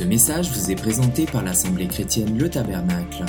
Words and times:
Ce 0.00 0.04
message 0.06 0.50
vous 0.50 0.70
est 0.70 0.76
présenté 0.76 1.26
par 1.26 1.44
l'Assemblée 1.44 1.86
chrétienne 1.86 2.38
Le 2.38 2.48
Tabernacle. 2.48 3.26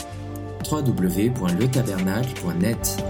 www.letabernacle.net 0.72 3.04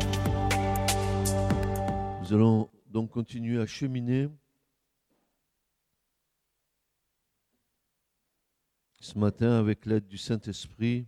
Nous 2.21 2.33
allons 2.33 2.71
donc 2.87 3.11
continuer 3.11 3.61
à 3.61 3.67
cheminer 3.67 4.29
ce 8.99 9.19
matin 9.19 9.51
avec 9.51 9.85
l'aide 9.85 10.07
du 10.07 10.17
Saint-Esprit. 10.17 11.05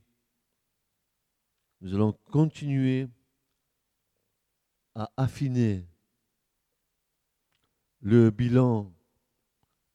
Nous 1.81 1.95
allons 1.95 2.13
continuer 2.29 3.07
à 4.93 5.09
affiner 5.17 5.87
le 8.01 8.29
bilan 8.29 8.93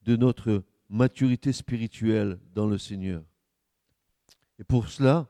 de 0.03 0.17
notre 0.17 0.65
maturité 0.89 1.53
spirituelle 1.53 2.39
dans 2.55 2.67
le 2.67 2.79
Seigneur. 2.79 3.23
Et 4.59 4.65
pour 4.65 4.89
cela, 4.89 5.29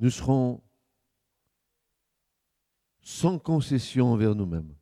nous 0.00 0.10
serons 0.10 0.62
sans 3.00 3.38
concession 3.38 4.12
envers 4.12 4.34
nous-mêmes. 4.34 4.74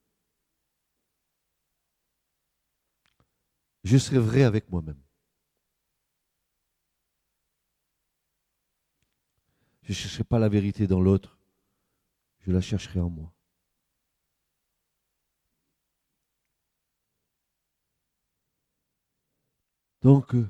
Je 3.84 3.96
serai 3.98 4.18
vrai 4.18 4.42
avec 4.42 4.68
moi-même. 4.70 5.00
Je 9.82 9.92
ne 9.92 9.94
chercherai 9.94 10.24
pas 10.24 10.40
la 10.40 10.48
vérité 10.48 10.88
dans 10.88 11.00
l'autre, 11.00 11.38
je 12.40 12.50
la 12.50 12.60
chercherai 12.60 12.98
en 12.98 13.08
moi. 13.08 13.35
Donc, 20.06 20.36
euh, 20.36 20.48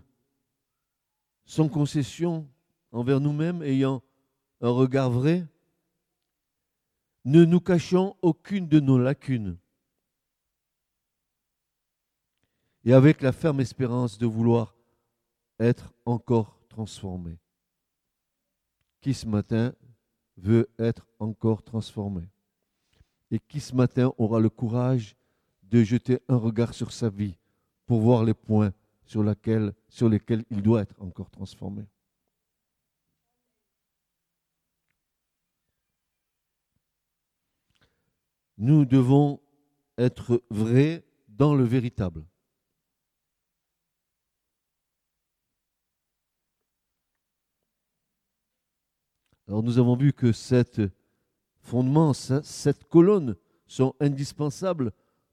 sans 1.46 1.70
concession 1.70 2.46
envers 2.92 3.20
nous-mêmes, 3.20 3.62
ayant 3.62 4.02
un 4.60 4.68
regard 4.68 5.10
vrai, 5.10 5.46
ne 7.24 7.42
nous 7.46 7.60
cachons 7.60 8.16
aucune 8.20 8.68
de 8.68 8.80
nos 8.80 8.98
lacunes. 8.98 9.56
Et 12.84 12.92
avec 12.92 13.22
la 13.22 13.32
ferme 13.32 13.60
espérance 13.60 14.18
de 14.18 14.26
vouloir 14.26 14.74
être 15.58 15.90
encore 16.04 16.60
transformé. 16.68 17.38
Qui 19.00 19.14
ce 19.14 19.26
matin 19.26 19.72
veut 20.36 20.68
être 20.78 21.06
encore 21.18 21.62
transformé? 21.62 22.28
Et 23.30 23.38
qui 23.38 23.60
ce 23.60 23.74
matin 23.74 24.12
aura 24.18 24.38
le 24.38 24.50
courage 24.50 25.16
de 25.62 25.82
jeter 25.82 26.18
un 26.28 26.36
regard 26.36 26.74
sur 26.74 26.92
sa 26.92 27.08
vie 27.08 27.38
pour 27.86 28.02
voir 28.02 28.22
les 28.22 28.34
points 28.34 28.74
sur, 29.06 29.22
laquelle, 29.22 29.72
sur 29.88 30.08
lesquels 30.08 30.44
il 30.50 30.62
doit 30.62 30.82
être 30.82 31.00
encore 31.00 31.30
transformé. 31.30 31.86
Nous 38.58 38.84
devons 38.84 39.40
être 39.98 40.42
vrais 40.50 41.04
dans 41.28 41.54
le 41.54 41.64
véritable. 41.64 42.24
Alors 49.48 49.62
nous 49.62 49.78
avons 49.78 49.94
vu 49.94 50.12
que 50.12 50.32
cette 50.32 50.80
fondement, 51.60 52.12
cette 52.12 52.84
colonne 52.88 53.36
sont 53.66 53.94
indispensables 54.00 54.92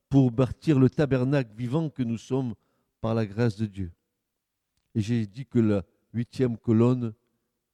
pour 0.09 0.31
bâtir 0.31 0.79
le 0.79 0.89
tabernacle 0.89 1.51
vivant 1.55 1.89
que 1.89 2.03
nous 2.03 2.19
sommes 2.19 2.53
par 3.03 3.13
la 3.13 3.25
grâce 3.25 3.57
de 3.57 3.65
Dieu. 3.65 3.91
Et 4.95 5.01
j'ai 5.01 5.27
dit 5.27 5.45
que 5.45 5.59
la 5.59 5.83
huitième 6.13 6.57
colonne 6.57 7.13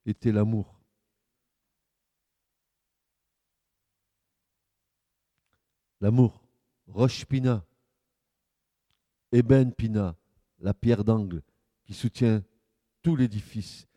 était 0.03 0.31
l'amour. 0.31 0.81
L'amour, 6.01 6.43
roche 6.87 7.27
pina, 7.27 7.63
ébène 9.31 9.71
pina, 9.71 10.17
la 10.57 10.73
pierre 10.73 11.03
d'angle 11.03 11.43
qui 11.83 11.93
soutient 11.93 12.43
tout 13.03 13.15
l'édifice. 13.15 13.87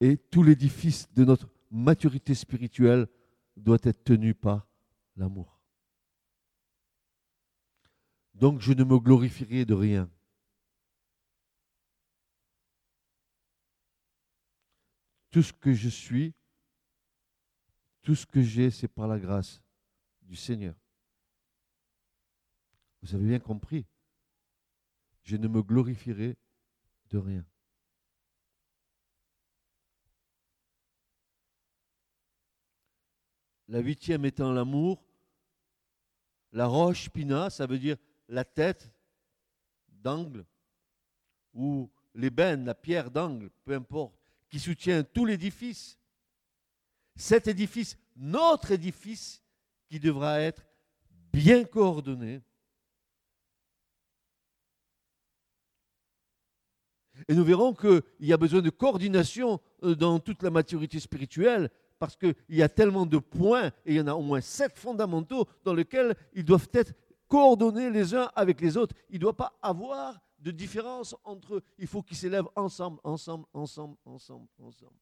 Et 0.00 0.16
tout 0.16 0.42
l'édifice 0.42 1.08
de 1.12 1.24
notre 1.24 1.48
maturité 1.70 2.34
spirituelle 2.34 3.06
doit 3.56 3.78
être 3.84 4.02
tenu 4.02 4.34
par 4.34 4.66
l'amour. 5.14 5.60
Donc 8.34 8.60
je 8.60 8.72
ne 8.72 8.82
me 8.82 8.98
glorifierai 8.98 9.64
de 9.64 9.74
rien. 9.74 10.10
Tout 15.34 15.42
ce 15.42 15.52
que 15.52 15.72
je 15.72 15.88
suis, 15.88 16.32
tout 18.02 18.14
ce 18.14 18.24
que 18.24 18.40
j'ai, 18.40 18.70
c'est 18.70 18.86
par 18.86 19.08
la 19.08 19.18
grâce 19.18 19.60
du 20.22 20.36
Seigneur. 20.36 20.76
Vous 23.02 23.16
avez 23.16 23.26
bien 23.26 23.40
compris. 23.40 23.84
Je 25.24 25.34
ne 25.36 25.48
me 25.48 25.60
glorifierai 25.60 26.36
de 27.10 27.18
rien. 27.18 27.44
La 33.66 33.80
huitième 33.80 34.24
étant 34.26 34.52
l'amour. 34.52 35.04
La 36.52 36.66
roche 36.66 37.10
pina, 37.10 37.50
ça 37.50 37.66
veut 37.66 37.80
dire 37.80 37.96
la 38.28 38.44
tête 38.44 38.88
d'angle, 39.88 40.46
ou 41.54 41.90
l'ébène, 42.14 42.66
la 42.66 42.76
pierre 42.76 43.10
d'angle, 43.10 43.50
peu 43.64 43.74
importe 43.74 44.23
qui 44.54 44.60
soutient 44.60 45.02
tout 45.02 45.24
l'édifice. 45.24 45.98
Cet 47.16 47.48
édifice, 47.48 47.98
notre 48.14 48.70
édifice, 48.70 49.42
qui 49.88 49.98
devra 49.98 50.38
être 50.38 50.64
bien 51.32 51.64
coordonné. 51.64 52.40
Et 57.26 57.34
nous 57.34 57.42
verrons 57.42 57.74
qu'il 57.74 58.00
y 58.20 58.32
a 58.32 58.36
besoin 58.36 58.60
de 58.62 58.70
coordination 58.70 59.60
euh, 59.82 59.96
dans 59.96 60.20
toute 60.20 60.44
la 60.44 60.50
maturité 60.50 61.00
spirituelle, 61.00 61.68
parce 61.98 62.14
qu'il 62.14 62.36
y 62.48 62.62
a 62.62 62.68
tellement 62.68 63.06
de 63.06 63.18
points, 63.18 63.72
et 63.84 63.94
il 63.94 63.96
y 63.96 64.00
en 64.00 64.06
a 64.06 64.14
au 64.14 64.22
moins 64.22 64.40
sept 64.40 64.78
fondamentaux, 64.78 65.48
dans 65.64 65.74
lesquels 65.74 66.14
ils 66.32 66.44
doivent 66.44 66.70
être 66.74 66.92
coordonnés 67.26 67.90
les 67.90 68.14
uns 68.14 68.30
avec 68.36 68.60
les 68.60 68.76
autres. 68.76 68.94
Il 69.10 69.16
ne 69.16 69.22
doit 69.22 69.36
pas 69.36 69.58
avoir 69.60 70.20
de 70.44 70.50
différence 70.50 71.16
entre 71.24 71.56
eux. 71.56 71.64
Il 71.78 71.86
faut 71.86 72.02
qu'ils 72.02 72.18
s'élèvent 72.18 72.48
ensemble, 72.54 73.00
ensemble, 73.02 73.46
ensemble, 73.54 73.96
ensemble, 74.04 74.46
ensemble. 74.58 74.92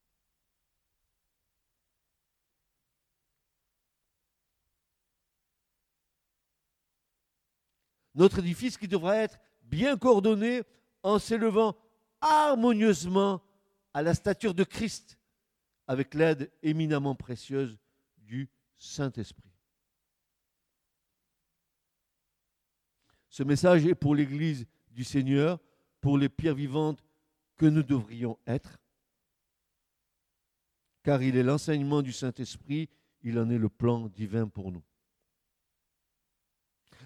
Notre 8.15 8.39
édifice 8.39 8.77
qui 8.77 8.87
devra 8.87 9.17
être 9.17 9.37
bien 9.63 9.97
coordonné 9.97 10.61
en 11.01 11.19
s'élevant 11.19 11.75
harmonieusement 12.21 13.41
à 13.93 14.01
la 14.01 14.13
stature 14.13 14.53
de 14.53 14.63
Christ 14.63 15.19
avec 15.87 16.13
l'aide 16.13 16.51
éminemment 16.61 17.15
précieuse 17.15 17.77
du 18.17 18.49
Saint-Esprit. 18.77 19.51
Ce 23.27 23.43
message 23.43 23.85
est 23.85 23.95
pour 23.95 24.15
l'Église 24.15 24.67
du 24.93 25.03
Seigneur 25.03 25.59
pour 26.01 26.17
les 26.17 26.29
pierres 26.29 26.55
vivantes 26.55 27.03
que 27.57 27.65
nous 27.65 27.83
devrions 27.83 28.37
être, 28.47 28.79
car 31.03 31.21
il 31.21 31.35
est 31.35 31.43
l'enseignement 31.43 32.01
du 32.01 32.11
Saint-Esprit, 32.11 32.89
il 33.21 33.37
en 33.39 33.49
est 33.49 33.57
le 33.57 33.69
plan 33.69 34.07
divin 34.07 34.47
pour 34.47 34.71
nous. 34.71 34.83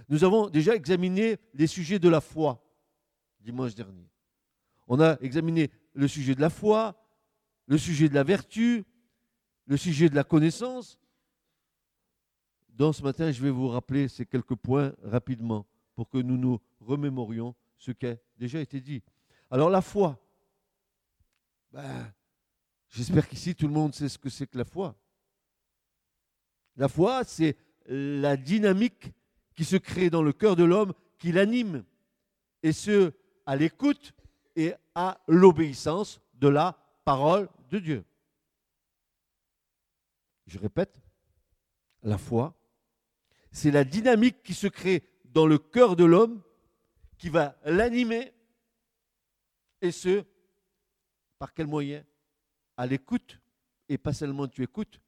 Nous 0.09 0.23
avons 0.23 0.49
déjà 0.49 0.75
examiné 0.75 1.37
les 1.53 1.67
sujets 1.67 1.99
de 1.99 2.09
la 2.09 2.21
foi 2.21 2.63
dimanche 3.39 3.75
dernier. 3.75 4.09
On 4.87 4.99
a 4.99 5.17
examiné 5.21 5.71
le 5.93 6.07
sujet 6.07 6.35
de 6.35 6.41
la 6.41 6.49
foi, 6.49 6.95
le 7.65 7.77
sujet 7.77 8.09
de 8.09 8.13
la 8.13 8.23
vertu, 8.23 8.85
le 9.65 9.77
sujet 9.77 10.09
de 10.09 10.15
la 10.15 10.23
connaissance. 10.23 10.99
Dans 12.69 12.93
ce 12.93 13.01
matin, 13.03 13.31
je 13.31 13.41
vais 13.41 13.49
vous 13.49 13.67
rappeler 13.67 14.07
ces 14.07 14.25
quelques 14.25 14.55
points 14.55 14.93
rapidement 15.01 15.65
pour 15.95 16.09
que 16.09 16.17
nous 16.17 16.37
nous 16.37 16.59
remémorions 16.79 17.55
ce 17.77 17.91
qui 17.91 18.07
a 18.07 18.15
déjà 18.37 18.59
été 18.59 18.81
dit. 18.81 19.03
Alors 19.49 19.69
la 19.69 19.81
foi, 19.81 20.19
ben, 21.71 22.13
j'espère 22.89 23.27
qu'ici 23.27 23.55
tout 23.55 23.67
le 23.67 23.73
monde 23.73 23.93
sait 23.93 24.09
ce 24.09 24.17
que 24.17 24.29
c'est 24.29 24.47
que 24.47 24.57
la 24.57 24.65
foi. 24.65 24.95
La 26.75 26.87
foi, 26.87 27.23
c'est 27.23 27.57
la 27.87 28.37
dynamique 28.37 29.13
qui 29.55 29.65
se 29.65 29.77
crée 29.77 30.09
dans 30.09 30.21
le 30.21 30.33
cœur 30.33 30.55
de 30.55 30.63
l'homme, 30.63 30.93
qui 31.17 31.31
l'anime, 31.31 31.83
et 32.61 32.71
ce, 32.71 33.13
à 33.45 33.55
l'écoute 33.55 34.13
et 34.55 34.73
à 34.93 35.19
l'obéissance 35.27 36.21
de 36.35 36.47
la 36.47 36.77
parole 37.05 37.49
de 37.69 37.79
Dieu. 37.79 38.05
Je 40.45 40.59
répète, 40.59 41.01
la 42.03 42.17
foi, 42.17 42.55
c'est 43.51 43.71
la 43.71 43.83
dynamique 43.83 44.43
qui 44.43 44.53
se 44.53 44.67
crée 44.67 45.03
dans 45.25 45.47
le 45.47 45.57
cœur 45.57 45.95
de 45.95 46.05
l'homme 46.05 46.41
qui 47.17 47.29
va 47.29 47.57
l'animer, 47.65 48.33
et 49.81 49.91
ce, 49.91 50.25
Par 51.37 51.53
quel 51.53 51.67
moyen? 51.67 52.03
À 52.77 52.85
l'écoute, 52.87 53.39
et 53.89 53.97
pas 53.97 54.13
seulement 54.13 54.47
tu 54.47 54.63
écoutes, 54.63 54.99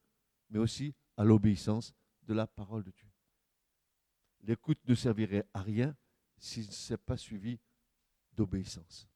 mais 0.50 0.60
aussi 0.60 0.94
à 1.18 1.24
l'obéissance 1.24 1.94
de 2.24 2.34
la 2.34 2.48
parole 2.48 2.84
de 2.84 2.92
Dieu. 2.92 3.08
L'écoute 4.42 4.80
ne 4.86 4.96
servirait 4.96 5.46
à 5.54 5.62
rien 5.62 5.96
si 6.38 6.64
ce 6.64 6.94
n'est 6.94 6.98
pas 6.98 7.18
suivi 7.18 7.60
d'obéissance. 8.34 9.08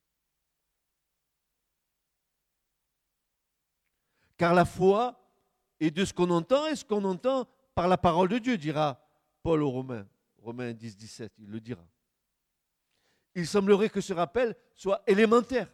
Car 4.37 4.53
la 4.53 4.65
foi 4.65 5.19
est 5.79 5.91
de 5.91 6.03
ce 6.03 6.13
qu'on 6.13 6.29
entend 6.29 6.67
et 6.67 6.75
ce 6.75 6.83
qu'on 6.83 7.03
entend 7.05 7.47
par 7.75 7.87
la 7.87 7.97
parole 7.97 8.29
de 8.29 8.37
Dieu, 8.39 8.57
dira 8.57 8.99
Paul 9.41 9.63
aux 9.63 9.69
Romains, 9.69 10.07
Romains 10.37 10.73
10, 10.73 10.97
17, 10.97 11.33
il 11.39 11.49
le 11.49 11.59
dira. 11.59 11.87
Il 13.35 13.47
semblerait 13.47 13.89
que 13.89 14.01
ce 14.01 14.13
rappel 14.13 14.55
soit 14.75 15.01
élémentaire. 15.07 15.71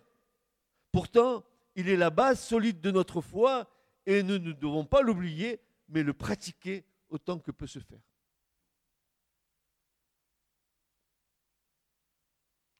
Pourtant, 0.92 1.44
il 1.76 1.90
est 1.90 1.98
la 1.98 2.10
base 2.10 2.40
solide 2.40 2.82
de 2.82 2.92
notre 2.92 3.22
foi 3.22 3.70
et 4.06 4.24
nous 4.24 4.40
ne 4.40 4.52
devons 4.52 4.86
pas 4.86 5.02
l'oublier, 5.02 5.60
mais 5.88 6.04
le 6.04 6.14
pratiquer 6.14 6.86
autant 7.10 7.40
que 7.40 7.52
peut 7.52 7.68
se 7.68 7.80
faire. 7.80 8.00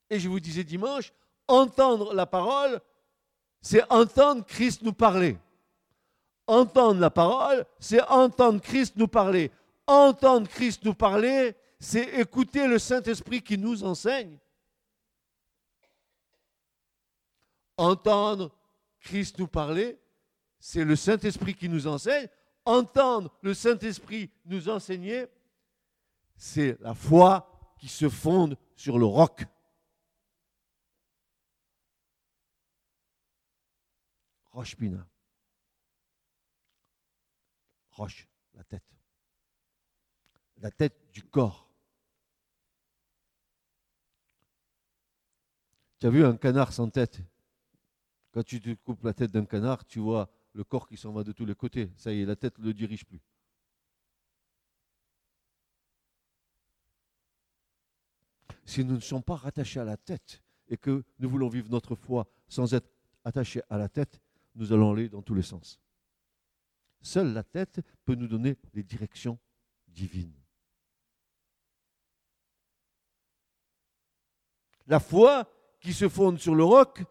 Et 0.10 0.20
je 0.20 0.28
vous 0.28 0.40
disais 0.40 0.64
dimanche, 0.64 1.14
entendre 1.48 2.14
la 2.14 2.26
parole, 2.26 2.82
c'est 3.62 3.84
entendre 3.92 4.46
Christ 4.46 4.82
nous 4.82 4.94
parler. 4.94 5.38
Entendre 6.48 7.00
la 7.00 7.12
parole, 7.12 7.66
c'est 7.80 8.02
entendre 8.10 8.60
Christ 8.60 8.96
nous 8.96 9.08
parler. 9.08 9.52
Entendre 9.86 10.48
Christ 10.48 10.84
nous 10.84 10.96
parler, 10.96 11.56
c'est 11.80 12.20
écouter 12.20 12.68
le 12.68 12.80
Saint-Esprit 12.80 13.42
qui 13.42 13.58
nous 13.58 13.84
enseigne. 13.84 14.38
Entendre 17.80 18.56
Christ 19.00 19.40
nous 19.40 19.48
parler, 19.48 20.00
c'est 20.60 20.84
le 20.84 20.96
Saint-Esprit 20.96 21.56
qui 21.56 21.70
nous 21.70 21.88
enseigne. 21.88 22.28
Entendre 22.66 23.36
le 23.42 23.54
Saint-Esprit 23.54 24.30
nous 24.46 24.70
enseigner, 24.70 25.26
c'est 26.36 26.80
la 26.82 26.94
foi 26.94 27.76
qui 27.80 27.88
se 27.88 28.10
fonde 28.10 28.58
sur 28.76 29.00
le 29.00 29.06
roc. 29.06 29.46
Roche 34.52 34.76
Pina 34.76 35.08
roche, 38.00 38.28
la 38.54 38.64
tête. 38.64 38.84
La 40.58 40.72
tête 40.72 41.12
du 41.12 41.24
corps. 41.24 41.70
Tu 46.00 46.08
as 46.08 46.10
vu 46.10 46.26
un 46.26 46.38
canard 46.38 46.72
sans 46.72 46.90
tête? 46.90 47.20
Quand 48.32 48.44
tu 48.44 48.62
te 48.62 48.74
coupes 48.74 49.04
la 49.04 49.14
tête 49.14 49.32
d'un 49.32 49.46
canard, 49.46 49.86
tu 49.86 50.00
vois 50.00 50.30
le 50.54 50.64
corps 50.64 50.88
qui 50.88 50.98
s'en 50.98 51.12
va 51.12 51.24
de 51.24 51.32
tous 51.32 51.46
les 51.46 51.56
côtés. 51.56 51.92
Ça 51.98 52.12
y 52.12 52.22
est, 52.22 52.26
la 52.26 52.36
tête 52.36 52.58
ne 52.60 52.66
le 52.66 52.74
dirige 52.74 53.06
plus. 53.06 53.22
Si 58.66 58.84
nous 58.84 58.96
ne 58.96 59.00
sommes 59.00 59.24
pas 59.24 59.36
rattachés 59.36 59.80
à 59.80 59.84
la 59.84 59.98
tête 59.98 60.44
et 60.68 60.78
que 60.78 61.04
nous 61.18 61.30
voulons 61.30 61.50
vivre 61.50 61.70
notre 61.70 61.96
foi 61.96 62.28
sans 62.48 62.74
être 62.74 62.90
attachés 63.24 63.62
à 63.70 63.78
la 63.78 63.90
tête, 63.90 64.22
nous 64.54 64.72
allons 64.72 64.94
aller 64.94 65.10
dans 65.10 65.24
tous 65.24 65.34
les 65.34 65.42
sens. 65.42 65.80
Seule 67.02 67.34
la 67.34 67.44
tête 67.44 67.82
peut 68.06 68.16
nous 68.16 68.28
donner 68.28 68.58
les 68.74 68.84
directions 68.84 69.40
divines. 69.88 70.34
La 74.86 75.00
foi 75.00 75.50
qui 75.80 75.94
se 75.94 76.10
fonde 76.10 76.40
sur 76.40 76.56
le 76.56 76.64
roc, 76.64 77.04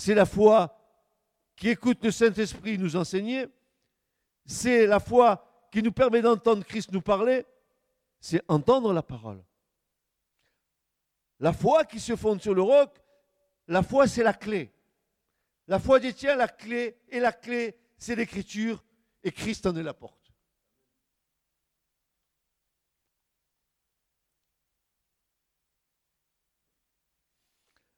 c'est 0.00 0.14
la 0.14 0.24
foi 0.24 0.74
qui 1.54 1.68
écoute 1.68 2.02
le 2.02 2.10
Saint-Esprit 2.10 2.78
nous 2.78 2.96
enseigner, 2.96 3.46
c'est 4.46 4.86
la 4.86 4.98
foi 4.98 5.46
qui 5.70 5.82
nous 5.82 5.92
permet 5.92 6.22
d'entendre 6.22 6.64
Christ 6.64 6.90
nous 6.90 7.02
parler, 7.02 7.44
c'est 8.18 8.42
entendre 8.48 8.94
la 8.94 9.02
parole. 9.02 9.44
La 11.38 11.52
foi 11.52 11.84
qui 11.84 12.00
se 12.00 12.16
fonde 12.16 12.40
sur 12.40 12.54
le 12.54 12.62
roc, 12.62 12.98
la 13.68 13.82
foi 13.82 14.08
c'est 14.08 14.22
la 14.22 14.32
clé. 14.32 14.72
La 15.66 15.78
foi 15.78 16.00
détient 16.00 16.34
la 16.34 16.48
clé 16.48 16.98
et 17.10 17.20
la 17.20 17.32
clé 17.32 17.78
c'est 17.98 18.16
l'écriture 18.16 18.82
et 19.22 19.30
Christ 19.30 19.66
en 19.66 19.76
est 19.76 19.82
la 19.82 19.92
porte. 19.92 20.32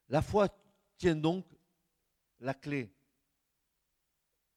La 0.09 0.21
foi 0.21 0.49
tient 0.99 1.15
donc 1.15 1.47
la 2.43 2.55
clé, 2.55 2.93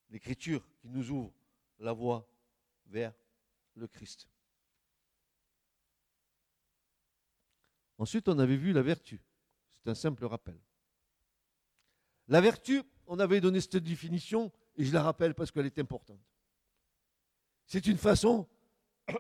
l'écriture 0.10 0.68
qui 0.80 0.90
nous 0.90 1.12
ouvre 1.12 1.32
la 1.80 1.94
voie 1.94 2.28
vers 2.88 3.14
le 3.76 3.88
Christ. 3.88 4.28
Ensuite, 7.98 8.28
on 8.28 8.40
avait 8.40 8.58
vu 8.58 8.74
la 8.74 8.82
vertu. 8.82 9.22
C'est 9.74 9.90
un 9.90 9.96
simple 9.96 10.26
rappel. 10.26 10.60
La 12.28 12.42
vertu, 12.42 12.82
on 13.06 13.20
avait 13.20 13.40
donné 13.40 13.62
cette 13.62 13.78
définition 13.78 14.52
et 14.76 14.84
je 14.84 14.92
la 14.92 15.04
rappelle 15.04 15.36
parce 15.36 15.52
qu'elle 15.52 15.68
est 15.68 15.80
importante. 15.80 16.20
C'est 17.68 17.86
une 17.86 17.98
façon 17.98 18.48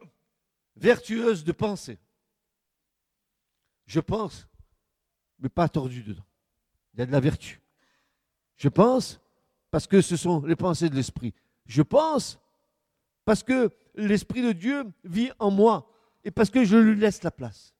vertueuse 0.75 1.44
de 1.44 1.51
penser. 1.51 2.00
Je 3.85 4.00
pense, 4.00 4.47
mais 5.38 5.50
pas 5.50 5.69
tordu 5.69 6.03
dedans. 6.03 6.25
Il 6.94 7.00
y 7.00 7.03
a 7.03 7.06
de 7.06 7.11
la 7.11 7.19
vertu. 7.19 7.61
Je 8.57 8.69
pense 8.69 9.19
parce 9.72 9.88
que 9.88 10.02
ce 10.02 10.16
sont 10.16 10.42
les 10.42 10.56
pensées 10.56 10.90
de 10.90 10.96
l'esprit. 10.96 11.34
Je 11.66 11.81
pense 11.81 12.40
parce 13.25 13.44
que 13.44 13.69
l'esprit 13.96 14.42
de 14.42 14.52
Dieu 14.52 14.86
vit 15.04 15.31
en 15.40 15.52
moi 15.52 15.92
et 16.24 16.31
parce 16.31 16.50
que 16.50 16.63
je 16.63 16.78
lui 16.78 17.00
laisse 17.00 17.24
la 17.24 17.31
place. 17.31 17.74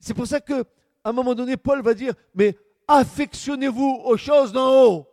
C'est 0.00 0.14
pour 0.14 0.26
ça 0.26 0.40
que 0.40 0.64
à 1.04 1.10
un 1.10 1.12
moment 1.12 1.34
donné 1.34 1.56
Paul 1.56 1.82
va 1.82 1.94
dire 1.94 2.14
mais 2.34 2.58
affectionnez-vous 2.88 4.02
aux 4.04 4.16
choses 4.16 4.52
d'en 4.52 4.84
haut 4.84 5.08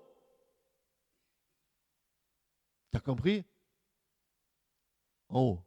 T'as 2.92 3.00
compris? 3.00 3.45
En 5.30 5.39
haut. 5.39 5.65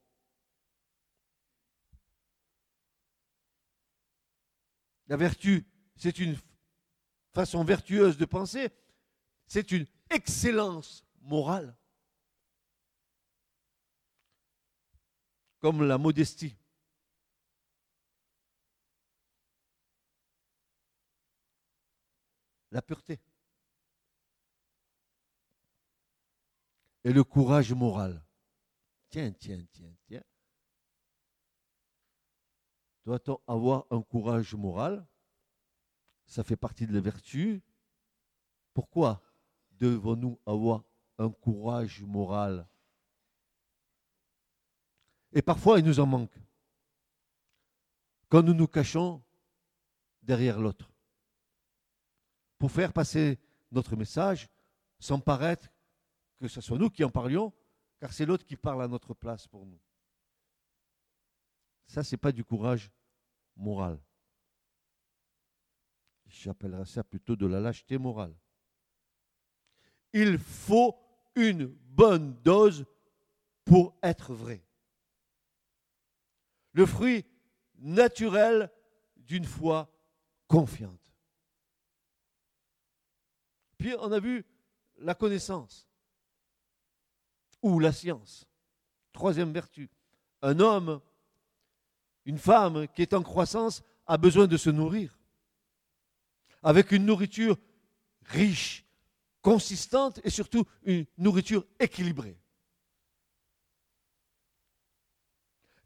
La 5.06 5.16
vertu, 5.16 5.66
c'est 5.96 6.18
une 6.18 6.36
façon 7.34 7.64
vertueuse 7.64 8.16
de 8.16 8.24
penser, 8.24 8.70
c'est 9.46 9.72
une 9.72 9.86
excellence 10.10 11.04
morale, 11.20 11.76
comme 15.58 15.82
la 15.82 15.98
modestie. 15.98 16.56
La 22.70 22.82
pureté. 22.82 23.20
et 27.04 27.12
le 27.12 27.22
courage 27.22 27.72
moral. 27.72 28.24
Tiens, 29.10 29.30
tiens, 29.32 29.64
tiens, 29.70 29.94
tiens. 30.06 30.24
Doit-on 33.04 33.38
avoir 33.46 33.86
un 33.90 34.02
courage 34.02 34.54
moral? 34.54 35.06
Ça 36.26 36.42
fait 36.42 36.56
partie 36.56 36.86
de 36.86 36.92
la 36.92 37.00
vertu. 37.00 37.62
Pourquoi 38.72 39.22
devons-nous 39.72 40.38
avoir 40.46 40.84
un 41.18 41.30
courage 41.30 42.02
moral? 42.02 42.66
Et 45.32 45.42
parfois, 45.42 45.78
il 45.78 45.84
nous 45.84 46.00
en 46.00 46.06
manque. 46.06 46.36
Quand 48.28 48.42
nous 48.42 48.54
nous 48.54 48.66
cachons 48.66 49.22
derrière 50.22 50.60
l'autre. 50.60 50.90
Pour 52.58 52.70
faire 52.70 52.92
passer 52.92 53.38
notre 53.70 53.96
message 53.96 54.48
sans 54.98 55.20
paraître 55.20 55.68
que 56.38 56.48
ce 56.48 56.60
soit 56.60 56.78
nous 56.78 56.90
qui 56.90 57.04
en 57.04 57.10
parlions, 57.10 57.52
car 58.00 58.12
c'est 58.12 58.26
l'autre 58.26 58.44
qui 58.44 58.56
parle 58.56 58.82
à 58.82 58.88
notre 58.88 59.14
place 59.14 59.46
pour 59.46 59.66
nous. 59.66 59.80
Ça, 61.86 62.02
ce 62.02 62.14
n'est 62.14 62.18
pas 62.18 62.32
du 62.32 62.44
courage 62.44 62.90
moral. 63.56 64.00
J'appellerais 66.42 66.84
ça 66.84 67.04
plutôt 67.04 67.36
de 67.36 67.46
la 67.46 67.60
lâcheté 67.60 67.96
morale. 67.96 68.34
Il 70.12 70.38
faut 70.38 70.96
une 71.36 71.66
bonne 71.66 72.34
dose 72.42 72.84
pour 73.64 73.96
être 74.02 74.34
vrai. 74.34 74.66
Le 76.72 76.86
fruit 76.86 77.24
naturel 77.78 78.70
d'une 79.16 79.44
foi 79.44 79.90
confiante. 80.48 81.12
Puis 83.78 83.94
on 84.00 84.10
a 84.12 84.18
vu 84.18 84.44
la 84.98 85.14
connaissance 85.14 85.88
ou 87.62 87.78
la 87.78 87.92
science. 87.92 88.46
Troisième 89.12 89.52
vertu. 89.52 89.88
Un 90.42 90.58
homme, 90.58 91.00
une 92.24 92.38
femme 92.38 92.88
qui 92.88 93.02
est 93.02 93.14
en 93.14 93.22
croissance 93.22 93.82
a 94.06 94.18
besoin 94.18 94.46
de 94.46 94.56
se 94.56 94.70
nourrir 94.70 95.18
avec 96.64 96.90
une 96.92 97.04
nourriture 97.04 97.56
riche, 98.22 98.84
consistante 99.42 100.18
et 100.24 100.30
surtout 100.30 100.64
une 100.82 101.06
nourriture 101.18 101.64
équilibrée. 101.78 102.36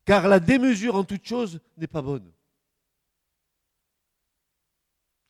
Car 0.04 0.28
la 0.28 0.40
démesure 0.40 0.94
en 0.94 1.04
toute 1.04 1.26
chose 1.26 1.60
n'est 1.76 1.88
pas 1.88 2.00
bonne. 2.00 2.32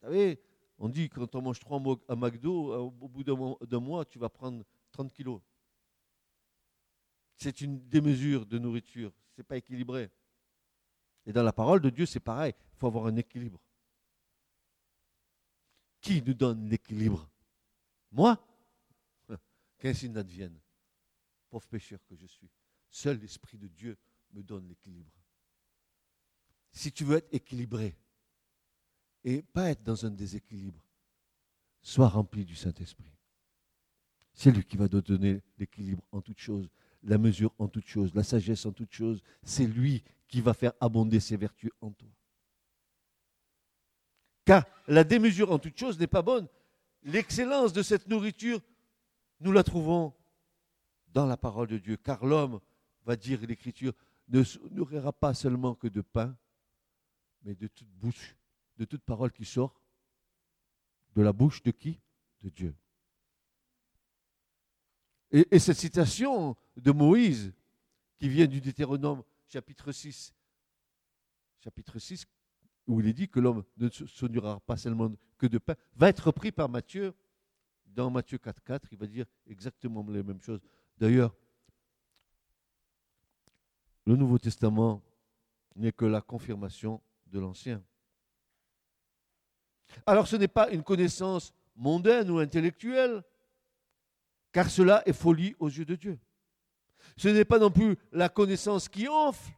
Vous 0.01 0.07
savez, 0.07 0.41
on 0.79 0.89
dit 0.89 1.09
quand 1.09 1.35
on 1.35 1.43
mange 1.43 1.59
trois 1.59 1.81
McDo, 1.81 2.75
au 2.75 2.91
bout 2.91 3.25
d'un 3.25 3.81
mois, 3.81 4.05
tu 4.05 4.19
vas 4.19 4.29
prendre 4.29 4.65
30 4.93 5.13
kilos. 5.13 5.41
C'est 7.37 7.61
une 7.63 7.89
démesure 7.89 8.47
de 8.47 8.59
nourriture, 8.59 9.13
ce 9.35 9.41
n'est 9.41 9.45
pas 9.45 9.57
équilibré. 9.57 10.11
Et 11.25 11.33
dans 11.33 11.43
la 11.43 11.53
parole 11.53 11.81
de 11.81 11.91
Dieu, 11.91 12.05
c'est 12.05 12.21
pareil, 12.21 12.53
il 12.57 12.79
faut 12.79 12.87
avoir 12.87 13.07
un 13.07 13.17
équilibre. 13.17 13.61
Qui 16.01 16.23
nous 16.23 16.35
donne 16.35 16.69
l'équilibre 16.69 17.29
Moi 18.13 18.39
Qu'ainsi 19.79 20.09
n'advienne. 20.09 20.59
Pauvre 21.51 21.67
pécheur 21.67 22.05
que 22.07 22.17
je 22.17 22.27
suis. 22.27 22.51
Seul 22.91 23.19
l'Esprit 23.19 23.59
de 23.59 23.69
Dieu 23.69 23.97
me 24.33 24.43
donne 24.43 24.69
l'équilibre. 24.69 25.13
Si 26.73 26.93
tu 26.93 27.05
veux 27.05 27.17
être 27.17 27.33
équilibré 27.33 27.97
et 29.25 29.43
pas 29.43 29.71
être 29.71 29.83
dans 29.83 30.07
un 30.07 30.11
déséquilibre, 30.11 30.85
sois 31.81 32.09
rempli 32.09 32.45
du 32.45 32.55
Saint-Esprit. 32.55 33.13
C'est 34.35 34.53
lui 34.53 34.65
qui 34.65 34.77
va 34.77 34.89
te 34.89 34.99
donner 34.99 35.43
l'équilibre 35.59 36.05
en 36.13 36.21
toutes 36.21 36.39
choses, 36.39 36.71
la 37.03 37.19
mesure 37.19 37.53
en 37.59 37.69
toutes 37.69 37.89
choses, 37.89 38.15
la 38.15 38.23
sagesse 38.23 38.67
en 38.67 38.73
toutes 38.73 38.93
choses. 38.93 39.21
C'est 39.43 39.67
lui 39.67 40.05
qui 40.29 40.41
va 40.41 40.55
faire 40.55 40.73
abonder 40.81 41.19
ses 41.19 41.37
vertus 41.37 41.73
en 41.81 41.91
toi. 41.91 42.09
Car 44.49 44.65
la 44.87 45.05
démesure 45.05 45.53
en 45.53 45.59
toutes 45.59 45.79
choses 45.79 45.99
n'est 45.99 46.07
pas 46.07 46.23
bonne. 46.23 46.49
L'excellence 47.03 47.75
de 47.75 47.83
cette 47.83 48.09
nourriture, 48.09 48.63
nous 49.41 49.53
la 49.53 49.63
trouvons 49.63 50.15
dans 51.09 51.27
la 51.27 51.37
parole 51.37 51.67
de 51.69 51.77
Dieu. 51.77 51.99
Car 51.99 52.25
l'homme, 52.25 52.59
va 53.05 53.15
dire 53.15 53.43
l'Écriture, 53.43 53.93
ne 54.29 54.43
nourrira 54.71 55.13
pas 55.13 55.35
seulement 55.35 55.75
que 55.75 55.87
de 55.87 56.01
pain, 56.01 56.35
mais 57.43 57.55
de 57.55 57.67
toute 57.67 57.91
bouche, 57.91 58.39
de 58.79 58.87
toute 58.87 59.03
parole 59.03 59.33
qui 59.33 59.45
sort 59.45 59.79
de 61.15 61.21
la 61.21 61.35
bouche 61.35 61.63
de 61.63 61.71
qui? 61.71 62.01
De 62.41 62.49
Dieu. 62.49 62.75
Et, 65.31 65.47
et, 65.51 65.59
cette 65.59 65.77
citation 65.77 66.57
de 66.75 66.91
Moïse, 66.91 67.53
qui 68.17 68.31
vient 68.31 68.47
du 68.47 68.63
Deutéronome 68.63 69.23
chapitre 69.47 69.93
6, 69.93 70.33
chapitre 71.61 71.99
6, 71.99 72.27
où 72.89 73.01
il 73.01 73.07
est 73.07 73.13
dit 73.13 73.29
que 73.29 73.39
l'homme 73.39 73.63
ne 73.77 73.89
se 73.91 74.27
nourrira 74.27 74.59
pas 74.61 74.77
seulement 74.77 75.13
que 75.37 75.47
de 75.47 75.59
pain, 75.59 75.77
va 75.95 76.09
être 76.09 76.27
repris 76.27 76.51
par 76.51 76.69
Matthieu. 76.69 77.15
Dans 77.87 78.11
Matthieu 78.11 78.39
4, 78.39 78.63
4, 78.63 78.89
il 78.93 78.99
va 78.99 79.07
dire 79.07 79.27
exactement 79.47 80.05
les 80.09 80.23
mêmes 80.23 80.41
choses. 80.41 80.61
D'ailleurs, 80.97 81.35
le 84.07 84.17
Nouveau 84.17 84.39
Testament 84.39 85.03
n'est 85.77 85.93
que 85.93 86.05
la 86.05 86.21
confirmation 86.21 87.01
de 87.27 87.39
l'Ancien. 87.39 87.83
Alors 90.07 90.27
ce 90.27 90.37
n'est 90.37 90.49
pas 90.49 90.71
une 90.71 90.83
connaissance 90.83 91.53
mondaine 91.77 92.31
ou 92.31 92.39
intellectuelle, 92.39 93.23
car 94.53 94.71
cela 94.71 95.03
est 95.07 95.13
folie 95.13 95.55
aux 95.59 95.69
yeux 95.69 95.85
de 95.85 95.95
Dieu. 95.95 96.19
Ce 97.17 97.29
n'est 97.29 97.45
pas 97.45 97.59
non 97.59 97.71
plus 97.71 97.97
la 98.13 98.29
connaissance 98.29 98.89
qui 98.89 99.09
enfle, 99.09 99.53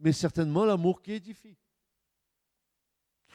mais 0.00 0.12
certainement 0.12 0.64
l'amour 0.64 1.00
qui 1.00 1.12
édifie. 1.12 1.56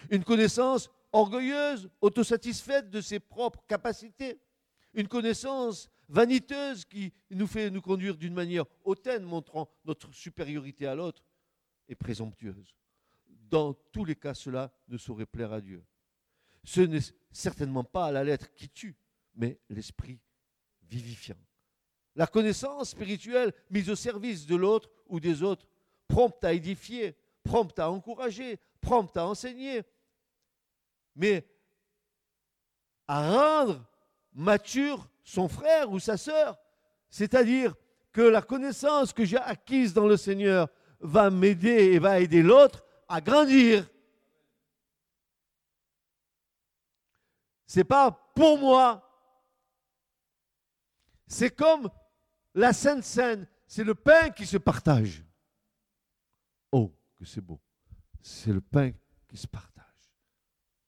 Une 0.09 0.23
connaissance 0.23 0.89
orgueilleuse, 1.11 1.89
autosatisfaite 2.01 2.89
de 2.89 3.01
ses 3.01 3.19
propres 3.19 3.63
capacités. 3.67 4.39
Une 4.93 5.07
connaissance 5.07 5.89
vaniteuse 6.09 6.85
qui 6.85 7.13
nous 7.29 7.47
fait 7.47 7.69
nous 7.69 7.81
conduire 7.81 8.17
d'une 8.17 8.33
manière 8.33 8.65
hautaine, 8.83 9.23
montrant 9.23 9.69
notre 9.85 10.13
supériorité 10.13 10.87
à 10.87 10.95
l'autre, 10.95 11.23
et 11.87 11.95
présomptueuse. 11.95 12.75
Dans 13.27 13.73
tous 13.73 14.05
les 14.05 14.15
cas, 14.15 14.33
cela 14.33 14.71
ne 14.87 14.97
saurait 14.97 15.25
plaire 15.25 15.53
à 15.53 15.61
Dieu. 15.61 15.83
Ce 16.63 16.81
n'est 16.81 16.99
certainement 17.31 17.83
pas 17.83 18.11
la 18.11 18.23
lettre 18.23 18.53
qui 18.53 18.69
tue, 18.69 18.95
mais 19.35 19.59
l'esprit 19.69 20.19
vivifiant. 20.83 21.37
La 22.15 22.27
connaissance 22.27 22.89
spirituelle 22.89 23.53
mise 23.69 23.89
au 23.89 23.95
service 23.95 24.45
de 24.45 24.55
l'autre 24.55 24.89
ou 25.07 25.19
des 25.19 25.43
autres, 25.43 25.67
prompte 26.07 26.43
à 26.43 26.53
édifier, 26.53 27.15
prompte 27.43 27.79
à 27.79 27.89
encourager, 27.89 28.59
prompte 28.81 29.15
à 29.17 29.25
enseigner, 29.25 29.83
mais 31.15 31.47
à 33.07 33.29
rendre 33.29 33.85
mature 34.33 35.07
son 35.23 35.47
frère 35.47 35.91
ou 35.91 35.99
sa 35.99 36.17
sœur. 36.17 36.57
C'est-à-dire 37.09 37.75
que 38.11 38.21
la 38.21 38.41
connaissance 38.41 39.13
que 39.13 39.25
j'ai 39.25 39.37
acquise 39.37 39.93
dans 39.93 40.07
le 40.07 40.17
Seigneur 40.17 40.67
va 40.99 41.29
m'aider 41.29 41.93
et 41.93 41.99
va 41.99 42.19
aider 42.19 42.41
l'autre 42.41 42.83
à 43.07 43.21
grandir. 43.21 43.89
C'est 47.65 47.83
pas 47.83 48.11
pour 48.35 48.57
moi. 48.57 49.07
C'est 51.27 51.55
comme 51.55 51.89
la 52.53 52.73
Sainte 52.73 53.03
Seine, 53.03 53.47
c'est 53.65 53.85
le 53.85 53.95
pain 53.95 54.29
qui 54.29 54.45
se 54.45 54.57
partage. 54.57 55.23
Oh, 56.71 56.93
que 57.17 57.23
c'est 57.23 57.39
beau. 57.39 57.59
C'est 58.21 58.53
le 58.53 58.61
pain 58.61 58.91
qui 59.27 59.37
se 59.37 59.47
partage. 59.47 59.85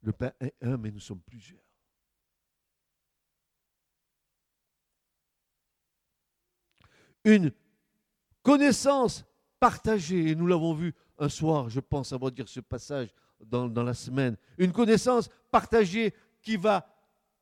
Le 0.02 0.12
pain 0.12 0.32
est 0.40 0.56
un, 0.62 0.78
mais 0.78 0.92
nous 0.92 1.00
sommes 1.00 1.22
plusieurs. 1.22 1.64
une 7.24 7.52
connaissance 8.42 9.26
partagée, 9.60 10.30
et 10.30 10.36
nous 10.36 10.48
l'avons 10.48 10.74
vu 10.74 10.94
un 11.18 11.30
soir, 11.30 11.70
je 11.70 11.80
pense 11.80 12.12
avoir 12.12 12.32
dire 12.32 12.50
ce 12.50 12.60
passage 12.60 13.10
dans, 13.40 13.68
dans 13.68 13.84
la 13.84 13.94
semaine, 13.94 14.36
une 14.58 14.72
connaissance 14.72 15.30
partagée 15.52 16.14
qui 16.42 16.58
va 16.58 16.86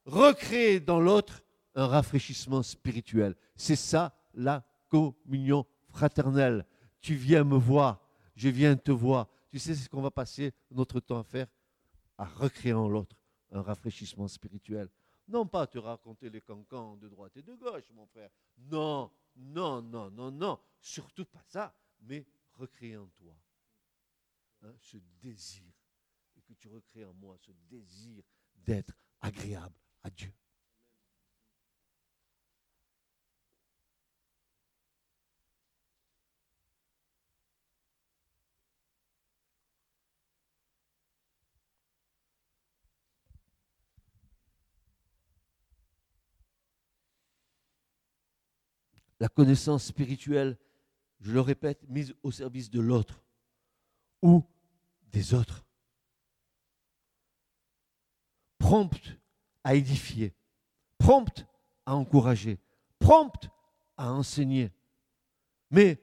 recréer 0.05 0.79
dans 0.79 1.00
l'autre 1.00 1.41
un 1.74 1.88
rafraîchissement 1.88 2.62
spirituel. 2.62 3.36
C'est 3.55 3.75
ça 3.75 4.13
la 4.33 4.63
communion 4.89 5.65
fraternelle. 5.89 6.65
Tu 7.00 7.15
viens 7.15 7.43
me 7.43 7.55
voir, 7.55 8.01
je 8.36 8.50
viens 8.50 8.75
te 8.75 8.91
voir. 8.91 9.27
Tu 9.51 9.60
sais 9.60 9.75
ce 9.75 9.89
qu'on 9.89 10.01
va 10.01 10.12
passer 10.12 10.53
notre 10.72 11.01
temps 11.01 11.20
à 11.20 11.24
faire 11.24 11.48
À 12.17 12.25
recréer 12.25 12.74
en 12.74 12.88
l'autre 12.88 13.17
un 13.51 13.62
rafraîchissement 13.62 14.29
spirituel. 14.29 14.89
Non 15.27 15.46
pas 15.46 15.67
te 15.67 15.77
raconter 15.77 16.29
les 16.29 16.41
cancans 16.41 16.96
de 16.96 17.10
droite 17.10 17.36
et 17.36 17.41
de 17.41 17.53
gauche, 17.55 17.89
mon 17.93 18.08
frère. 18.08 18.29
Non, 18.58 19.12
non, 19.36 19.81
non, 19.81 20.10
non, 20.10 20.31
non, 20.31 20.60
surtout 20.79 21.25
pas 21.25 21.43
ça, 21.48 21.75
mais 22.00 22.25
recréer 22.53 22.96
en 22.96 23.08
toi 23.08 23.36
hein, 24.63 24.74
ce 24.79 24.98
désir, 25.22 25.74
et 26.38 26.41
que 26.41 26.53
tu 26.53 26.70
recrées 26.70 27.03
en 27.03 27.13
moi 27.13 27.38
ce 27.38 27.51
désir 27.70 28.24
d'être 28.55 28.98
agréable 29.20 29.75
à 30.03 30.10
Dieu. 30.10 30.34
La 49.21 49.29
connaissance 49.29 49.85
spirituelle, 49.85 50.57
je 51.19 51.31
le 51.31 51.41
répète, 51.41 51.87
mise 51.87 52.15
au 52.23 52.31
service 52.31 52.71
de 52.71 52.81
l'autre 52.81 53.23
ou 54.23 54.43
des 55.11 55.35
autres. 55.35 55.63
Prompte 58.57 59.15
à 59.63 59.75
édifier, 59.75 60.33
prompte 60.97 61.45
à 61.85 61.95
encourager, 61.95 62.57
prompte 62.97 63.47
à 63.95 64.11
enseigner. 64.11 64.71
Mais 65.69 66.01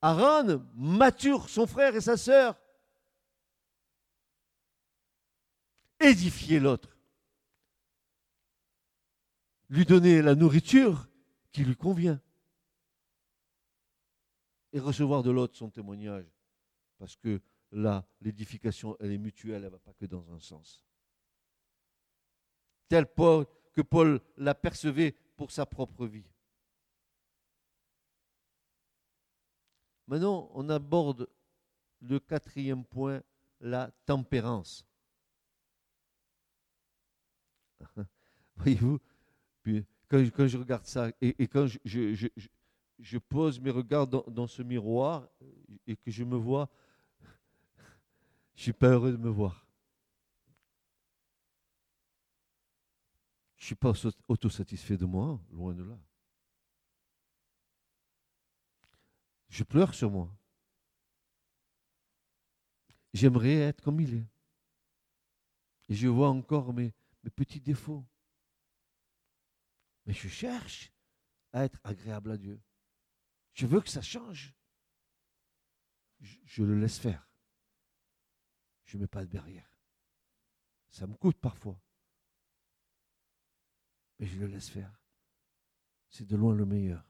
Aaron 0.00 0.64
mature 0.74 1.48
son 1.48 1.66
frère 1.66 1.96
et 1.96 2.00
sa 2.00 2.16
sœur. 2.16 2.56
Édifier 5.98 6.60
l'autre. 6.60 6.96
Lui 9.68 9.84
donner 9.84 10.22
la 10.22 10.36
nourriture 10.36 11.08
qui 11.50 11.64
lui 11.64 11.74
convient 11.74 12.20
et 14.72 14.80
recevoir 14.80 15.22
de 15.22 15.30
l'autre 15.30 15.56
son 15.56 15.70
témoignage. 15.70 16.26
Parce 16.98 17.16
que 17.16 17.40
là, 17.72 18.06
l'édification, 18.20 18.96
elle 19.00 19.12
est 19.12 19.18
mutuelle, 19.18 19.56
elle 19.56 19.64
ne 19.64 19.68
va 19.68 19.78
pas 19.78 19.94
que 19.94 20.06
dans 20.06 20.30
un 20.32 20.40
sens. 20.40 20.84
Tel 22.88 23.06
que 23.74 23.82
Paul 23.82 24.20
l'apercevait 24.36 25.12
pour 25.36 25.50
sa 25.50 25.66
propre 25.66 26.06
vie. 26.06 26.26
Maintenant, 30.06 30.50
on 30.54 30.68
aborde 30.70 31.28
le 32.00 32.18
quatrième 32.18 32.84
point, 32.84 33.22
la 33.60 33.90
tempérance. 34.06 34.86
Voyez-vous 38.56 38.98
quand, 40.08 40.24
je- 40.24 40.56
regarde 40.56 40.86
ça 40.86 41.10
et, 41.20 41.46
quand 41.46 41.66
je- 41.66 41.78
je- 41.84 42.48
je- 42.98 43.18
pose 43.18 43.60
mes 43.60 43.70
regards 43.70 44.06
dans, 44.06 44.46
ce 44.46 44.62
miroir 44.62 45.28
et 45.86 45.96
que 45.96 46.10
je 46.10 46.24
me 46.24 46.36
vois, 46.36 46.68
je 48.54 48.62
suis 48.62 48.72
pas 48.72 48.88
heureux 48.88 49.12
de 49.12 49.16
me 49.16 49.28
voir. 49.28 49.66
Je 53.56 53.66
suis 53.66 53.74
pas 53.74 53.90
auto- 53.90 54.10
autosatisfait 54.28 54.96
de 54.96 55.04
moi, 55.04 55.40
loin 55.50 55.74
de 55.74 55.82
là. 55.82 55.98
Je 59.48 59.64
pleure 59.64 59.94
sur 59.94 60.10
moi. 60.10 60.30
J'aimerais 63.14 63.54
être 63.54 63.82
comme 63.82 64.00
il 64.00 64.14
est. 64.14 64.26
Et 65.88 65.94
je 65.94 66.06
vois 66.08 66.28
encore 66.28 66.72
mes 66.72 66.92
petits 67.34 67.60
défauts. 67.60 68.04
Mais 70.06 70.12
je 70.12 70.28
cherche 70.28 70.92
à 71.52 71.64
être 71.64 71.80
agréable 71.84 72.30
à 72.30 72.36
Dieu. 72.36 72.60
Je 73.58 73.66
veux 73.66 73.80
que 73.80 73.90
ça 73.90 74.02
change? 74.02 74.54
Je, 76.20 76.62
le 76.62 76.78
laisse 76.78 77.00
faire. 77.00 77.28
Je 78.84 78.96
ne 78.96 79.02
mets 79.02 79.08
pas 79.08 79.24
de 79.24 79.30
barrière. 79.30 79.68
Ça 80.90 81.08
me 81.08 81.14
coûte 81.14 81.40
parfois. 81.40 81.76
Mais 84.20 84.26
je 84.26 84.38
le 84.38 84.46
laisse 84.46 84.68
faire. 84.68 84.92
C'est 86.08 86.24
de 86.24 86.36
loin 86.36 86.54
le 86.54 86.66
meilleur. 86.66 87.04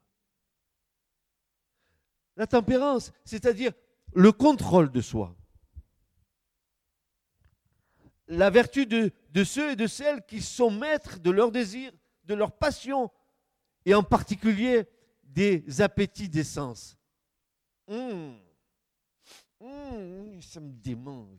La 2.36 2.46
tempérance, 2.46 3.12
c'est-à-dire 3.26 3.72
le 4.14 4.32
contrôle 4.32 4.90
de 4.90 5.02
soi. 5.02 5.36
La 8.26 8.48
vertu 8.48 8.86
de 8.86 9.44
ceux 9.44 9.72
et 9.72 9.76
de 9.76 9.86
celles 9.86 10.24
qui 10.24 10.40
sont 10.40 10.70
maîtres 10.70 11.18
de 11.18 11.30
leurs 11.30 11.52
désirs, 11.52 11.92
de 12.24 12.32
leurs 12.32 12.56
passions, 12.56 13.12
et 13.84 13.94
en 13.94 14.02
particulier 14.02 14.88
des 15.28 15.80
appétits 15.80 16.28
des 16.28 16.44
sens. 16.44 16.96
Hum. 17.86 18.38
Hum, 19.60 20.40
ça 20.42 20.60
me 20.60 20.72
démange. 20.72 21.38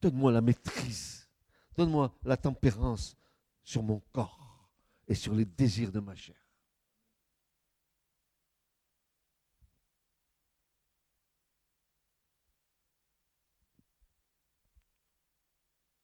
Donne-moi 0.00 0.32
la 0.32 0.40
maîtrise. 0.40 1.28
Donne-moi 1.76 2.14
la 2.22 2.36
tempérance 2.36 3.16
sur 3.64 3.82
mon 3.82 4.00
corps 4.12 4.70
et 5.06 5.14
sur 5.14 5.34
les 5.34 5.44
désirs 5.44 5.92
de 5.92 6.00
ma 6.00 6.14
chair. 6.14 6.37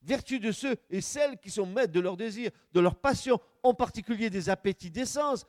Vertu 0.04 0.38
de 0.38 0.52
ceux 0.52 0.76
et 0.90 1.00
celles 1.00 1.38
qui 1.38 1.50
sont 1.50 1.64
maîtres 1.64 1.92
de 1.92 2.00
leurs 2.00 2.18
désirs, 2.18 2.50
de 2.72 2.80
leurs 2.80 3.00
passions, 3.00 3.40
en 3.62 3.72
particulier 3.72 4.28
des 4.28 4.50
appétits 4.50 4.90
d'essence, 4.90 5.46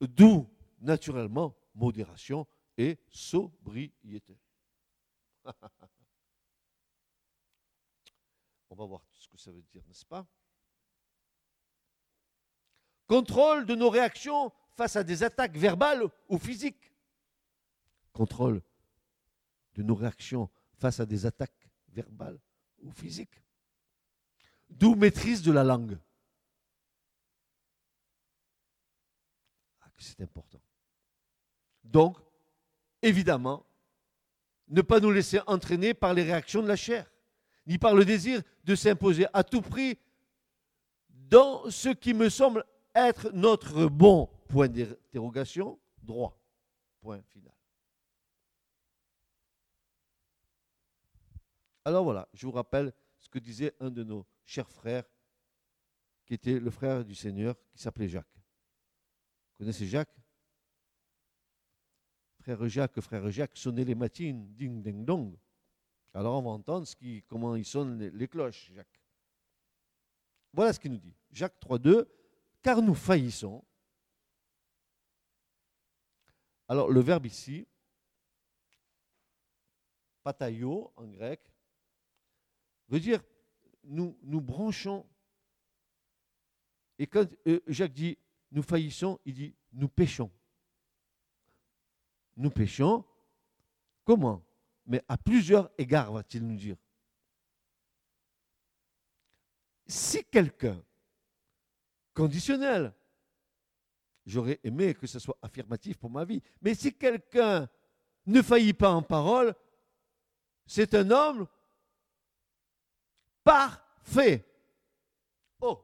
d'où 0.00 0.48
naturellement 0.80 1.56
modération 1.74 2.46
et 2.78 3.00
sobriété. 3.08 4.38
On 8.70 8.76
va 8.76 8.86
voir 8.86 9.02
ce 9.10 9.28
que 9.28 9.36
ça 9.36 9.50
veut 9.50 9.62
dire, 9.62 9.82
n'est-ce 9.88 10.06
pas? 10.06 10.24
Contrôle 13.08 13.66
de 13.66 13.74
nos 13.74 13.90
réactions 13.90 14.52
face 14.76 14.94
à 14.94 15.02
des 15.02 15.24
attaques 15.24 15.56
verbales 15.56 16.04
ou 16.28 16.38
physiques. 16.38 16.92
Contrôle 18.12 18.62
de 19.74 19.82
nos 19.82 19.96
réactions 19.96 20.48
face 20.74 21.00
à 21.00 21.06
des 21.06 21.26
attaques 21.26 21.68
verbales 21.88 22.38
ou 22.80 22.92
physiques. 22.92 23.41
D'où 24.78 24.94
maîtrise 24.94 25.42
de 25.42 25.52
la 25.52 25.64
langue. 25.64 25.98
Ah, 29.80 29.88
c'est 29.98 30.20
important. 30.20 30.60
Donc, 31.84 32.18
évidemment, 33.02 33.64
ne 34.68 34.80
pas 34.82 35.00
nous 35.00 35.10
laisser 35.10 35.40
entraîner 35.46 35.94
par 35.94 36.14
les 36.14 36.22
réactions 36.22 36.62
de 36.62 36.68
la 36.68 36.76
chair, 36.76 37.10
ni 37.66 37.78
par 37.78 37.94
le 37.94 38.04
désir 38.04 38.42
de 38.64 38.74
s'imposer 38.74 39.26
à 39.32 39.44
tout 39.44 39.62
prix 39.62 39.98
dans 41.08 41.70
ce 41.70 41.90
qui 41.90 42.14
me 42.14 42.28
semble 42.28 42.64
être 42.94 43.30
notre 43.32 43.86
bon 43.86 44.28
point 44.48 44.68
d'interrogation, 44.68 45.78
droit. 46.02 46.38
Point 47.00 47.22
final. 47.22 47.52
Alors 51.84 52.04
voilà, 52.04 52.28
je 52.32 52.46
vous 52.46 52.52
rappelle 52.52 52.92
ce 53.18 53.28
que 53.28 53.38
disait 53.38 53.74
un 53.80 53.90
de 53.90 54.04
nos 54.04 54.24
chers 54.52 54.70
frères, 54.70 55.08
qui 56.26 56.34
était 56.34 56.60
le 56.60 56.70
frère 56.70 57.06
du 57.06 57.14
Seigneur, 57.14 57.56
qui 57.70 57.78
s'appelait 57.78 58.08
Jacques. 58.08 58.36
Vous 58.36 59.64
connaissez 59.64 59.86
Jacques? 59.86 60.14
Frère 62.40 62.68
Jacques, 62.68 63.00
frère 63.00 63.30
Jacques, 63.30 63.56
sonnez 63.56 63.84
les 63.84 63.94
matines, 63.94 64.52
ding, 64.54 64.82
ding, 64.82 65.06
dong. 65.06 65.38
Alors 66.12 66.38
on 66.38 66.42
va 66.42 66.50
entendre 66.50 66.86
ce 66.86 66.94
qui, 66.94 67.22
comment 67.22 67.56
ils 67.56 67.64
sonnent 67.64 67.98
les, 67.98 68.10
les 68.10 68.28
cloches, 68.28 68.70
Jacques. 68.74 69.00
Voilà 70.52 70.74
ce 70.74 70.80
qu'il 70.80 70.92
nous 70.92 70.98
dit. 70.98 71.16
Jacques 71.30 71.58
3.2, 71.58 72.06
car 72.60 72.82
nous 72.82 72.94
faillissons. 72.94 73.64
Alors 76.68 76.90
le 76.90 77.00
verbe 77.00 77.24
ici, 77.24 77.66
pataio 80.22 80.92
en 80.96 81.06
grec, 81.06 81.40
veut 82.88 83.00
dire 83.00 83.22
nous, 83.84 84.16
nous 84.22 84.40
branchons. 84.40 85.06
Et 86.98 87.06
quand 87.06 87.26
euh, 87.46 87.60
Jacques 87.66 87.92
dit 87.92 88.18
nous 88.50 88.62
faillissons, 88.62 89.18
il 89.24 89.34
dit 89.34 89.54
nous 89.72 89.88
péchons. 89.88 90.30
Nous 92.36 92.50
péchons. 92.50 93.04
Comment? 94.04 94.44
Mais 94.86 95.02
à 95.08 95.16
plusieurs 95.16 95.70
égards, 95.78 96.12
va-t-il 96.12 96.46
nous 96.46 96.56
dire. 96.56 96.76
Si 99.86 100.24
quelqu'un, 100.24 100.82
conditionnel, 102.14 102.94
j'aurais 104.26 104.60
aimé 104.62 104.94
que 104.94 105.06
ce 105.06 105.18
soit 105.18 105.38
affirmatif 105.42 105.98
pour 105.98 106.10
ma 106.10 106.24
vie, 106.24 106.42
mais 106.60 106.74
si 106.74 106.94
quelqu'un 106.94 107.68
ne 108.26 108.42
faillit 108.42 108.72
pas 108.72 108.92
en 108.92 109.02
parole, 109.02 109.54
c'est 110.66 110.94
un 110.94 111.10
homme 111.10 111.46
parfait. 113.44 114.44
Oh, 115.60 115.80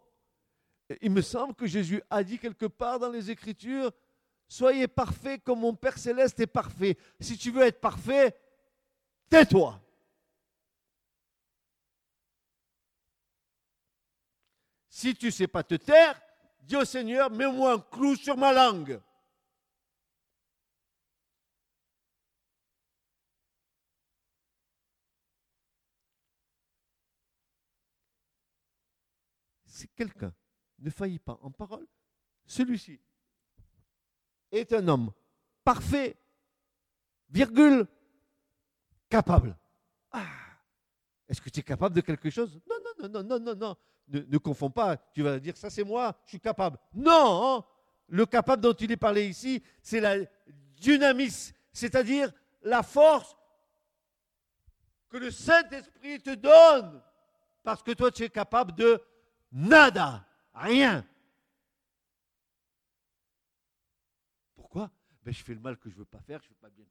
il 1.01 1.11
me 1.11 1.23
semble 1.23 1.55
que 1.55 1.67
Jésus 1.67 2.03
a 2.11 2.23
dit 2.23 2.39
quelque 2.39 2.67
part 2.67 2.99
dans 2.99 3.11
les 3.11 3.31
Écritures, 3.31 3.93
soyez 4.47 4.89
parfaits 4.89 5.43
comme 5.45 5.61
mon 5.61 5.75
Père 5.75 5.99
céleste 5.99 6.41
est 6.41 6.47
parfait. 6.47 6.97
Si 7.21 7.37
tu 7.37 7.51
veux 7.51 7.63
être 7.63 7.81
parfait, 7.81 8.37
tais-toi. 9.29 9.81
Si 14.89 15.15
tu 15.15 15.27
ne 15.27 15.31
sais 15.31 15.47
pas 15.47 15.63
te 15.63 15.77
taire, 15.77 16.21
dis 16.63 16.77
au 16.77 16.85
Seigneur, 16.85 17.31
mets-moi 17.31 17.75
un 17.75 17.79
clou 17.79 18.17
sur 18.17 18.37
ma 18.37 18.53
langue. 18.53 19.01
Si 29.79 29.89
quelqu'un 29.89 30.33
ne 30.81 30.91
faillit 30.91 31.21
pas 31.21 31.39
en 31.43 31.51
parole, 31.51 31.87
celui-ci 32.45 33.01
est 34.51 34.73
un 34.73 34.89
homme 34.89 35.13
parfait, 35.63 36.17
virgule, 37.31 37.87
capable. 39.09 39.57
Ah, 40.11 40.27
est-ce 41.29 41.41
que 41.41 41.51
tu 41.51 41.61
es 41.61 41.63
capable 41.63 41.95
de 41.95 42.01
quelque 42.01 42.31
chose? 42.31 42.61
Non, 42.69 42.77
non, 42.85 43.09
non, 43.09 43.23
non, 43.23 43.39
non, 43.39 43.41
non, 43.41 43.55
non. 43.55 43.77
Ne, 44.09 44.39
confonds 44.39 44.71
pas. 44.71 44.97
Tu 44.97 45.23
vas 45.23 45.39
dire, 45.39 45.57
ça 45.57 45.71
c'est 45.71 45.85
moi, 45.85 46.19
je 46.25 46.31
suis 46.31 46.41
capable. 46.41 46.79
Non, 46.95 47.65
le 48.09 48.27
capable 48.27 48.63
dont 48.63 48.73
il 48.73 48.91
est 48.91 48.97
parlé 48.97 49.29
ici, 49.29 49.63
c'est 49.83 50.01
la 50.01 50.17
dynamis, 50.77 51.53
c'est-à-dire 51.73 52.33
la 52.63 52.83
force 52.83 53.37
que 55.11 55.19
le 55.19 55.31
Saint-Esprit 55.31 56.21
te 56.21 56.35
donne. 56.35 57.03
Parce 57.63 57.83
que 57.83 57.93
toi, 57.93 58.11
tu 58.11 58.25
es 58.25 58.31
capable 58.31 58.75
de 58.75 59.01
Nada, 59.51 60.27
rien. 60.55 61.07
Pourquoi? 64.55 64.91
Ben, 65.23 65.33
Je 65.33 65.43
fais 65.43 65.55
le 65.55 65.61
mal 65.61 65.79
que 65.79 65.89
je 65.89 65.95
ne 65.95 66.01
veux 66.01 66.05
pas 66.05 66.21
faire, 66.21 66.43
je 66.43 66.49
fais 66.49 66.55
pas 66.55 66.71
bien 66.71 66.85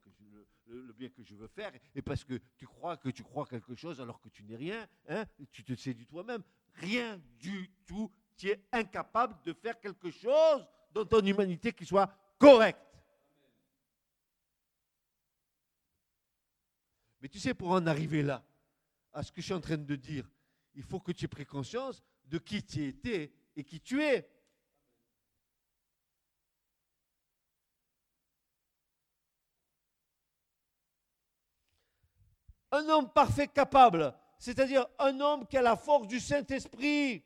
le, 0.67 0.93
bien 0.93 1.09
que 1.09 1.23
je 1.23 1.35
veux 1.35 1.47
faire, 1.47 1.71
et 1.95 2.01
parce 2.01 2.23
que 2.23 2.39
tu 2.57 2.65
crois 2.65 2.97
que 2.97 3.09
tu 3.09 3.23
crois 3.23 3.45
quelque 3.45 3.75
chose 3.75 4.01
alors 4.01 4.19
que 4.19 4.29
tu 4.29 4.43
n'es 4.43 4.55
rien, 4.55 4.87
hein, 5.07 5.25
tu 5.51 5.63
te 5.63 5.73
sais 5.75 5.93
du 5.93 6.05
toi-même, 6.05 6.43
rien 6.73 7.21
du 7.39 7.71
tout, 7.85 8.11
tu 8.35 8.49
es 8.49 8.61
incapable 8.71 9.35
de 9.43 9.53
faire 9.53 9.79
quelque 9.79 10.11
chose 10.11 10.67
dans 10.91 11.05
ton 11.05 11.21
humanité 11.25 11.71
qui 11.73 11.85
soit 11.85 12.11
correcte. 12.37 12.81
Mais 17.21 17.29
tu 17.29 17.39
sais, 17.39 17.53
pour 17.53 17.71
en 17.71 17.85
arriver 17.87 18.21
là, 18.21 18.43
à 19.13 19.23
ce 19.23 19.31
que 19.31 19.41
je 19.41 19.45
suis 19.45 19.53
en 19.53 19.61
train 19.61 19.77
de 19.77 19.95
dire, 19.95 20.29
il 20.75 20.83
faut 20.83 20.99
que 20.99 21.11
tu 21.11 21.25
aies 21.25 21.29
pris 21.29 21.45
conscience 21.45 22.03
de 22.27 22.37
qui 22.37 22.63
tu 22.63 22.85
étais 22.87 23.31
et 23.55 23.63
qui 23.63 23.79
tu 23.79 24.03
es. 24.03 24.29
Un 32.71 32.87
homme 32.89 33.09
parfait 33.11 33.47
capable, 33.47 34.13
c'est-à-dire 34.37 34.85
un 34.99 35.19
homme 35.19 35.47
qui 35.47 35.57
a 35.57 35.61
la 35.61 35.77
force 35.77 36.07
du 36.07 36.19
Saint-Esprit. 36.19 37.23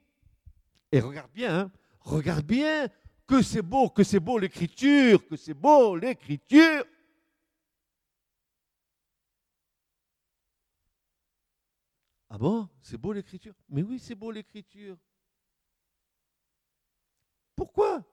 Et 0.91 0.99
regarde 0.99 1.31
bien, 1.31 1.59
hein, 1.59 1.71
regarde 2.01 2.45
bien 2.45 2.87
que 3.25 3.41
c'est 3.41 3.61
beau, 3.61 3.89
que 3.89 4.03
c'est 4.03 4.19
beau 4.19 4.37
l'écriture, 4.37 5.25
que 5.27 5.35
c'est 5.35 5.53
beau 5.53 5.95
l'écriture. 5.95 6.85
Ah 12.33 12.37
bon? 12.37 12.69
C'est 12.81 12.97
beau 12.97 13.11
l'écriture 13.11 13.53
Mais 13.67 13.83
oui, 13.83 13.99
c'est 13.99 14.15
beau 14.15 14.31
l'écriture. 14.31 14.97
Pourquoi? 17.53 18.05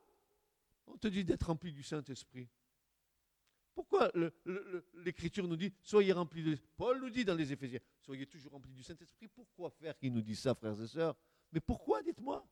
On 0.89 0.97
te 0.97 1.07
dit 1.07 1.25
d'être 1.25 1.45
rempli 1.45 1.73
du 1.73 1.85
Saint-Esprit 1.85 2.49
Pourquoi 3.77 4.11
l'écriture 4.95 5.47
nous 5.47 5.55
dit 5.55 5.73
soyez 5.85 6.13
remplis 6.13 6.43
de 6.43 6.59
Paul 6.77 7.01
nous 7.01 7.11
dit 7.11 7.25
dans 7.25 7.37
les 7.37 7.53
Éphésiens 7.53 7.79
soyez 8.01 8.27
toujours 8.27 8.51
remplis 8.51 8.73
du 8.73 8.83
Saint-Esprit. 8.83 9.29
Pourquoi 9.29 9.71
faire 9.71 9.97
qu'il 9.97 10.13
nous 10.13 10.23
dit 10.23 10.35
ça, 10.35 10.53
frères 10.53 10.83
et 10.83 10.89
sœurs? 10.89 11.15
Mais 11.53 11.61
pourquoi, 11.61 12.03
dites-moi? 12.03 12.45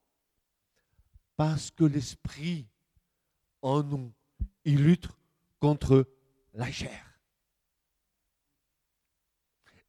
Parce 1.35 1.73
que 1.73 1.83
l'Esprit 1.83 2.69
en 3.61 3.83
nous, 3.83 4.13
il 4.65 4.85
lutte 4.85 5.09
contre 5.59 6.09
la 6.55 6.71
chair. 6.71 7.19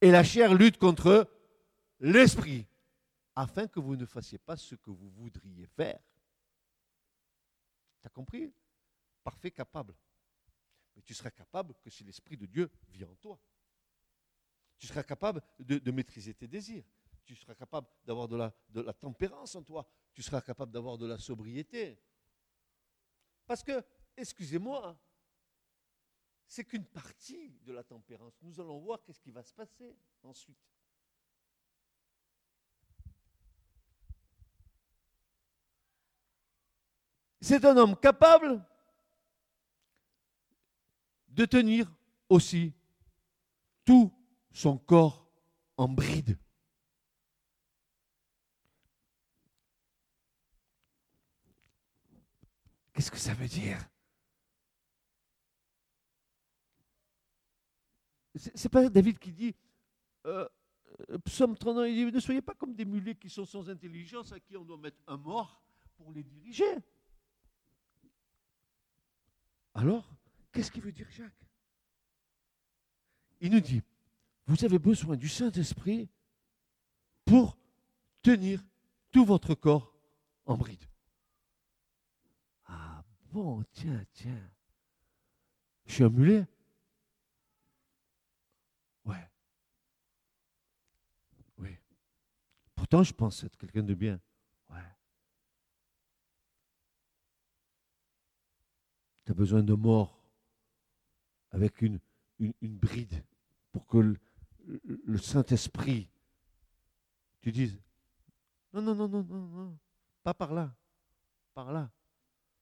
Et 0.01 0.09
la 0.09 0.23
chair 0.23 0.55
lutte 0.55 0.79
contre 0.79 1.29
l'esprit, 1.99 2.67
afin 3.36 3.67
que 3.67 3.79
vous 3.79 3.95
ne 3.95 4.05
fassiez 4.05 4.38
pas 4.39 4.57
ce 4.57 4.75
que 4.75 4.89
vous 4.89 5.10
voudriez 5.10 5.67
faire. 5.67 5.99
Tu 8.01 8.07
as 8.07 8.10
compris? 8.10 8.53
Parfait, 9.23 9.51
capable. 9.51 9.95
Mais 10.95 11.01
tu 11.03 11.13
seras 11.13 11.29
capable 11.29 11.75
que 11.75 11.89
si 11.89 12.03
l'Esprit 12.03 12.38
de 12.38 12.47
Dieu 12.47 12.71
vit 12.89 13.03
en 13.03 13.15
toi. 13.15 13.39
Tu 14.79 14.88
seras 14.88 15.03
capable 15.03 15.41
de, 15.60 15.91
maîtriser 15.91 16.33
tes 16.33 16.47
désirs. 16.47 16.83
Tu 17.23 17.36
seras 17.36 17.55
capable 17.55 17.88
d'avoir 18.05 18.27
de 18.27 18.38
la, 18.38 18.53
de 18.69 18.81
la 18.81 18.93
tempérance 18.93 19.55
en 19.55 19.63
toi. 19.63 19.88
Tu 20.13 20.23
seras 20.23 20.41
capable 20.41 20.71
d'avoir 20.71 20.97
de 20.97 21.05
la 21.05 21.17
sobriété. 21.17 21.99
Parce 23.45 23.63
que, 23.63 23.83
excusez-moi, 24.15 24.97
c'est 26.47 26.63
qu'une 26.63 26.86
partie 26.86 27.51
de 27.62 27.73
la 27.73 27.83
tempérance. 27.83 28.33
Nous 28.41 28.60
allons 28.60 28.79
voir 28.79 29.03
qu'est-ce 29.03 29.21
qui 29.21 29.31
va 29.31 29.43
se 29.43 29.53
passer 29.53 29.95
ensuite. 30.23 30.57
C'est 37.47 37.63
un 37.63 37.77
homme 37.77 37.95
capable 37.95 38.62
de 41.29 41.45
tenir 41.45 41.89
aussi 42.27 42.73
tout 43.86 44.12
son 44.51 44.77
corps 44.77 45.25
en 45.77 45.88
bride. 45.88 46.38
Qu'est-ce 52.91 53.10
que 53.10 53.17
ça 53.17 53.33
veut 53.33 53.47
dire? 53.47 53.79
C'est 58.36 58.67
pas 58.67 58.89
David 58.89 59.19
qui 59.19 59.31
dit, 59.31 59.55
euh, 60.25 60.45
euh 61.12 61.17
psaume 61.19 61.57
39, 61.57 61.89
il 61.89 62.07
dit, 62.07 62.12
ne 62.12 62.19
soyez 62.19 62.41
pas 62.41 62.55
comme 62.55 62.75
des 62.75 62.83
mulets 62.83 63.15
qui 63.15 63.29
sont 63.29 63.45
sans 63.45 63.69
intelligence, 63.69 64.33
à 64.33 64.39
qui 64.41 64.57
on 64.57 64.65
doit 64.65 64.77
mettre 64.77 65.01
un 65.07 65.15
mort 65.15 65.63
pour 65.95 66.12
les 66.12 66.23
diriger. 66.23 66.83
Alors, 69.77 70.11
qu'est-ce 70.51 70.71
qu'il 70.71 70.81
veut 70.81 70.91
dire 70.91 71.09
Jacques? 71.11 71.45
Il 73.39 73.51
nous 73.51 73.59
dit, 73.59 73.83
vous 74.47 74.65
avez 74.65 74.79
besoin 74.79 75.15
du 75.15 75.29
Saint-Esprit 75.29 76.09
pour 77.25 77.59
tenir 78.23 78.65
tout 79.11 79.23
votre 79.23 79.53
corps 79.53 79.93
en 80.47 80.57
bride. 80.57 80.83
Ah 82.65 83.03
bon, 83.31 83.63
tiens, 83.71 84.03
tiens. 84.13 84.49
Je 85.85 85.93
suis 85.93 86.03
un 86.03 86.09
mulet 86.09 86.47
Ouais. 89.05 89.29
Oui. 91.59 91.77
Pourtant, 92.73 93.03
je 93.03 93.13
pense 93.13 93.43
être 93.43 93.57
quelqu'un 93.57 93.83
de 93.83 93.93
bien. 93.93 94.19
Tu 99.27 99.31
as 99.31 99.35
besoin 99.35 99.61
de 99.61 99.73
mort 99.73 100.17
avec 101.51 101.81
une, 101.81 101.99
bride 102.61 103.25
pour 103.73 103.85
que 103.85 104.15
le, 104.63 105.17
Saint-Esprit, 105.17 106.07
tu 107.41 107.51
dises, 107.51 107.77
non, 108.71 108.81
non, 108.81 108.95
non, 108.95 109.09
non, 109.09 109.23
non, 109.23 109.77
pas 110.23 110.33
par 110.33 110.53
là, 110.53 110.73
par 111.53 111.73
là. 111.73 111.89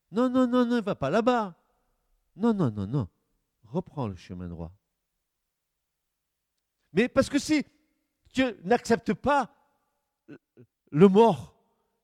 Non, 0.10 0.28
non, 0.28 0.48
non, 0.48 0.66
non, 0.66 0.82
va 0.82 0.96
pas 0.96 1.12
là-bas. 1.12 1.56
Non, 2.36 2.52
non, 2.52 2.72
non, 2.72 2.88
non. 2.88 3.08
Reprends 3.66 4.08
le 4.08 4.16
chemin 4.16 4.48
droit. 4.48 4.72
Mais 6.94 7.08
parce 7.08 7.30
que 7.30 7.38
si 7.38 7.64
tu 8.34 8.44
n'acceptes 8.64 9.14
pas 9.14 9.56
le 10.90 11.08
mort, 11.10 11.56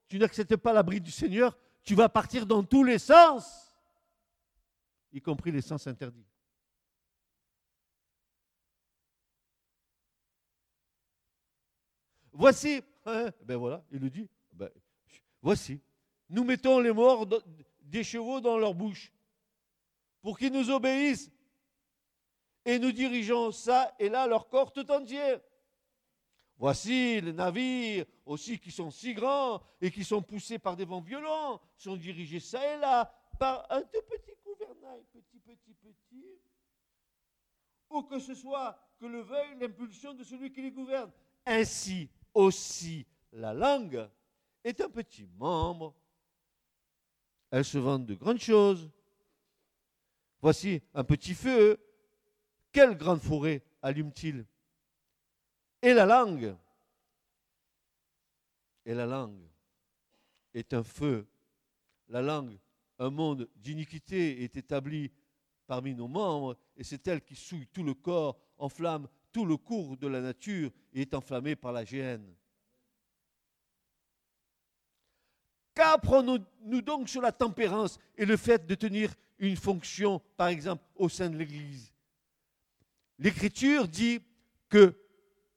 tu 0.08 0.20
n'acceptes 0.20 0.58
pas 0.58 0.72
la 0.72 0.84
bride 0.84 1.02
du 1.02 1.10
Seigneur, 1.10 1.58
tu 1.82 1.96
vas 1.96 2.10
partir 2.10 2.46
dans 2.46 2.64
tous 2.64 2.84
les 2.84 3.00
sens 3.00 3.71
y 5.12 5.22
compris 5.22 5.52
les 5.52 5.62
sens 5.62 5.88
interdits. 5.88 6.26
Voici, 12.34 12.82
hein, 13.06 13.30
ben 13.44 13.58
voilà, 13.58 13.84
il 13.92 14.00
le 14.00 14.10
dit, 14.10 14.30
ben, 14.54 14.70
voici, 15.42 15.80
nous 16.30 16.44
mettons 16.44 16.80
les 16.80 16.94
morts 16.94 17.28
des 17.82 18.04
chevaux 18.04 18.40
dans 18.40 18.58
leur 18.58 18.74
bouche 18.74 19.12
pour 20.22 20.38
qu'ils 20.38 20.54
nous 20.54 20.70
obéissent 20.70 21.30
et 22.64 22.80
nous 22.80 22.92
dirigeons 22.92 23.52
ça 23.52 23.94
et 24.00 24.08
là 24.08 24.28
leur 24.28 24.48
corps 24.48 24.72
tout 24.72 24.90
entier. 24.92 25.38
Voici 26.58 27.20
les 27.22 27.34
navires 27.34 28.06
aussi 28.26 28.60
qui 28.60 28.72
sont 28.72 28.92
si 28.92 29.14
grands 29.14 29.62
et 29.82 29.92
qui 29.92 30.04
sont 30.04 30.22
poussés 30.22 30.60
par 30.60 30.76
des 30.78 30.86
vents 30.86 31.02
violents, 31.02 31.60
sont 31.76 31.98
dirigés 31.98 32.40
ça 32.40 32.76
et 32.76 32.80
là 32.80 33.14
par 33.40 33.66
un 33.72 33.82
tout 33.82 34.02
petit 34.10 34.36
petit, 35.12 35.40
petit, 35.40 35.74
petit, 35.74 36.40
ou 37.90 38.04
que 38.04 38.20
ce 38.20 38.34
soit 38.34 38.78
que 39.00 39.06
le 39.06 39.22
veuille 39.22 39.60
l'impulsion 39.60 40.14
de 40.14 40.24
celui 40.24 40.52
qui 40.52 40.62
les 40.62 40.72
gouverne. 40.72 41.12
Ainsi 41.46 42.10
aussi 42.34 43.06
la 43.32 43.54
langue 43.54 44.10
est 44.64 44.80
un 44.82 44.90
petit 44.90 45.26
membre. 45.26 45.96
Elle 47.50 47.66
se 47.66 47.78
vend 47.78 48.00
de 48.00 48.14
grandes 48.14 48.40
choses. 48.40 48.90
Voici 50.42 50.82
un 50.94 51.04
petit 51.04 51.34
feu. 51.34 51.78
Quelle 52.72 52.98
grande 52.98 53.20
forêt 53.20 53.64
allume-t-il? 53.82 54.46
Et 55.82 55.94
la 55.94 56.06
langue, 56.06 56.56
et 58.86 58.94
la 58.94 59.06
langue 59.06 59.50
est 60.54 60.74
un 60.74 60.84
feu. 60.84 61.28
La 62.08 62.22
langue 62.22 62.58
un 63.02 63.10
monde 63.10 63.50
d'iniquité 63.56 64.44
est 64.44 64.56
établi 64.56 65.12
parmi 65.66 65.96
nos 65.96 66.08
membres, 66.08 66.56
et 66.78 66.84
c'est 66.84 67.08
elle 67.08 67.22
qui 67.22 67.36
souille 67.36 67.68
tout 67.68 67.84
le 67.84 67.96
corps, 67.96 68.40
enflamme 68.60 69.08
tout 69.32 69.46
le 69.46 69.58
cours 69.58 69.98
de 69.98 70.08
la 70.08 70.22
nature 70.22 70.72
et 70.94 71.02
est 71.02 71.14
enflammée 71.16 71.56
par 71.56 71.72
la 71.72 71.84
géhenne. 71.84 72.36
Qu'apprenons-nous 75.74 76.82
donc 76.82 77.10
sur 77.10 77.22
la 77.22 77.32
tempérance 77.32 77.98
et 78.18 78.26
le 78.26 78.38
fait 78.38 78.68
de 78.68 78.76
tenir 78.76 79.16
une 79.40 79.56
fonction, 79.56 80.22
par 80.38 80.50
exemple, 80.50 80.84
au 80.96 81.10
sein 81.10 81.30
de 81.30 81.38
l'Église? 81.38 81.92
L'Écriture 83.18 83.88
dit 83.88 84.22
que 84.70 84.96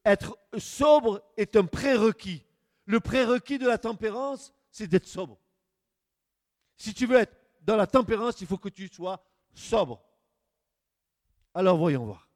être 0.05 0.39
sobre 0.57 1.23
est 1.37 1.57
un 1.57 1.67
prérequis. 1.67 2.47
Le 2.87 3.01
prérequis 3.01 3.59
de 3.59 3.67
la 3.67 3.77
tempérance, 3.77 4.55
c'est 4.71 4.87
d'être 4.87 5.09
sobre. 5.09 5.39
Si 6.77 6.93
tu 6.95 7.07
veux 7.07 7.17
être 7.17 7.37
dans 7.63 7.77
la 7.77 7.87
tempérance, 7.87 8.41
il 8.41 8.47
faut 8.47 8.59
que 8.59 8.69
tu 8.69 8.89
sois 8.89 9.25
sobre. 9.53 10.03
Alors 11.55 11.79
voyons 11.79 12.05
voir. 12.05 12.29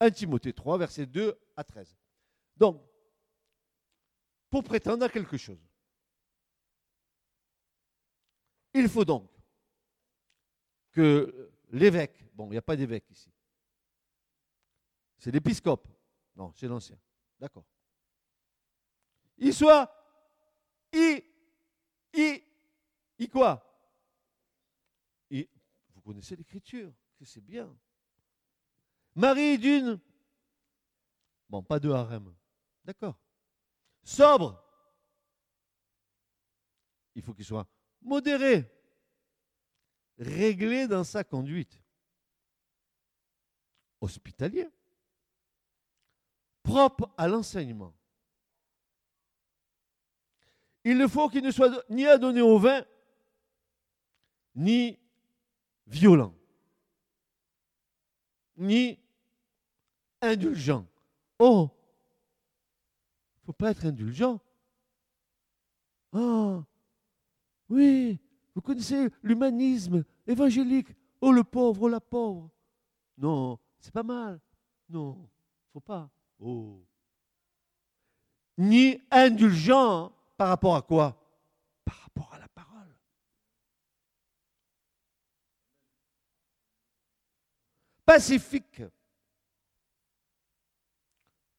1 0.00 0.10
Timothée 0.10 0.52
3, 0.52 0.78
versets 0.78 1.06
2 1.06 1.38
à 1.56 1.64
13. 1.64 1.96
Donc, 2.56 2.82
pour 4.50 4.64
prétendre 4.64 5.04
à 5.04 5.08
quelque 5.08 5.36
chose, 5.36 5.64
il 8.74 8.88
faut 8.88 9.04
donc 9.04 9.30
que 10.90 11.52
l'évêque, 11.70 12.24
bon, 12.34 12.46
il 12.48 12.52
n'y 12.52 12.56
a 12.56 12.62
pas 12.62 12.76
d'évêque 12.76 13.08
ici, 13.10 13.32
C'est 15.18 15.30
l'épiscope. 15.30 15.88
Non, 16.34 16.52
c'est 16.54 16.66
l'ancien. 16.66 16.98
D'accord. 17.38 17.64
Il 19.38 19.54
soit, 19.54 20.01
il, 20.92 21.22
il, 22.14 22.42
il 23.18 23.30
quoi? 23.30 23.68
Vous 25.94 26.00
connaissez 26.02 26.34
l'écriture, 26.34 26.92
c'est 27.24 27.40
bien. 27.40 27.72
Marie 29.14 29.56
d'une, 29.56 30.00
bon, 31.48 31.62
pas 31.62 31.78
de 31.78 31.90
harem, 31.90 32.34
d'accord. 32.84 33.16
Sobre, 34.02 34.60
il 37.14 37.22
faut 37.22 37.32
qu'il 37.34 37.44
soit 37.44 37.68
modéré, 38.00 38.68
réglé 40.18 40.88
dans 40.88 41.04
sa 41.04 41.22
conduite, 41.22 41.80
hospitalier, 44.00 44.68
propre 46.64 47.14
à 47.16 47.28
l'enseignement. 47.28 47.94
Il 50.84 50.98
ne 50.98 51.06
faut 51.06 51.28
qu'il 51.28 51.44
ne 51.44 51.50
soit 51.50 51.84
ni 51.90 52.06
adonné 52.06 52.40
au 52.40 52.58
vin, 52.58 52.84
ni 54.54 54.98
violent, 55.86 56.34
ni 58.56 58.98
indulgent. 60.20 60.86
Oh, 61.38 61.70
il 63.36 63.40
ne 63.40 63.46
faut 63.46 63.52
pas 63.52 63.70
être 63.70 63.86
indulgent. 63.86 64.40
Ah, 66.12 66.64
oui, 67.68 68.18
vous 68.54 68.60
connaissez 68.60 69.08
l'humanisme 69.22 70.04
évangélique. 70.26 70.88
Oh, 71.20 71.32
le 71.32 71.44
pauvre, 71.44 71.82
oh, 71.82 71.88
la 71.88 72.00
pauvre. 72.00 72.50
Non, 73.16 73.58
c'est 73.78 73.92
pas 73.92 74.02
mal. 74.02 74.40
Non, 74.88 75.28
faut 75.72 75.80
pas. 75.80 76.10
Oh. 76.40 76.84
Ni 78.58 79.00
indulgent 79.10 80.12
par 80.42 80.48
rapport 80.48 80.74
à 80.74 80.82
quoi? 80.82 81.16
Par 81.84 81.96
rapport 82.00 82.34
à 82.34 82.38
la 82.40 82.48
parole. 82.48 82.96
Pacifique. 88.04 88.82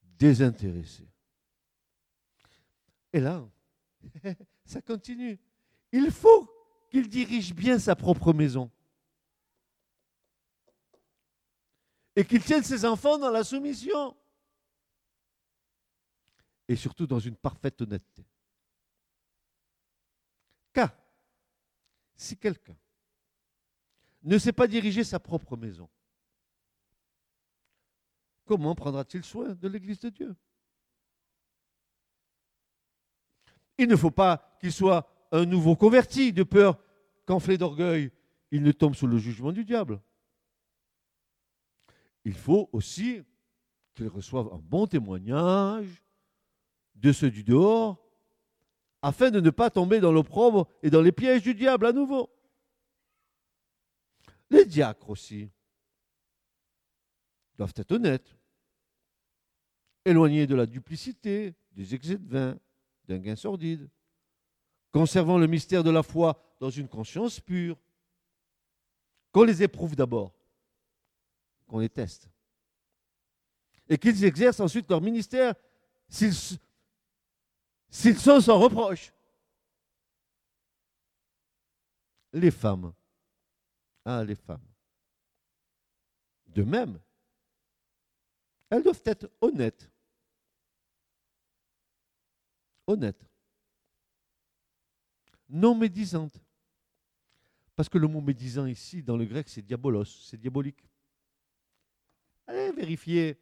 Désintéressé. 0.02 1.08
Et 3.14 3.20
là, 3.20 3.48
ça 4.66 4.82
continue. 4.82 5.40
Il 5.90 6.10
faut 6.10 6.46
qu'il 6.90 7.08
dirige 7.08 7.54
bien 7.54 7.78
sa 7.78 7.96
propre 7.96 8.34
maison. 8.34 8.70
Et 12.14 12.26
qu'il 12.26 12.44
tienne 12.44 12.62
ses 12.62 12.84
enfants 12.84 13.16
dans 13.16 13.30
la 13.30 13.44
soumission. 13.44 14.14
Et 16.68 16.76
surtout 16.76 17.06
dans 17.06 17.18
une 17.18 17.36
parfaite 17.36 17.80
honnêteté. 17.80 18.26
Car 20.74 20.94
si 22.16 22.36
quelqu'un 22.36 22.76
ne 24.24 24.36
sait 24.36 24.52
pas 24.52 24.66
diriger 24.66 25.04
sa 25.04 25.18
propre 25.18 25.56
maison, 25.56 25.88
comment 28.44 28.74
prendra-t-il 28.74 29.24
soin 29.24 29.54
de 29.54 29.68
l'Église 29.68 30.00
de 30.00 30.10
Dieu? 30.10 30.36
Il 33.78 33.88
ne 33.88 33.96
faut 33.96 34.10
pas 34.10 34.56
qu'il 34.60 34.72
soit 34.72 35.08
un 35.32 35.46
nouveau 35.46 35.76
converti, 35.76 36.32
de 36.32 36.42
peur 36.42 36.78
qu'enflé 37.24 37.56
d'orgueil, 37.56 38.12
il 38.50 38.62
ne 38.62 38.72
tombe 38.72 38.94
sous 38.94 39.06
le 39.06 39.18
jugement 39.18 39.52
du 39.52 39.64
diable. 39.64 40.00
Il 42.24 42.34
faut 42.34 42.68
aussi 42.72 43.22
qu'il 43.94 44.08
reçoive 44.08 44.52
un 44.52 44.58
bon 44.58 44.86
témoignage 44.86 46.02
de 46.94 47.12
ceux 47.12 47.30
du 47.30 47.42
dehors, 47.42 48.03
afin 49.04 49.30
de 49.30 49.38
ne 49.38 49.50
pas 49.50 49.68
tomber 49.68 50.00
dans 50.00 50.12
l'opprobre 50.12 50.66
et 50.82 50.88
dans 50.88 51.02
les 51.02 51.12
pièges 51.12 51.42
du 51.42 51.54
diable 51.54 51.84
à 51.84 51.92
nouveau. 51.92 52.30
Les 54.48 54.64
diacres 54.64 55.10
aussi 55.10 55.50
doivent 57.58 57.74
être 57.76 57.92
honnêtes, 57.92 58.34
éloignés 60.06 60.46
de 60.46 60.54
la 60.54 60.64
duplicité, 60.64 61.54
des 61.72 61.94
excès 61.94 62.16
de 62.16 62.26
vin, 62.26 62.58
d'un 63.06 63.18
gain 63.18 63.36
sordide 63.36 63.90
conservant 64.90 65.36
le 65.36 65.48
mystère 65.48 65.84
de 65.84 65.90
la 65.90 66.02
foi 66.02 66.40
dans 66.58 66.70
une 66.70 66.88
conscience 66.88 67.40
pure, 67.40 67.76
qu'on 69.32 69.42
les 69.42 69.62
éprouve 69.62 69.96
d'abord, 69.96 70.32
qu'on 71.66 71.80
les 71.80 71.90
teste, 71.90 72.30
et 73.86 73.98
qu'ils 73.98 74.24
exercent 74.24 74.60
ensuite 74.60 74.88
leur 74.88 75.02
ministère 75.02 75.54
s'ils, 76.08 76.58
s'ils 77.94 78.18
sont 78.18 78.40
sans 78.40 78.58
reproche. 78.58 79.12
Les 82.32 82.50
femmes, 82.50 82.92
ah 84.04 84.24
les 84.24 84.34
femmes, 84.34 84.66
de 86.48 86.62
même, 86.62 87.00
elles 88.70 88.82
doivent 88.82 89.02
être 89.06 89.30
honnêtes. 89.40 89.90
Honnêtes 92.86 93.24
non 95.48 95.74
médisante. 95.74 96.40
Parce 97.76 97.88
que 97.88 97.98
le 97.98 98.06
mot 98.06 98.20
médisant 98.20 98.66
ici, 98.66 99.02
dans 99.02 99.16
le 99.16 99.24
grec, 99.24 99.48
c'est 99.48 99.62
diabolos, 99.62 100.04
c'est 100.04 100.36
diabolique. 100.36 100.84
Allez 102.46 102.72
vérifier. 102.72 103.38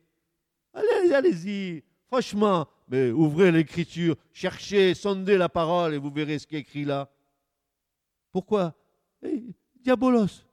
Allez, 0.73 1.13
allez-y. 1.13 1.83
Franchement, 2.07 2.69
mais 2.93 3.11
ouvrez 3.11 3.51
l'écriture, 3.51 4.17
cherchez, 4.35 4.93
sondez 4.93 5.39
la 5.39 5.49
parole 5.49 5.95
et 5.95 5.99
vous 5.99 6.11
verrez 6.11 6.39
ce 6.39 6.47
qui 6.47 6.57
est 6.57 6.61
écrit 6.61 6.85
là. 6.85 7.11
Pourquoi? 8.31 8.75
Eh, 9.23 9.43
Diabolos. 9.77 10.45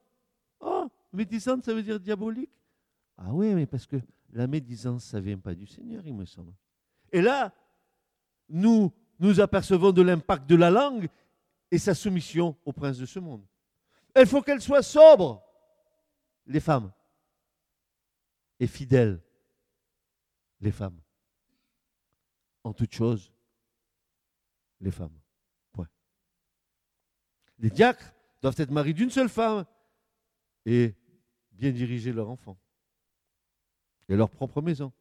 Ah, 0.62 0.88
médisante, 1.12 1.66
ça 1.66 1.74
veut 1.74 1.84
dire 1.84 2.00
diabolique? 2.00 2.50
Ah 3.18 3.34
oui, 3.34 3.54
mais 3.54 3.66
parce 3.66 3.86
que 3.86 3.98
la 4.32 4.48
médisance, 4.48 5.04
ça 5.04 5.18
ne 5.18 5.24
vient 5.24 5.38
pas 5.38 5.54
du 5.54 5.68
Seigneur, 5.68 6.02
il 6.06 6.14
me 6.14 6.24
semble. 6.24 6.54
Et 7.12 7.22
là, 7.22 7.54
nous 8.48 8.94
nous 9.20 9.42
apercevons 9.42 9.92
de 9.92 10.02
l'impact 10.02 10.50
de 10.50 10.56
la 10.56 10.70
langue 10.70 11.10
et 11.70 11.78
sa 11.78 11.94
soumission 11.94 12.56
au 12.64 12.72
prince 12.72 12.98
de 13.00 13.06
ce 13.06 13.20
monde. 13.20 13.46
Il 14.18 14.26
faut 14.26 14.42
qu'elle 14.42 14.62
soit 14.62 14.82
sobre, 14.82 15.44
les 16.46 16.62
femmes, 16.62 16.90
et 18.62 18.68
fidèles, 18.68 19.22
les 20.62 20.72
femmes. 20.72 21.02
En 22.64 22.74
toute 22.74 22.94
chose, 22.94 23.32
les 24.82 24.92
femmes. 24.92 25.18
Point. 25.72 25.90
Les 27.60 27.70
diacres 27.70 28.14
doivent 28.42 28.60
être 28.60 28.72
mariés 28.72 28.94
d'une 28.94 29.10
seule 29.10 29.30
femme 29.30 29.66
et 30.66 30.96
bien 31.52 31.72
diriger 31.72 32.12
leurs 32.12 32.30
enfants 32.30 32.60
et 34.08 34.16
leur 34.16 34.30
propre 34.30 34.62
maison. 34.62 34.92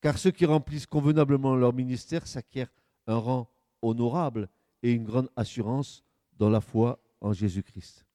Car 0.00 0.18
ceux 0.18 0.30
qui 0.30 0.44
remplissent 0.44 0.86
convenablement 0.86 1.54
leur 1.54 1.72
ministère 1.72 2.26
s'acquièrent 2.26 2.72
un 3.06 3.16
rang 3.16 3.50
honorable 3.80 4.48
et 4.82 4.92
une 4.92 5.04
grande 5.04 5.30
assurance 5.36 6.04
dans 6.34 6.50
la 6.50 6.60
foi 6.60 7.00
en 7.20 7.32
Jésus-Christ. 7.32 8.06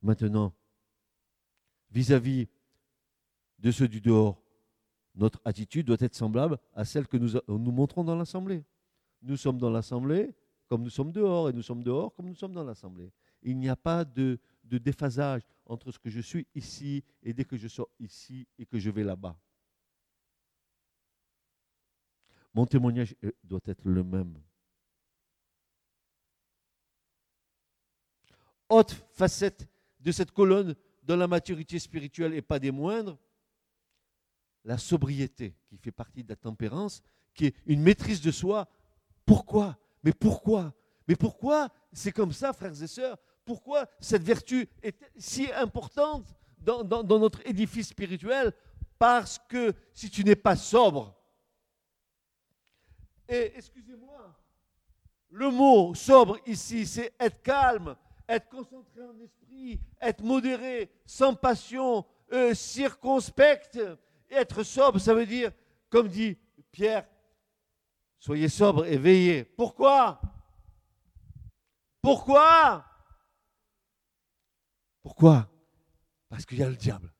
Maintenant, 0.00 0.54
vis-à-vis 1.90 2.48
de 3.58 3.70
ceux 3.70 3.88
du 3.88 4.00
dehors, 4.00 4.42
notre 5.14 5.40
attitude 5.44 5.86
doit 5.86 5.96
être 6.00 6.14
semblable 6.14 6.58
à 6.74 6.84
celle 6.84 7.06
que 7.06 7.16
nous, 7.16 7.32
nous 7.48 7.72
montrons 7.72 8.04
dans 8.04 8.16
l'Assemblée. 8.16 8.64
Nous 9.22 9.36
sommes 9.36 9.58
dans 9.58 9.70
l'Assemblée 9.70 10.34
comme 10.68 10.82
nous 10.82 10.90
sommes 10.90 11.12
dehors, 11.12 11.50
et 11.50 11.52
nous 11.52 11.60
sommes 11.60 11.82
dehors 11.82 12.14
comme 12.14 12.26
nous 12.26 12.34
sommes 12.34 12.54
dans 12.54 12.64
l'Assemblée. 12.64 13.12
Il 13.42 13.58
n'y 13.58 13.68
a 13.68 13.76
pas 13.76 14.06
de, 14.06 14.38
de 14.64 14.78
déphasage 14.78 15.42
entre 15.66 15.92
ce 15.92 15.98
que 15.98 16.08
je 16.08 16.20
suis 16.20 16.46
ici 16.54 17.04
et 17.22 17.34
dès 17.34 17.44
que 17.44 17.58
je 17.58 17.68
sors 17.68 17.90
ici 18.00 18.46
et 18.58 18.64
que 18.64 18.78
je 18.78 18.88
vais 18.88 19.04
là-bas. 19.04 19.36
Mon 22.54 22.66
témoignage 22.66 23.14
doit 23.44 23.60
être 23.66 23.86
le 23.86 24.02
même. 24.02 24.40
Haute 28.68 28.92
facette 29.12 29.68
de 30.00 30.10
cette 30.10 30.30
colonne 30.32 30.74
dans 31.02 31.16
la 31.16 31.26
maturité 31.26 31.78
spirituelle 31.78 32.32
et 32.32 32.42
pas 32.42 32.58
des 32.58 32.70
moindres, 32.70 33.18
la 34.64 34.78
sobriété 34.78 35.54
qui 35.68 35.76
fait 35.76 35.92
partie 35.92 36.22
de 36.22 36.28
la 36.28 36.36
tempérance, 36.36 37.02
qui 37.34 37.46
est 37.46 37.54
une 37.66 37.82
maîtrise 37.82 38.20
de 38.20 38.30
soi. 38.30 38.68
Pourquoi? 39.24 39.78
Mais 40.02 40.12
pourquoi? 40.12 40.74
Mais 41.08 41.16
pourquoi 41.16 41.68
c'est 41.92 42.12
comme 42.12 42.32
ça, 42.32 42.52
frères 42.52 42.80
et 42.82 42.86
sœurs? 42.86 43.18
Pourquoi 43.44 43.88
cette 44.00 44.22
vertu 44.22 44.68
est 44.82 44.96
si 45.16 45.50
importante 45.52 46.34
dans, 46.58 47.02
notre 47.18 47.44
édifice 47.46 47.88
spirituel? 47.88 48.52
Parce 48.98 49.38
que 49.48 49.74
si 49.92 50.10
tu 50.10 50.24
n'es 50.24 50.36
pas 50.36 50.54
sobre, 50.54 51.16
et 53.28 53.52
excusez-moi, 53.56 54.38
le 55.30 55.50
mot 55.50 55.94
sobre 55.94 56.38
ici, 56.46 56.86
c'est 56.86 57.12
être 57.18 57.42
calme, 57.42 57.96
être 58.28 58.48
concentré 58.48 59.02
en 59.02 59.18
esprit, 59.18 59.80
être 60.00 60.22
modéré, 60.22 60.90
sans 61.06 61.34
passion, 61.34 62.04
euh, 62.32 62.54
circonspect. 62.54 63.78
Être 64.32 64.62
sobre, 64.62 64.98
ça 64.98 65.14
veut 65.14 65.26
dire, 65.26 65.52
comme 65.90 66.08
dit 66.08 66.38
Pierre, 66.70 67.06
soyez 68.18 68.48
sobre 68.48 68.86
et 68.86 68.96
veillez. 68.96 69.44
Pourquoi? 69.44 70.20
Pourquoi? 72.00 72.84
Pourquoi? 75.02 75.48
Parce 76.30 76.46
qu'il 76.46 76.58
y 76.58 76.62
a 76.62 76.68
le 76.70 76.76
diable. 76.76 77.12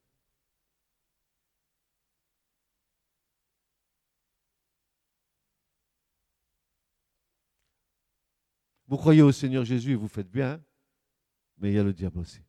Vous 8.86 8.96
croyez 8.96 9.22
au 9.22 9.32
Seigneur 9.32 9.64
Jésus 9.64 9.92
et 9.92 9.96
vous 9.96 10.08
faites 10.08 10.30
bien, 10.30 10.62
mais 11.58 11.70
il 11.70 11.74
y 11.74 11.78
a 11.78 11.82
le 11.82 11.92
diable 11.92 12.18
aussi. 12.18 12.40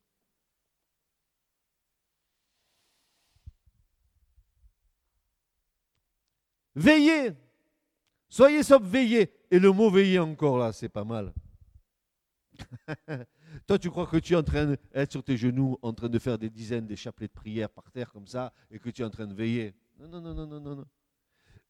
Veillez. 6.76 7.34
Soyez 8.30 8.62
veillez. 8.82 9.32
Et 9.52 9.60
le 9.60 9.72
mot 9.72 9.90
veillez 9.90 10.20
encore 10.20 10.58
là, 10.58 10.72
c'est 10.74 10.90
pas 10.90 11.04
mal. 11.04 11.34
Toi, 13.68 13.80
tu 13.80 13.90
crois 13.90 14.08
que 14.08 14.18
tu 14.18 14.34
es 14.34 14.36
en 14.36 14.44
train 14.44 14.66
d'être 14.66 15.12
sur 15.12 15.24
tes 15.24 15.38
genoux, 15.38 15.78
en 15.82 15.94
train 15.94 16.10
de 16.10 16.20
faire 16.20 16.38
des 16.38 16.50
dizaines 16.50 16.88
de 16.88 16.96
chapelets 16.96 17.28
de 17.28 17.34
prière 17.34 17.70
par 17.70 17.92
terre 17.92 18.12
comme 18.12 18.28
ça, 18.28 18.52
et 18.72 18.80
que 18.80 18.90
tu 18.90 19.02
es 19.02 19.06
en 19.06 19.10
train 19.10 19.28
de 19.28 19.34
veiller? 19.34 19.74
Non, 20.00 20.08
non, 20.08 20.22
non, 20.22 20.34
non, 20.34 20.60
non, 20.60 20.76
non. 20.76 20.86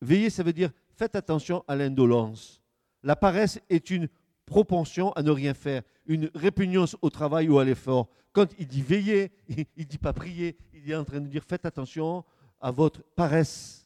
Veiller, 0.02 0.30
ça 0.30 0.44
veut 0.44 0.54
dire 0.54 0.72
faites 0.96 1.16
attention 1.16 1.63
à 1.68 1.76
l'indolence. 1.76 2.62
La 3.04 3.16
paresse 3.16 3.60
est 3.70 3.89
une 3.89 4.08
propension 4.46 5.12
à 5.13 5.24
ne 5.24 5.32
rien 5.32 5.54
faire, 5.54 5.84
une 6.06 6.30
répugnance 6.36 6.96
au 7.02 7.10
travail 7.10 7.50
ou 7.50 7.60
à 7.60 7.66
l'effort. 7.66 8.10
Quand 8.32 8.48
il 8.58 8.68
dit 8.68 8.82
veiller, 8.82 9.32
il 9.50 9.66
ne 9.78 9.84
dit 9.84 9.98
pas 9.98 10.13
prier, 10.13 10.58
il 10.74 10.89
est 10.89 10.96
en 10.96 11.04
train 11.04 11.22
de 11.22 11.28
dire 11.28 11.44
faites 11.44 11.66
attention 11.66 12.24
à 12.60 12.72
votre 12.72 13.02
paresse, 13.16 13.83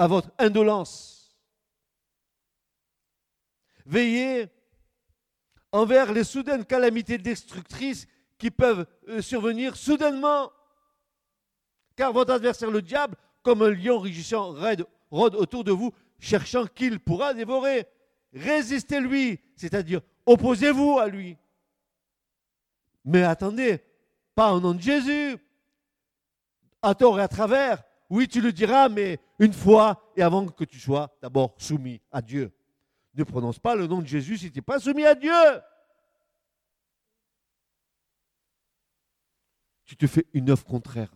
à 0.00 0.06
votre 0.06 0.30
indolence. 0.38 1.36
Veillez 3.84 4.48
envers 5.72 6.10
les 6.14 6.24
soudaines 6.24 6.64
calamités 6.64 7.18
destructrices 7.18 8.08
qui 8.38 8.50
peuvent 8.50 8.86
euh, 9.08 9.20
survenir 9.20 9.76
soudainement. 9.76 10.50
Car 11.96 12.14
votre 12.14 12.32
adversaire, 12.32 12.70
le 12.70 12.80
diable, 12.80 13.14
comme 13.42 13.60
un 13.60 13.68
lion 13.68 13.98
rugissant, 13.98 14.54
rôde 15.10 15.34
autour 15.34 15.64
de 15.64 15.72
vous, 15.72 15.92
cherchant 16.18 16.64
qu'il 16.64 16.98
pourra 16.98 17.34
dévorer. 17.34 17.86
Résistez-lui, 18.32 19.38
c'est-à-dire 19.54 20.00
opposez-vous 20.24 20.98
à 20.98 21.08
lui. 21.08 21.36
Mais 23.04 23.22
attendez, 23.22 23.84
pas 24.34 24.54
au 24.54 24.60
nom 24.60 24.72
de 24.72 24.80
Jésus, 24.80 25.36
à 26.80 26.94
tort 26.94 27.20
et 27.20 27.22
à 27.22 27.28
travers. 27.28 27.84
Oui, 28.10 28.26
tu 28.26 28.40
le 28.40 28.52
diras, 28.52 28.88
mais 28.88 29.20
une 29.38 29.52
fois 29.52 30.12
et 30.16 30.22
avant 30.22 30.44
que 30.48 30.64
tu 30.64 30.80
sois 30.80 31.16
d'abord 31.22 31.54
soumis 31.58 32.02
à 32.10 32.20
Dieu. 32.20 32.52
Ne 33.14 33.22
prononce 33.22 33.60
pas 33.60 33.76
le 33.76 33.86
nom 33.86 34.02
de 34.02 34.06
Jésus 34.06 34.36
si 34.36 34.50
tu 34.50 34.58
n'es 34.58 34.62
pas 34.62 34.80
soumis 34.80 35.04
à 35.04 35.14
Dieu. 35.14 35.32
Tu 39.84 39.96
te 39.96 40.08
fais 40.08 40.26
une 40.32 40.50
œuvre 40.50 40.64
contraire. 40.64 41.14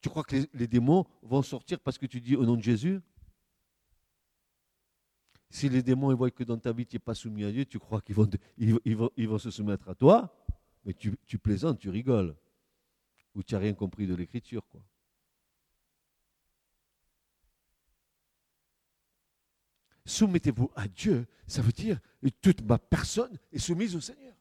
Tu 0.00 0.08
crois 0.08 0.24
que 0.24 0.36
les, 0.54 0.66
démons 0.66 1.04
vont 1.22 1.42
sortir 1.42 1.78
parce 1.78 1.98
que 1.98 2.06
tu 2.06 2.22
dis 2.22 2.36
au 2.36 2.46
nom 2.46 2.56
de 2.56 2.62
Jésus? 2.62 3.02
Si 5.50 5.68
les 5.68 5.82
démons 5.82 6.14
voient 6.14 6.30
que 6.30 6.44
dans 6.44 6.58
ta 6.58 6.72
vie 6.72 6.86
tu 6.86 6.96
n'es 6.96 7.00
pas 7.00 7.14
soumis 7.14 7.44
à 7.44 7.52
Dieu, 7.52 7.66
tu 7.66 7.78
crois 7.78 8.00
qu'ils 8.00 8.14
vont, 8.14 9.38
se 9.38 9.50
soumettre 9.50 9.90
à 9.90 9.94
toi? 9.94 10.34
Mais 10.86 10.94
tu 10.94 11.38
plaisantes, 11.38 11.78
tu 11.78 11.90
rigoles. 11.90 12.34
Ou 13.34 13.42
tu 13.42 13.54
n'as 13.54 13.60
rien 13.60 13.74
compris 13.74 14.06
de 14.06 14.14
l'écriture. 14.14 14.66
quoi. 14.68 14.80
Soumettez-vous 20.04 20.70
à 20.74 20.88
Dieu, 20.88 21.26
ça 21.46 21.62
veut 21.62 21.72
dire 21.72 22.00
toute 22.42 22.62
ma 22.62 22.78
personne 22.78 23.38
est 23.52 23.58
soumise 23.58 23.94
au 23.94 24.00
Seigneur. 24.00 24.34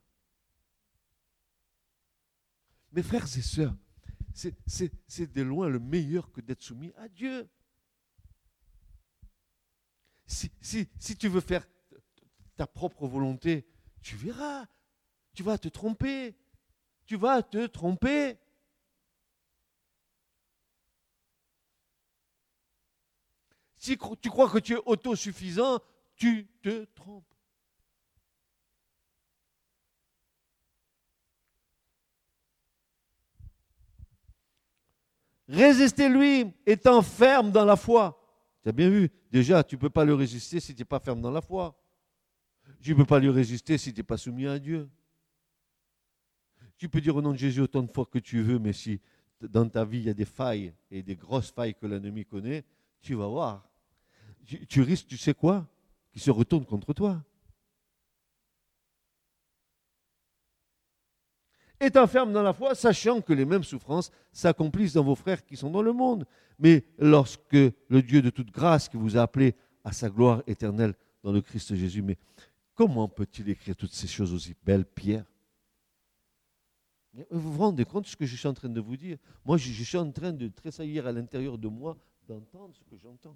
Mes 2.92 3.04
frères 3.04 3.26
et 3.26 3.42
sœurs, 3.42 3.76
c'est 4.34 5.32
de 5.32 5.42
loin 5.42 5.70
le 5.70 5.80
meilleur 5.80 6.32
que 6.32 6.42
d'être 6.42 6.64
soumis 6.64 6.92
à 6.98 7.08
Dieu. 7.08 7.48
Si, 10.26 10.52
si, 10.62 11.18
tu 11.18 11.28
veux 11.28 11.42
faire 11.42 11.68
ta 12.56 12.68
propre 12.68 13.08
volonté, 13.08 13.68
tu 14.02 14.16
verras, 14.16 14.66
tu 15.34 15.44
vas 15.44 15.58
te 15.58 15.68
tromper, 15.68 16.36
tu 17.06 17.16
vas 17.16 17.44
te 17.44 17.68
tromper. 17.68 18.38
Si 23.80 23.98
tu 24.22 24.30
crois 24.30 24.50
que 24.50 24.60
tu 24.60 24.74
es 24.74 24.82
autosuffisant, 24.86 25.80
tu 26.18 26.46
te 26.62 26.84
trompes. 26.94 27.24
Résistez-lui, 35.48 36.54
étant 36.66 37.02
ferme 37.02 37.52
dans 37.52 37.64
la 37.64 37.78
foi. 37.78 38.22
Tu 38.62 38.70
as 38.70 38.74
bien 38.74 38.90
vu, 38.90 39.10
déjà, 39.32 39.64
tu 39.64 39.76
ne 39.76 39.80
peux 39.80 39.90
pas 39.90 40.04
le 40.04 40.14
résister 40.14 40.60
si 40.60 40.76
tu 40.76 40.82
n'es 40.82 40.86
pas 40.86 41.00
ferme 41.00 41.22
dans 41.22 41.32
la 41.32 41.42
foi. 41.42 41.82
Tu 42.82 42.92
ne 42.92 42.98
peux 42.98 43.06
pas 43.06 43.20
lui 43.20 43.30
résister 43.30 43.78
si 43.78 43.94
tu 43.94 44.02
n'es 44.02 44.04
pas 44.04 44.18
soumis 44.18 44.46
à 44.46 44.60
Dieu. 44.60 44.90
Tu 46.78 46.90
peux 46.90 47.00
dire 47.00 47.16
au 47.16 47.22
nom 47.22 47.32
de 47.32 47.38
Jésus 47.38 47.62
autant 47.62 47.82
de 47.82 47.92
fois 47.92 48.06
que 48.06 48.20
tu 48.20 48.42
veux, 48.42 48.60
mais 48.60 48.74
si 48.74 49.00
dans 49.40 49.68
ta 49.70 49.86
vie 49.86 50.00
il 50.00 50.06
y 50.06 50.10
a 50.10 50.14
des 50.14 50.26
failles 50.26 50.74
et 50.92 51.02
des 51.02 51.16
grosses 51.16 51.52
failles 51.52 51.76
que 51.76 51.88
l'ennemi 51.88 52.26
connaît, 52.26 52.66
tu 53.02 53.16
vas 53.16 53.28
voir. 53.28 53.69
Tu, 54.46 54.82
risques, 54.82 55.08
tu 55.08 55.18
sais 55.18 55.34
quoi? 55.34 55.68
Qu'il 56.12 56.22
se 56.22 56.32
retourne 56.32 56.66
contre 56.66 56.94
toi. 56.94 57.22
étant 61.80 62.08
ferme 62.08 62.34
dans 62.34 62.44
la 62.44 62.54
foi, 62.54 62.76
sachant 62.76 63.22
que 63.22 63.34
les 63.34 63.46
mêmes 63.46 63.64
souffrances 63.64 64.12
s'accomplissent 64.32 64.94
dans 64.94 65.04
vos 65.04 65.16
frères 65.16 65.46
qui 65.46 65.56
sont 65.56 65.70
dans 65.70 65.82
le 65.82 65.94
monde. 65.94 66.26
Mais 66.58 66.84
lorsque 66.98 67.54
le 67.54 68.02
Dieu 68.02 68.22
de 68.22 68.30
toute 68.30 68.52
grâce 68.52 68.90
qui 68.90 68.98
vous 68.98 69.18
a 69.18 69.22
appelé 69.22 69.56
à 69.84 69.92
sa 69.92 70.10
gloire 70.10 70.44
éternelle 70.46 70.94
dans 71.24 71.32
le 71.32 71.42
Christ 71.42 71.76
Jésus, 71.76 72.02
mais 72.02 72.18
comment 72.76 73.08
peut-il 73.08 73.50
écrire 73.50 73.76
toutes 73.76 73.94
ces 73.94 74.08
choses 74.08 74.34
aussi 74.34 74.56
belles, 74.64 74.86
Pierre? 74.86 75.26
Vous 77.32 77.54
vous 77.54 77.60
rendez 77.60 77.86
compte 77.86 78.04
de 78.04 78.10
ce 78.10 78.16
que 78.16 78.26
je 78.26 78.36
suis 78.36 78.48
en 78.48 78.54
train 78.54 78.70
de 78.70 78.80
vous 78.80 78.96
dire? 78.96 79.18
Moi, 79.44 79.58
je, 79.58 79.84
suis 79.84 79.98
en 79.98 80.12
train 80.12 80.32
de 80.32 80.48
tressaillir 80.48 81.08
à 81.08 81.12
l'intérieur 81.12 81.58
de 81.58 81.68
moi 81.68 81.98
d'entendre 82.28 82.76
ce 82.76 82.84
que 82.84 82.98
j'entends. 82.98 83.36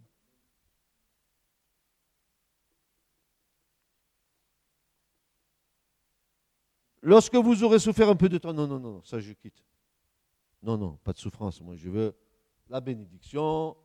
Lorsque 7.06 7.36
vous 7.36 7.64
aurez 7.64 7.80
souffert 7.80 8.08
un 8.08 8.16
peu 8.16 8.30
de 8.30 8.38
temps, 8.38 8.54
non, 8.54 8.66
non, 8.66 8.80
non, 8.80 9.04
ça 9.04 9.20
je 9.20 9.34
quitte. 9.34 9.62
Non, 10.62 10.78
non, 10.78 10.96
pas 11.04 11.12
de 11.12 11.18
souffrance. 11.18 11.60
Moi, 11.60 11.76
je 11.76 11.90
veux 11.90 12.16
la 12.70 12.80
bénédiction. 12.80 13.76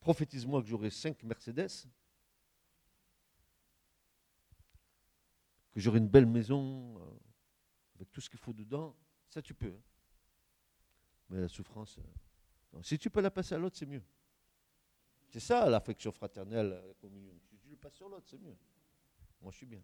Prophétise-moi 0.00 0.60
que 0.60 0.68
j'aurai 0.68 0.90
cinq 0.90 1.22
Mercedes. 1.22 1.88
Que 5.72 5.80
j'aurai 5.80 5.98
une 5.98 6.08
belle 6.08 6.26
maison 6.26 7.00
euh, 7.00 7.10
avec 7.94 8.12
tout 8.12 8.20
ce 8.20 8.28
qu'il 8.28 8.38
faut 8.38 8.52
dedans. 8.52 8.94
Ça, 9.30 9.40
tu 9.40 9.54
peux. 9.54 9.72
Hein. 9.72 9.82
Mais 11.30 11.40
la 11.40 11.48
souffrance, 11.48 11.98
euh, 12.74 12.82
si 12.82 12.98
tu 12.98 13.08
peux 13.08 13.22
la 13.22 13.30
passer 13.30 13.54
à 13.54 13.58
l'autre, 13.58 13.78
c'est 13.78 13.86
mieux. 13.86 14.04
C'est 15.30 15.40
ça 15.40 15.70
l'affection 15.70 16.12
fraternelle, 16.12 16.82
la 16.86 16.94
communion. 16.94 17.32
Si 17.48 17.56
tu 17.56 17.70
le 17.70 17.76
passes 17.76 17.94
sur 17.94 18.10
l'autre, 18.10 18.26
c'est 18.28 18.38
mieux. 18.38 18.56
Moi, 19.40 19.50
je 19.52 19.56
suis 19.56 19.66
bien. 19.66 19.82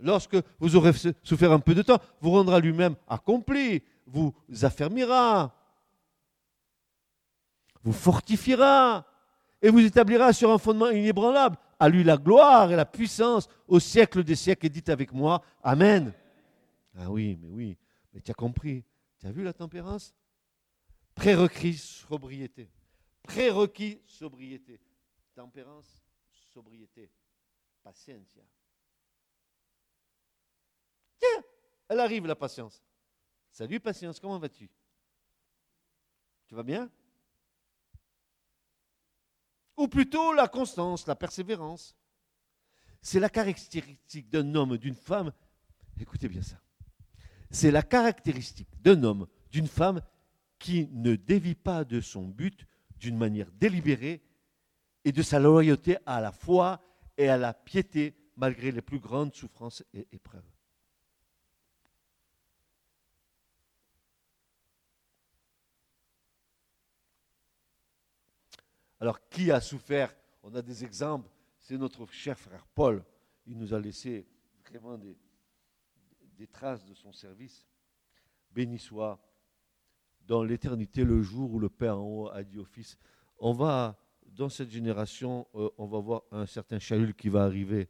Lorsque 0.00 0.36
vous 0.60 0.76
aurez 0.76 0.92
souffert 1.22 1.52
un 1.52 1.58
peu 1.58 1.74
de 1.74 1.82
temps, 1.82 1.98
vous 2.20 2.30
rendra 2.30 2.60
lui-même 2.60 2.94
accompli, 3.08 3.82
vous 4.06 4.34
affermira, 4.62 5.54
vous 7.82 7.92
fortifiera 7.92 9.06
et 9.60 9.70
vous 9.70 9.80
établira 9.80 10.32
sur 10.32 10.50
un 10.52 10.58
fondement 10.58 10.90
inébranlable. 10.90 11.56
À 11.80 11.88
lui 11.88 12.02
la 12.02 12.16
gloire 12.16 12.72
et 12.72 12.76
la 12.76 12.84
puissance 12.84 13.48
au 13.68 13.78
siècle 13.78 14.24
des 14.24 14.34
siècles. 14.34 14.66
Et 14.66 14.68
dites 14.68 14.88
avec 14.88 15.12
moi, 15.12 15.42
Amen. 15.62 16.12
Ah 16.96 17.10
oui, 17.10 17.38
mais 17.40 17.48
oui, 17.48 17.78
mais 18.12 18.20
tu 18.20 18.30
as 18.30 18.34
compris. 18.34 18.84
Tu 19.20 19.26
as 19.26 19.32
vu 19.32 19.44
la 19.44 19.52
tempérance? 19.52 20.14
Prérequis, 21.14 21.74
sobriété. 21.74 22.70
Prérequis, 23.22 24.00
sobriété. 24.06 24.80
Tempérance, 25.34 26.02
sobriété. 26.52 27.10
Tiens, 31.18 31.42
elle 31.88 32.00
arrive 32.00 32.26
la 32.26 32.36
patience. 32.36 32.82
Salut 33.50 33.80
patience, 33.80 34.20
comment 34.20 34.38
vas-tu? 34.38 34.70
Tu 36.46 36.54
vas 36.54 36.62
bien? 36.62 36.90
Ou 39.76 39.88
plutôt 39.88 40.32
la 40.32 40.48
constance, 40.48 41.06
la 41.06 41.14
persévérance. 41.14 41.96
C'est 43.00 43.20
la 43.20 43.28
caractéristique 43.28 44.28
d'un 44.28 44.54
homme, 44.54 44.76
d'une 44.76 44.94
femme. 44.94 45.32
Écoutez 46.00 46.28
bien 46.28 46.42
ça. 46.42 46.60
C'est 47.50 47.70
la 47.70 47.82
caractéristique 47.82 48.68
d'un 48.82 49.02
homme, 49.04 49.26
d'une 49.50 49.68
femme 49.68 50.02
qui 50.58 50.88
ne 50.88 51.14
dévie 51.16 51.54
pas 51.54 51.84
de 51.84 52.00
son 52.00 52.24
but 52.24 52.66
d'une 52.96 53.16
manière 53.16 53.50
délibérée 53.52 54.22
et 55.04 55.12
de 55.12 55.22
sa 55.22 55.38
loyauté 55.38 55.96
à 56.04 56.20
la 56.20 56.32
foi 56.32 56.80
et 57.18 57.28
à 57.28 57.36
la 57.36 57.52
piété 57.52 58.16
malgré 58.36 58.70
les 58.70 58.80
plus 58.80 59.00
grandes 59.00 59.34
souffrances 59.34 59.84
et 59.92 60.06
épreuves. 60.12 60.48
Alors, 69.00 69.28
qui 69.28 69.50
a 69.50 69.60
souffert? 69.60 70.14
On 70.42 70.54
a 70.54 70.62
des 70.62 70.84
exemples. 70.84 71.28
C'est 71.58 71.76
notre 71.76 72.06
cher 72.06 72.38
frère 72.38 72.66
Paul. 72.68 73.04
Il 73.46 73.58
nous 73.58 73.74
a 73.74 73.80
laissé 73.80 74.26
vraiment 74.68 74.96
des, 74.96 75.16
des 76.36 76.46
traces 76.46 76.84
de 76.84 76.94
son 76.94 77.12
service. 77.12 77.66
Béni 78.50 78.78
soit 78.78 79.20
dans 80.20 80.42
l'éternité 80.42 81.04
le 81.04 81.22
jour 81.22 81.52
où 81.52 81.58
le 81.58 81.68
Père 81.68 81.98
en 81.98 82.02
haut 82.02 82.28
a 82.28 82.42
dit 82.42 82.58
au 82.58 82.64
Fils, 82.64 82.98
on 83.38 83.52
va, 83.52 83.98
dans 84.36 84.48
cette 84.48 84.70
génération, 84.70 85.46
euh, 85.54 85.70
on 85.78 85.86
va 85.86 85.98
voir 85.98 86.22
un 86.30 86.46
certain 86.46 86.78
Shaul 86.78 87.14
qui 87.14 87.28
va 87.28 87.44
arriver. 87.44 87.88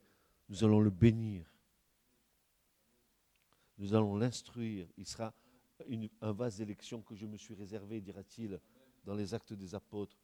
Nous 0.49 0.65
allons 0.65 0.81
le 0.81 0.91
bénir. 0.91 1.45
Nous 3.79 3.95
allons 3.95 4.17
l'instruire. 4.17 4.89
Il 4.97 5.07
sera 5.07 5.33
un 6.21 6.33
vase 6.33 6.59
d'élection 6.59 7.03
que 7.03 7.15
je 7.15 7.27
me 7.27 7.37
suis 7.37 7.55
réservé, 7.55 8.01
dira-t-il, 8.01 8.61
dans 9.05 9.15
les 9.15 9.35
actes 9.35 9.53
des 9.53 9.75
apôtres. 9.75 10.17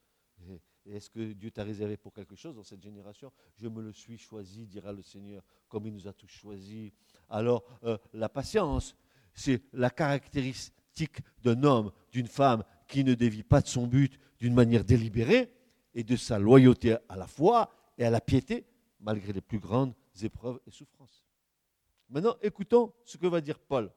Est-ce 0.87 1.09
que 1.09 1.33
Dieu 1.33 1.51
t'a 1.51 1.63
réservé 1.63 1.97
pour 1.97 2.13
quelque 2.13 2.35
chose 2.35 2.57
dans 2.57 2.65
cette 2.65 2.83
génération? 2.83 3.33
Je 3.57 3.69
me 3.69 3.81
le 3.81 3.93
suis 3.93 4.19
choisi, 4.19 4.67
dira 4.67 4.93
le 4.93 5.03
Seigneur, 5.03 5.43
comme 5.69 5.87
il 5.87 5.93
nous 5.93 6.09
a 6.09 6.13
tous 6.13 6.29
choisis. 6.29 6.93
Alors, 7.29 7.65
euh, 7.85 7.97
la 8.13 8.29
patience, 8.29 8.97
c'est 9.33 9.63
la 9.73 9.91
caractéristique 9.91 11.21
d'un 11.43 11.63
homme, 11.63 11.93
d'une 12.11 12.27
femme 12.27 12.65
qui 12.89 13.05
ne 13.05 13.15
dévie 13.15 13.45
pas 13.45 13.61
de 13.61 13.69
son 13.69 13.87
but 13.87 14.19
d'une 14.39 14.55
manière 14.55 14.85
délibérée 14.85 15.51
et 15.95 16.05
de 16.05 16.17
sa 16.17 16.39
loyauté 16.39 16.97
à 17.09 17.17
la 17.17 17.27
foi 17.27 17.71
et 17.97 18.05
à 18.05 18.11
la 18.11 18.21
piété, 18.21 18.67
malgré 19.01 19.33
les 19.33 19.41
plus 19.41 19.59
grandes 19.59 19.95
épreuves 20.23 20.61
et 20.67 20.71
souffrances. 20.71 21.25
Maintenant, 22.09 22.37
écoutons 22.43 22.93
ce 23.05 23.17
que 23.17 23.27
va 23.27 23.41
dire 23.41 23.59
Paul. 23.59 23.91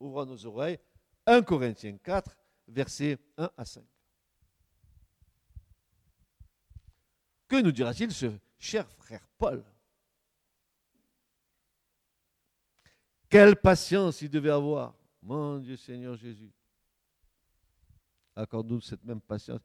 Ouvrons 0.00 0.26
nos 0.26 0.46
oreilles. 0.46 0.78
1 1.26 1.42
Corinthiens 1.42 1.96
4, 1.96 2.36
versets 2.68 3.18
1 3.36 3.50
à 3.56 3.64
5. 3.64 3.84
Que 7.48 7.62
nous 7.62 7.72
dira-t-il 7.72 8.12
ce 8.12 8.32
cher 8.58 8.88
frère 8.90 9.26
Paul? 9.38 9.64
Quelle 13.28 13.56
patience 13.56 14.22
il 14.22 14.30
devait 14.30 14.50
avoir. 14.50 14.94
Mon 15.22 15.58
Dieu 15.58 15.76
Seigneur 15.76 16.16
Jésus. 16.16 16.52
Accorde-nous 18.36 18.80
cette 18.80 19.04
même 19.04 19.20
patience. 19.20 19.60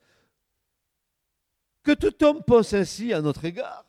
Que 1.84 1.94
tout 1.94 2.24
homme 2.24 2.44
pense 2.44 2.74
ainsi 2.74 3.14
à 3.14 3.22
notre 3.22 3.46
égard. 3.46 3.86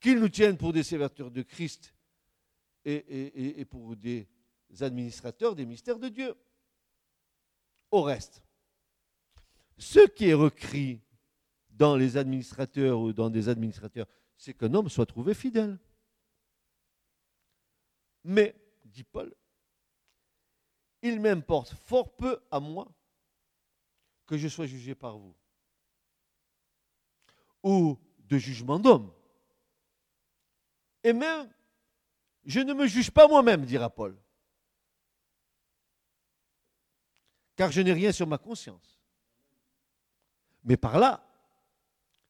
Qu'il 0.00 0.18
nous 0.18 0.28
tienne 0.28 0.56
pour 0.56 0.72
des 0.72 0.82
serviteurs 0.82 1.30
de 1.30 1.42
Christ 1.42 1.94
et, 2.84 3.60
et 3.60 3.64
pour 3.64 3.94
des 3.96 4.28
administrateurs 4.80 5.54
des 5.54 5.66
mystères 5.66 5.98
de 5.98 6.08
Dieu. 6.08 6.34
Au 7.90 8.02
reste, 8.02 8.42
ce 9.76 10.06
qui 10.08 10.28
est 10.28 10.34
requis 10.34 11.00
dans 11.68 11.96
les 11.96 12.16
administrateurs 12.16 13.00
ou 13.00 13.12
dans 13.12 13.30
des 13.30 13.48
administrateurs, 13.48 14.06
c'est 14.36 14.54
qu'un 14.54 14.72
homme 14.74 14.88
soit 14.88 15.06
trouvé 15.06 15.34
fidèle. 15.34 15.78
Mais, 18.24 18.54
dit 18.84 19.04
Paul, 19.04 19.34
il 21.02 21.20
m'importe 21.20 21.74
fort 21.74 22.14
peu 22.14 22.40
à 22.50 22.60
moi 22.60 22.90
que 24.26 24.36
je 24.36 24.48
sois 24.48 24.66
jugé 24.66 24.94
par 24.94 25.18
vous, 25.18 25.34
ou 27.62 27.98
de 28.28 28.38
jugement 28.38 28.78
d'homme. 28.78 29.12
Et 31.04 31.12
même, 31.12 31.52
je 32.44 32.60
ne 32.60 32.74
me 32.74 32.86
juge 32.86 33.10
pas 33.10 33.28
moi-même, 33.28 33.64
dira 33.64 33.90
Paul, 33.90 34.16
car 37.56 37.70
je 37.70 37.80
n'ai 37.80 37.92
rien 37.92 38.12
sur 38.12 38.26
ma 38.26 38.38
conscience. 38.38 39.00
Mais 40.64 40.76
par 40.76 40.98
là, 40.98 41.26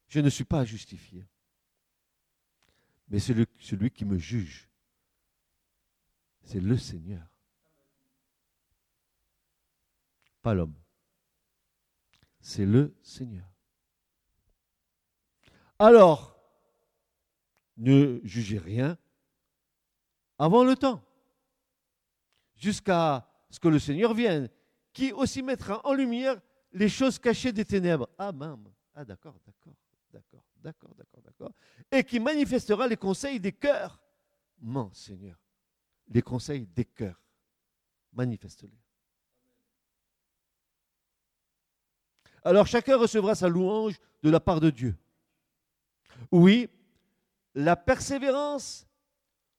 je 0.09 0.20
ne 0.20 0.30
suis 0.30 0.45
pas 0.45 0.64
justifié. 0.64 1.26
Mais 3.09 3.18
c'est 3.18 3.35
celui 3.61 3.91
qui 3.91 4.05
me 4.05 4.16
juge. 4.16 4.70
C'est 6.45 6.61
le 6.61 6.76
Seigneur. 6.78 7.26
Pas 10.41 10.55
l'homme. 10.55 10.74
C'est 12.41 12.66
le 12.66 12.97
Seigneur. 13.03 13.51
Alors, 15.83 16.39
ne 17.76 18.20
jugez 18.22 18.59
rien 18.59 18.97
avant 20.39 20.62
le 20.62 20.76
temps, 20.76 21.03
jusqu'à 22.55 23.28
ce 23.51 23.59
que 23.59 23.66
le 23.66 23.80
Seigneur 23.80 24.14
vienne, 24.14 24.49
qui 24.93 25.11
aussi 25.11 25.43
mettra 25.43 25.85
en 25.85 25.95
lumière 25.95 26.41
les 26.70 26.89
choses 26.89 27.18
cachées 27.18 27.51
des 27.51 27.64
ténèbres. 27.64 28.09
Ah, 28.16 28.30
même. 28.30 28.68
Ah, 28.95 29.05
d'accord, 29.05 29.35
d'accord. 29.45 29.74
D'accord, 30.62 30.95
d'accord, 30.95 31.20
d'accord. 31.24 31.53
Et 31.91 32.05
qui 32.05 32.20
manifestera 32.20 32.87
les 32.87 32.97
conseils 32.97 33.41
des 33.41 33.51
cœurs. 33.51 34.01
Mon 34.61 34.93
Seigneur, 34.95 35.37
les 36.07 36.22
conseils 36.22 36.64
des 36.64 36.85
cœurs. 36.85 37.20
Manifeste-les. 38.12 38.78
Alors 42.45 42.68
chacun 42.68 42.97
recevra 42.97 43.35
sa 43.35 43.49
louange 43.49 43.99
de 44.22 44.30
la 44.30 44.39
part 44.39 44.61
de 44.61 44.70
Dieu. 44.70 44.97
Oui, 46.31 46.68
la 47.55 47.77
persévérance 47.77 48.87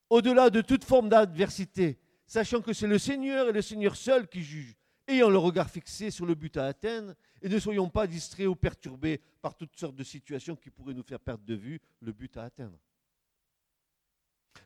au-delà 0.10 0.50
de 0.50 0.62
toute 0.62 0.84
forme 0.84 1.10
d'adversité, 1.10 2.00
sachant 2.28 2.62
que 2.62 2.74
c'est 2.74 2.88
le 2.88 3.00
Seigneur 3.00 3.50
et 3.50 3.52
le 3.52 3.62
Seigneur 3.62 3.96
seul 3.96 4.28
qui 4.28 4.44
juge, 4.44 4.76
ayant 5.08 5.30
le 5.30 5.38
regard 5.38 5.70
fixé 5.70 6.12
sur 6.12 6.26
le 6.26 6.36
but 6.36 6.56
à 6.58 6.66
atteindre, 6.66 7.14
et 7.42 7.50
ne 7.50 7.60
soyons 7.60 7.90
pas 7.90 8.08
distraits 8.08 8.48
ou 8.48 8.56
perturbés 8.56 9.20
par 9.42 9.56
toutes 9.56 9.76
sortes 9.76 9.96
de 9.96 10.04
situations 10.04 10.56
qui 10.56 10.70
pourraient 10.70 10.94
nous 10.94 11.04
faire 11.04 11.20
perdre 11.20 11.44
de 11.44 11.56
vue 11.56 11.82
le 12.00 12.12
but 12.12 12.38
à 12.38 12.44
atteindre. 12.44 12.78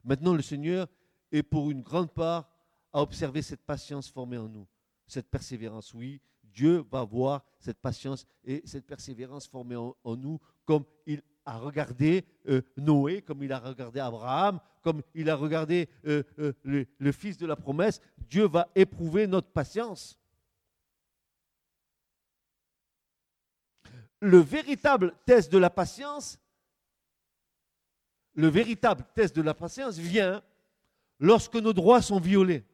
Maintenant, 0.03 0.33
le 0.33 0.41
Seigneur 0.41 0.87
est 1.31 1.43
pour 1.43 1.71
une 1.71 1.81
grande 1.81 2.11
part 2.11 2.49
à 2.93 3.01
observer 3.01 3.41
cette 3.41 3.63
patience 3.63 4.09
formée 4.09 4.37
en 4.37 4.47
nous, 4.47 4.67
cette 5.07 5.29
persévérance. 5.29 5.93
Oui, 5.93 6.21
Dieu 6.43 6.83
va 6.91 7.03
voir 7.03 7.43
cette 7.59 7.79
patience 7.79 8.25
et 8.43 8.61
cette 8.65 8.85
persévérance 8.85 9.47
formée 9.47 9.75
en, 9.75 9.95
nous 10.15 10.39
comme 10.65 10.83
il 11.05 11.21
a 11.47 11.57
regardé 11.57 12.25
euh, 12.47 12.61
Noé, 12.77 13.23
comme 13.23 13.41
il 13.41 13.51
a 13.51 13.59
regardé 13.59 13.99
Abraham, 13.99 14.59
comme 14.83 15.01
il 15.15 15.29
a 15.29 15.35
regardé 15.35 15.89
euh, 16.05 16.21
euh, 16.37 16.53
le 16.99 17.11
fils 17.11 17.37
de 17.37 17.47
la 17.47 17.55
promesse. 17.55 17.99
Dieu 18.29 18.47
va 18.47 18.67
éprouver 18.75 19.25
notre 19.25 19.49
patience. 19.49 20.19
le 24.19 24.39
véritable 24.39 25.13
test 25.25 25.51
de 25.51 25.57
la 25.57 25.69
patience, 25.69 26.39
le 28.33 28.47
véritable 28.47 29.03
test 29.13 29.35
de 29.35 29.41
la 29.41 29.53
patience 29.53 29.97
vient 29.97 30.43
lorsque 31.19 31.55
nos 31.55 31.73
droits 31.73 32.01
sont 32.01 32.19
violés, 32.19 32.65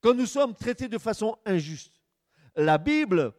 quand 0.00 0.14
nous 0.14 0.26
sommes 0.26 0.54
traités 0.54 0.88
de 0.88 0.98
façon 0.98 1.36
injuste. 1.44 2.00
La 2.56 2.78
Bible, 2.78 3.32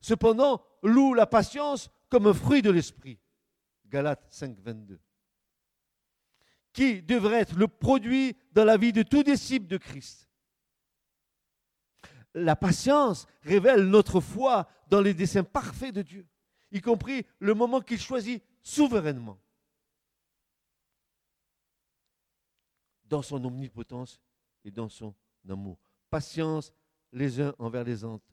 cependant, 0.00 0.62
loue 0.82 1.14
la 1.14 1.26
patience 1.26 1.90
comme 2.08 2.26
un 2.26 2.34
fruit 2.34 2.62
de 2.62 2.70
l'esprit. 2.70 3.18
Galates 3.94 4.26
5, 4.28 4.58
22. 4.58 4.98
Qui 6.72 7.00
devrait 7.00 7.42
être 7.42 7.56
le 7.56 7.68
produit 7.68 8.36
dans 8.50 8.64
la 8.64 8.76
vie 8.76 8.92
de 8.92 9.04
tout 9.04 9.22
disciple 9.22 9.68
de 9.68 9.76
Christ? 9.76 10.28
La 12.34 12.56
patience 12.56 13.28
révèle 13.42 13.84
notre 13.84 14.18
foi 14.18 14.68
dans 14.88 15.00
les 15.00 15.14
desseins 15.14 15.44
parfaits 15.44 15.94
de 15.94 16.02
Dieu, 16.02 16.26
y 16.72 16.80
compris 16.80 17.24
le 17.38 17.54
moment 17.54 17.80
qu'il 17.80 18.00
choisit 18.00 18.42
souverainement. 18.62 19.40
Dans 23.04 23.22
son 23.22 23.44
omnipotence 23.44 24.20
et 24.64 24.72
dans 24.72 24.88
son 24.88 25.14
amour. 25.48 25.78
Patience 26.10 26.72
les 27.12 27.40
uns 27.40 27.54
envers 27.60 27.84
les 27.84 28.02
autres. 28.02 28.26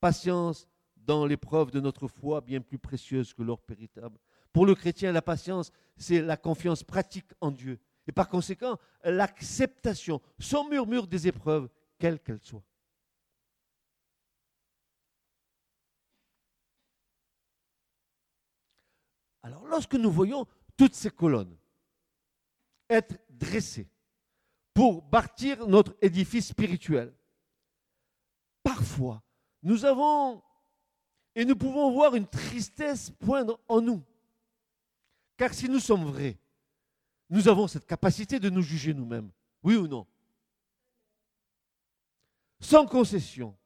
Patience 0.00 0.68
dans 0.96 1.24
l'épreuve 1.24 1.70
de 1.70 1.80
notre 1.80 2.08
foi, 2.08 2.42
bien 2.42 2.60
plus 2.60 2.78
précieuse 2.78 3.32
que 3.32 3.42
l'or 3.42 3.62
péritable. 3.62 4.18
Pour 4.52 4.66
le 4.66 4.74
chrétien, 4.74 5.12
la 5.12 5.22
patience, 5.22 5.70
c'est 5.96 6.20
la 6.20 6.36
confiance 6.36 6.82
pratique 6.82 7.30
en 7.40 7.50
Dieu. 7.50 7.78
Et 8.06 8.12
par 8.12 8.28
conséquent, 8.28 8.78
l'acceptation, 9.04 10.20
sans 10.38 10.68
murmure 10.68 11.06
des 11.06 11.28
épreuves, 11.28 11.68
quelles 11.98 12.20
qu'elles 12.20 12.40
soient. 12.40 12.64
Alors 19.42 19.66
lorsque 19.66 19.94
nous 19.94 20.10
voyons 20.10 20.46
toutes 20.76 20.94
ces 20.94 21.10
colonnes 21.10 21.56
être 22.88 23.18
dressées 23.28 23.88
pour 24.74 25.02
bâtir 25.02 25.66
notre 25.66 25.96
édifice 26.00 26.48
spirituel, 26.48 27.14
parfois 28.62 29.22
nous 29.62 29.84
avons 29.84 30.42
et 31.34 31.44
nous 31.44 31.56
pouvons 31.56 31.90
voir 31.92 32.14
une 32.14 32.26
tristesse 32.26 33.10
poindre 33.10 33.60
en 33.68 33.80
nous. 33.80 34.02
Car 35.38 35.54
si 35.54 35.68
nous 35.68 35.78
sommes 35.78 36.04
vrais, 36.04 36.36
nous 37.30 37.48
avons 37.48 37.68
cette 37.68 37.86
capacité 37.86 38.40
de 38.40 38.50
nous 38.50 38.60
juger 38.60 38.92
nous-mêmes. 38.92 39.30
Oui 39.62 39.76
ou 39.76 39.86
non? 39.86 40.06
Sans 42.60 42.86
concession, 42.86 43.56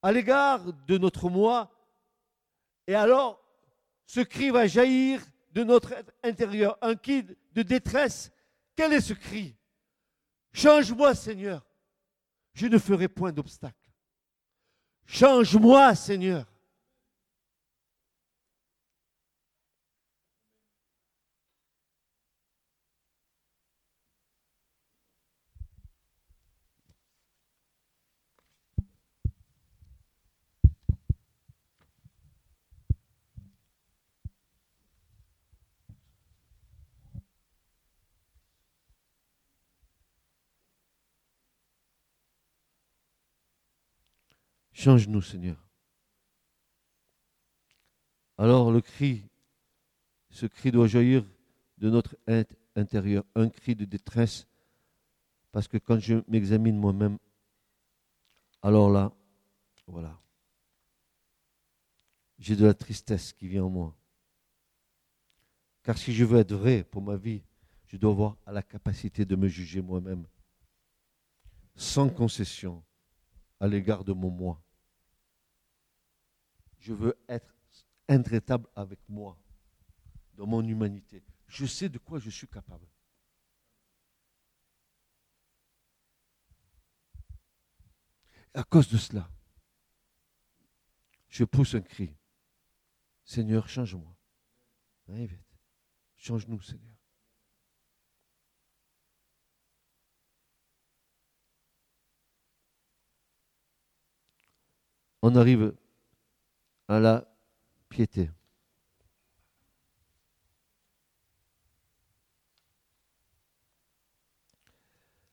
à 0.00 0.12
l'égard 0.12 0.72
de 0.72 0.96
notre 0.96 1.28
moi, 1.28 1.70
et 2.86 2.94
alors 2.94 3.42
ce 4.06 4.20
cri 4.20 4.50
va 4.50 4.68
jaillir 4.68 5.20
de 5.50 5.64
notre 5.64 5.92
intérieur, 6.22 6.78
un 6.80 6.94
cri 6.94 7.24
de 7.52 7.62
détresse. 7.62 8.30
Quel 8.76 8.92
est 8.92 9.00
ce 9.00 9.14
cri? 9.14 9.56
Change-moi, 10.52 11.14
Seigneur. 11.16 11.66
Je 12.52 12.66
ne 12.66 12.78
ferai 12.78 13.08
point 13.08 13.32
d'obstacle. 13.32 13.90
Change-moi, 15.06 15.96
Seigneur. 15.96 16.46
Change-nous, 44.86 45.22
Seigneur. 45.22 45.56
Alors 48.38 48.70
le 48.70 48.80
cri, 48.80 49.24
ce 50.30 50.46
cri 50.46 50.70
doit 50.70 50.86
jaillir 50.86 51.24
de 51.78 51.90
notre 51.90 52.16
intérieur, 52.76 53.24
un 53.34 53.48
cri 53.48 53.74
de 53.74 53.84
détresse, 53.84 54.46
parce 55.50 55.66
que 55.66 55.76
quand 55.76 55.98
je 55.98 56.22
m'examine 56.28 56.78
moi-même, 56.78 57.18
alors 58.62 58.88
là, 58.88 59.12
voilà, 59.88 60.20
j'ai 62.38 62.54
de 62.54 62.64
la 62.64 62.74
tristesse 62.74 63.32
qui 63.32 63.48
vient 63.48 63.64
en 63.64 63.70
moi. 63.70 63.96
Car 65.82 65.98
si 65.98 66.14
je 66.14 66.24
veux 66.24 66.38
être 66.38 66.54
vrai 66.54 66.84
pour 66.84 67.02
ma 67.02 67.16
vie, 67.16 67.42
je 67.86 67.96
dois 67.96 68.12
avoir 68.12 68.36
la 68.46 68.62
capacité 68.62 69.24
de 69.24 69.34
me 69.34 69.48
juger 69.48 69.82
moi-même, 69.82 70.28
sans 71.74 72.08
concession 72.08 72.84
à 73.58 73.66
l'égard 73.66 74.04
de 74.04 74.12
mon 74.12 74.30
moi. 74.30 74.62
Je 76.86 76.92
veux 76.92 77.18
être 77.28 77.52
intraitable 78.08 78.68
avec 78.76 79.00
moi, 79.08 79.36
dans 80.34 80.46
mon 80.46 80.62
humanité. 80.62 81.24
Je 81.48 81.66
sais 81.66 81.88
de 81.88 81.98
quoi 81.98 82.20
je 82.20 82.30
suis 82.30 82.46
capable. 82.46 82.86
À 88.54 88.62
cause 88.62 88.88
de 88.88 88.98
cela, 88.98 89.28
je 91.28 91.42
pousse 91.42 91.74
un 91.74 91.80
cri. 91.80 92.14
Seigneur, 93.24 93.68
change-moi. 93.68 94.16
Change-nous, 96.14 96.62
Seigneur. 96.62 96.94
On 105.22 105.34
arrive 105.34 105.74
à 106.88 107.00
la 107.00 107.26
piété. 107.88 108.30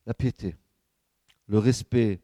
La 0.05 0.13
piété, 0.13 0.57
le 1.47 1.59
respect, 1.59 2.21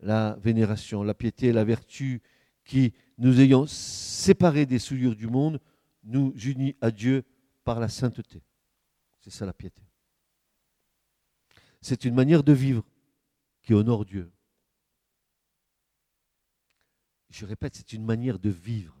la 0.00 0.36
vénération, 0.40 1.02
la 1.02 1.14
piété, 1.14 1.52
la 1.52 1.64
vertu 1.64 2.22
qui, 2.64 2.92
nous 3.16 3.40
ayant 3.40 3.66
séparés 3.66 4.66
des 4.66 4.78
souillures 4.78 5.16
du 5.16 5.26
monde, 5.26 5.60
nous 6.04 6.32
unit 6.44 6.76
à 6.80 6.90
Dieu 6.90 7.24
par 7.64 7.80
la 7.80 7.88
sainteté. 7.88 8.42
C'est 9.20 9.30
ça 9.30 9.46
la 9.46 9.52
piété. 9.52 9.82
C'est 11.80 12.04
une 12.04 12.14
manière 12.14 12.44
de 12.44 12.52
vivre 12.52 12.84
qui 13.62 13.74
honore 13.74 14.04
Dieu. 14.04 14.30
Je 17.30 17.44
répète, 17.44 17.76
c'est 17.76 17.92
une 17.92 18.04
manière 18.04 18.38
de 18.38 18.50
vivre 18.50 18.96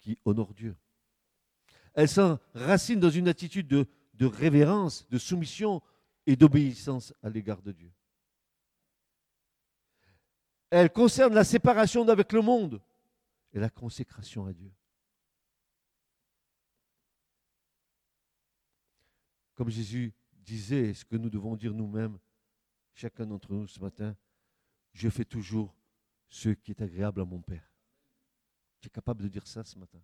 qui 0.00 0.18
honore 0.24 0.54
Dieu. 0.54 0.76
Elle 1.94 2.08
s'enracine 2.08 3.00
dans 3.00 3.10
une 3.10 3.28
attitude 3.28 3.66
de, 3.66 4.26
révérence, 4.26 5.08
de 5.08 5.18
soumission 5.18 5.82
et 6.26 6.36
d'obéissance 6.36 7.12
à 7.22 7.28
l'égard 7.28 7.62
de 7.62 7.72
Dieu. 7.72 7.92
Elle 10.70 10.92
concerne 10.92 11.34
la 11.34 11.44
séparation 11.44 12.04
d'avec 12.04 12.32
le 12.32 12.42
monde 12.42 12.80
et 13.52 13.58
la 13.58 13.70
consécration 13.70 14.46
à 14.46 14.52
Dieu. 14.52 14.70
Comme 19.54 19.70
Jésus 19.70 20.14
disait, 20.32 20.94
ce 20.94 21.04
que 21.04 21.16
nous 21.16 21.30
devons 21.30 21.56
dire 21.56 21.74
nous-mêmes, 21.74 22.18
chacun 22.94 23.26
d'entre 23.26 23.52
nous 23.52 23.66
ce 23.66 23.80
matin, 23.80 24.14
je 24.92 25.08
fais 25.08 25.24
toujours 25.24 25.74
ce 26.28 26.50
qui 26.50 26.72
est 26.72 26.82
agréable 26.82 27.20
à 27.20 27.24
mon 27.24 27.40
Père. 27.40 27.70
Tu 28.80 28.88
es 28.88 28.90
capable 28.90 29.22
de 29.22 29.28
dire 29.28 29.46
ça 29.46 29.64
ce 29.64 29.78
matin 29.78 30.00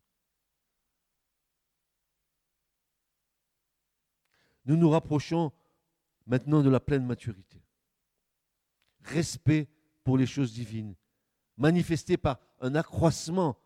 Nous 4.66 4.76
nous 4.76 4.88
rapprochons 4.88 5.52
maintenant 6.26 6.62
de 6.62 6.70
la 6.70 6.80
pleine 6.80 7.04
maturité. 7.04 7.62
Respect 9.02 9.68
pour 10.02 10.16
les 10.16 10.26
choses 10.26 10.52
divines, 10.52 10.94
manifesté 11.56 12.16
par 12.16 12.40
un 12.60 12.74
accroissement 12.74 13.58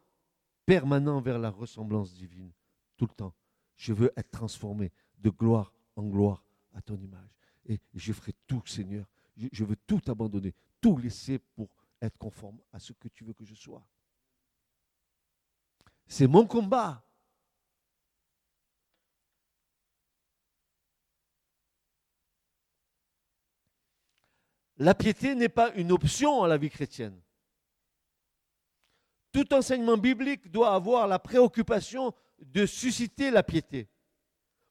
permanent 0.66 1.20
vers 1.20 1.38
la 1.38 1.50
ressemblance 1.50 2.12
divine, 2.14 2.52
tout 2.96 3.06
le 3.06 3.14
temps. 3.14 3.34
Je 3.76 3.92
veux 3.92 4.12
être 4.16 4.30
transformé 4.30 4.92
de 5.18 5.30
gloire 5.30 5.72
en 5.94 6.02
gloire 6.02 6.44
à 6.74 6.82
ton 6.82 6.96
image. 6.96 7.30
Et 7.66 7.78
je 7.94 8.12
ferai 8.12 8.32
tout, 8.46 8.62
Seigneur. 8.66 9.06
Je 9.36 9.64
veux 9.64 9.76
tout 9.76 10.02
abandonner, 10.08 10.54
tout 10.80 10.96
laisser 10.96 11.38
pour 11.38 11.68
être 12.00 12.18
conforme 12.18 12.60
à 12.72 12.78
ce 12.78 12.92
que 12.92 13.08
tu 13.08 13.24
veux 13.24 13.32
que 13.32 13.44
je 13.44 13.54
sois. 13.54 13.86
C'est 16.06 16.26
mon 16.26 16.46
combat. 16.46 17.04
La 24.78 24.94
piété 24.94 25.34
n'est 25.34 25.48
pas 25.48 25.72
une 25.74 25.90
option 25.90 26.44
à 26.44 26.48
la 26.48 26.56
vie 26.56 26.70
chrétienne. 26.70 27.20
Tout 29.32 29.52
enseignement 29.52 29.98
biblique 29.98 30.50
doit 30.50 30.72
avoir 30.72 31.08
la 31.08 31.18
préoccupation 31.18 32.14
de 32.38 32.64
susciter 32.64 33.30
la 33.30 33.42
piété. 33.42 33.88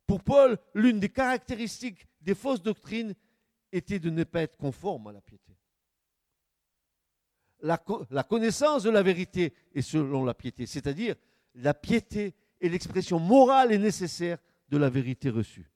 Pour 0.08 0.24
Paul, 0.24 0.58
l'une 0.74 1.02
des 1.02 1.10
caractéristiques 1.10 2.08
des 2.22 2.34
fausses 2.34 2.64
doctrines 2.64 3.14
était 3.74 4.00
de 4.00 4.10
ne 4.10 4.24
pas 4.24 4.44
être 4.44 4.56
conforme 4.56 5.08
à 5.08 5.12
la 5.12 5.22
piété 5.22 5.57
la, 7.62 7.78
connaissance 8.24 8.84
de 8.84 8.90
la 8.90 9.02
vérité 9.02 9.54
est 9.74 9.82
selon 9.82 10.24
la 10.26 10.34
piété, 10.34 10.66
c'est-à-dire 10.66 11.16
la 11.56 11.74
piété 11.74 12.36
est 12.62 12.70
l'expression 12.70 13.20
morale 13.20 13.72
et 13.72 13.78
nécessaire 13.78 14.38
de 14.70 14.78
la 14.78 14.90
vérité 14.90 15.30
reçue. 15.30 15.70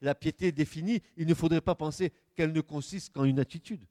La, 0.00 0.14
piété 0.16 0.50
définie, 0.50 1.00
il 1.16 1.28
ne 1.28 1.34
faudrait 1.34 1.60
pas 1.60 1.76
penser 1.76 2.12
qu'elle 2.34 2.52
ne 2.52 2.60
consiste 2.60 3.14
qu'en 3.14 3.24
une 3.24 3.38
attitude. 3.38 3.86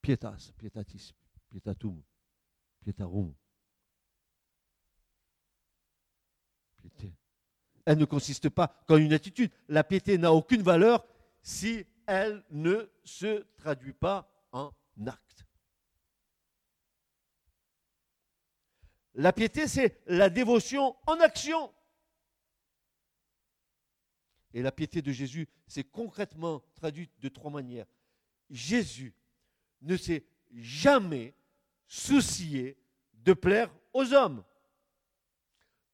Pietas, 0.00 0.52
pietatis, 0.56 1.12
pietatum, 1.50 2.00
pietarum. 2.80 3.34
Piété 6.76 7.19
elle 7.90 7.98
ne 7.98 8.04
consiste 8.04 8.48
pas 8.48 8.68
qu'en 8.86 8.98
une 8.98 9.12
attitude. 9.12 9.50
La 9.68 9.82
piété 9.82 10.16
n'a 10.16 10.32
aucune 10.32 10.62
valeur 10.62 11.04
si 11.42 11.84
elle 12.06 12.44
ne 12.52 12.88
se 13.02 13.44
traduit 13.56 13.92
pas 13.92 14.30
en 14.52 14.70
acte. 15.04 15.44
La 19.14 19.32
piété, 19.32 19.66
c'est 19.66 20.00
la 20.06 20.30
dévotion 20.30 20.94
en 21.08 21.18
action. 21.18 21.72
Et 24.54 24.62
la 24.62 24.70
piété 24.70 25.02
de 25.02 25.10
Jésus, 25.10 25.48
c'est 25.66 25.82
concrètement 25.82 26.62
traduite 26.76 27.10
de 27.18 27.28
trois 27.28 27.50
manières. 27.50 27.86
Jésus 28.50 29.12
ne 29.82 29.96
s'est 29.96 30.24
jamais 30.52 31.34
soucié 31.88 32.78
de 33.14 33.32
plaire 33.32 33.68
aux 33.92 34.12
hommes. 34.12 34.44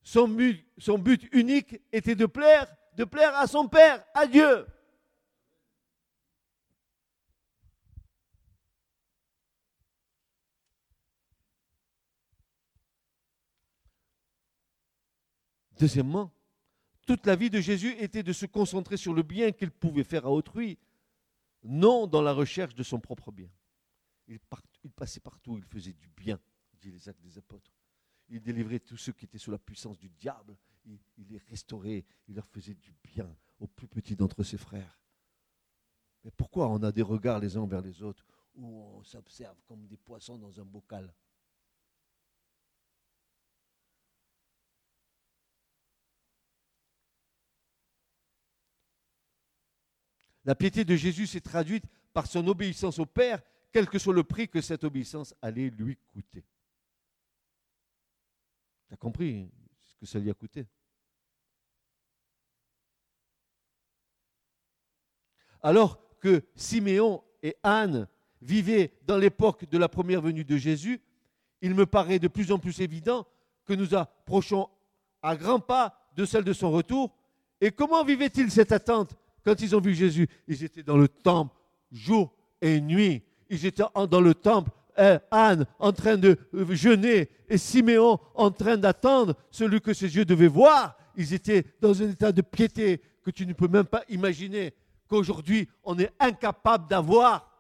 Son 0.06 0.28
but, 0.28 1.28
unique 1.32 1.80
était 1.90 2.14
de 2.14 2.26
plaire, 2.26 2.72
de 2.94 3.02
plaire 3.02 3.36
à 3.36 3.48
son 3.48 3.66
Père, 3.66 4.04
à 4.14 4.28
Dieu. 4.28 4.64
Deuxièmement, 15.76 16.32
toute 17.04 17.26
la 17.26 17.34
vie 17.34 17.50
de 17.50 17.60
Jésus 17.60 17.96
était 17.98 18.22
de 18.22 18.32
se 18.32 18.46
concentrer 18.46 18.96
sur 18.96 19.12
le 19.12 19.24
bien 19.24 19.50
qu'il 19.50 19.72
pouvait 19.72 20.04
faire 20.04 20.26
à 20.26 20.30
autrui, 20.30 20.78
non 21.64 22.06
dans 22.06 22.22
la 22.22 22.32
recherche 22.32 22.76
de 22.76 22.84
son 22.84 23.00
propre 23.00 23.32
bien. 23.32 23.50
Il, 24.28 24.38
passait 24.94 25.18
partout, 25.18 25.58
il 25.58 25.64
faisait 25.64 25.94
du 25.94 26.08
bien, 26.16 26.38
dit 26.80 26.92
les 26.92 27.08
actes 27.08 27.22
des 27.22 27.38
apôtres. 27.38 27.75
Il 28.28 28.40
délivrait 28.40 28.80
tous 28.80 28.96
ceux 28.96 29.12
qui 29.12 29.24
étaient 29.24 29.38
sous 29.38 29.50
la 29.50 29.58
puissance 29.58 29.98
du 29.98 30.08
diable. 30.08 30.56
Il, 30.84 30.98
les 31.28 31.38
restaurait, 31.50 32.04
il 32.28 32.34
leur 32.34 32.46
faisait 32.46 32.74
du 32.74 32.92
bien 33.02 33.28
aux 33.58 33.66
plus 33.66 33.88
petits 33.88 34.16
d'entre 34.16 34.42
ses 34.42 34.58
frères. 34.58 35.00
Mais 36.24 36.30
pourquoi 36.30 36.68
on 36.68 36.82
a 36.82 36.92
des 36.92 37.02
regards 37.02 37.40
les 37.40 37.56
uns 37.56 37.66
vers 37.66 37.80
les 37.80 38.02
autres 38.02 38.26
où 38.54 38.66
on 38.66 39.02
s'observe 39.02 39.56
comme 39.66 39.86
des 39.86 39.96
poissons 39.96 40.38
dans 40.38 40.60
un 40.60 40.64
bocal? 40.64 41.12
La 50.44 50.54
piété 50.54 50.84
de 50.84 50.94
Jésus 50.94 51.26
s'est 51.26 51.40
traduite 51.40 51.84
par 52.12 52.26
son 52.26 52.46
obéissance 52.46 53.00
au 53.00 53.06
Père, 53.06 53.42
quel 53.72 53.88
que 53.88 53.98
soit 53.98 54.14
le 54.14 54.22
prix 54.22 54.48
que 54.48 54.60
cette 54.60 54.84
obéissance 54.84 55.34
allait 55.42 55.70
lui 55.70 55.96
coûter. 56.12 56.44
Tu 58.88 58.94
as 58.94 58.96
compris 58.96 59.50
ce 59.84 59.96
que 59.96 60.06
ça 60.06 60.18
lui 60.18 60.30
a 60.30 60.34
coûté? 60.34 60.66
Alors 65.62 66.00
que 66.20 66.44
Siméon 66.54 67.22
et 67.42 67.56
Anne 67.62 68.08
vivaient 68.40 68.92
dans 69.02 69.16
l'époque 69.16 69.68
de 69.68 69.78
la 69.78 69.88
première 69.88 70.20
venue 70.20 70.44
de 70.44 70.56
Jésus, 70.56 71.00
il 71.60 71.74
me 71.74 71.86
paraît 71.86 72.18
de 72.18 72.28
plus 72.28 72.52
en 72.52 72.58
plus 72.58 72.80
évident 72.80 73.26
que 73.64 73.72
nous 73.72 73.94
approchons 73.94 74.68
à 75.22 75.36
grands 75.36 75.60
pas 75.60 76.10
de 76.14 76.24
celle 76.24 76.44
de 76.44 76.52
son 76.52 76.70
retour. 76.70 77.16
Et 77.60 77.70
comment 77.70 78.04
vivait-il 78.04 78.50
cette 78.50 78.72
attente 78.72 79.16
quand 79.44 79.60
ils 79.60 79.76
ont 79.76 79.80
vu 79.80 79.94
Jésus, 79.94 80.28
ils 80.48 80.64
étaient 80.64 80.82
dans 80.82 80.96
le 80.96 81.06
temple 81.06 81.56
jour 81.92 82.34
et 82.60 82.80
nuit. 82.80 83.22
Ils 83.48 83.64
étaient 83.64 83.84
dans 84.10 84.20
le 84.20 84.34
temple, 84.34 84.70
hein, 84.96 85.20
Anne 85.30 85.66
en 85.78 85.92
train 85.92 86.16
de 86.16 86.38
euh, 86.54 86.74
jeûner 86.74 87.30
et 87.48 87.58
Siméon 87.58 88.18
en 88.34 88.50
train 88.50 88.76
d'attendre 88.76 89.34
celui 89.50 89.80
que 89.80 89.94
ses 89.94 90.14
yeux 90.16 90.24
devaient 90.24 90.46
voir. 90.46 90.96
Ils 91.16 91.34
étaient 91.34 91.64
dans 91.80 92.02
un 92.02 92.10
état 92.10 92.32
de 92.32 92.42
piété 92.42 93.00
que 93.22 93.30
tu 93.30 93.46
ne 93.46 93.52
peux 93.52 93.68
même 93.68 93.86
pas 93.86 94.02
imaginer 94.08 94.74
qu'aujourd'hui 95.08 95.68
on 95.84 95.98
est 95.98 96.12
incapable 96.18 96.88
d'avoir. 96.88 97.52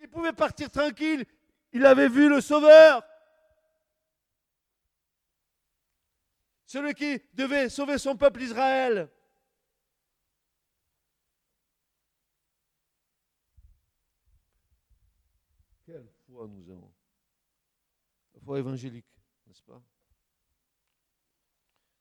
Il 0.00 0.08
pouvait 0.08 0.32
partir 0.32 0.70
tranquille. 0.70 1.24
Il 1.72 1.86
avait 1.86 2.08
vu 2.08 2.28
le 2.28 2.40
Sauveur. 2.40 3.02
celui 6.70 6.94
qui 6.94 7.20
devait 7.34 7.68
sauver 7.68 7.98
son 7.98 8.16
peuple 8.16 8.42
Israël. 8.42 9.10
Quelle 15.84 16.08
foi 16.28 16.46
nous 16.46 16.70
avons 16.70 16.92
La 18.34 18.39
évangélique, 18.58 19.06
n'est-ce 19.46 19.62
pas? 19.62 19.82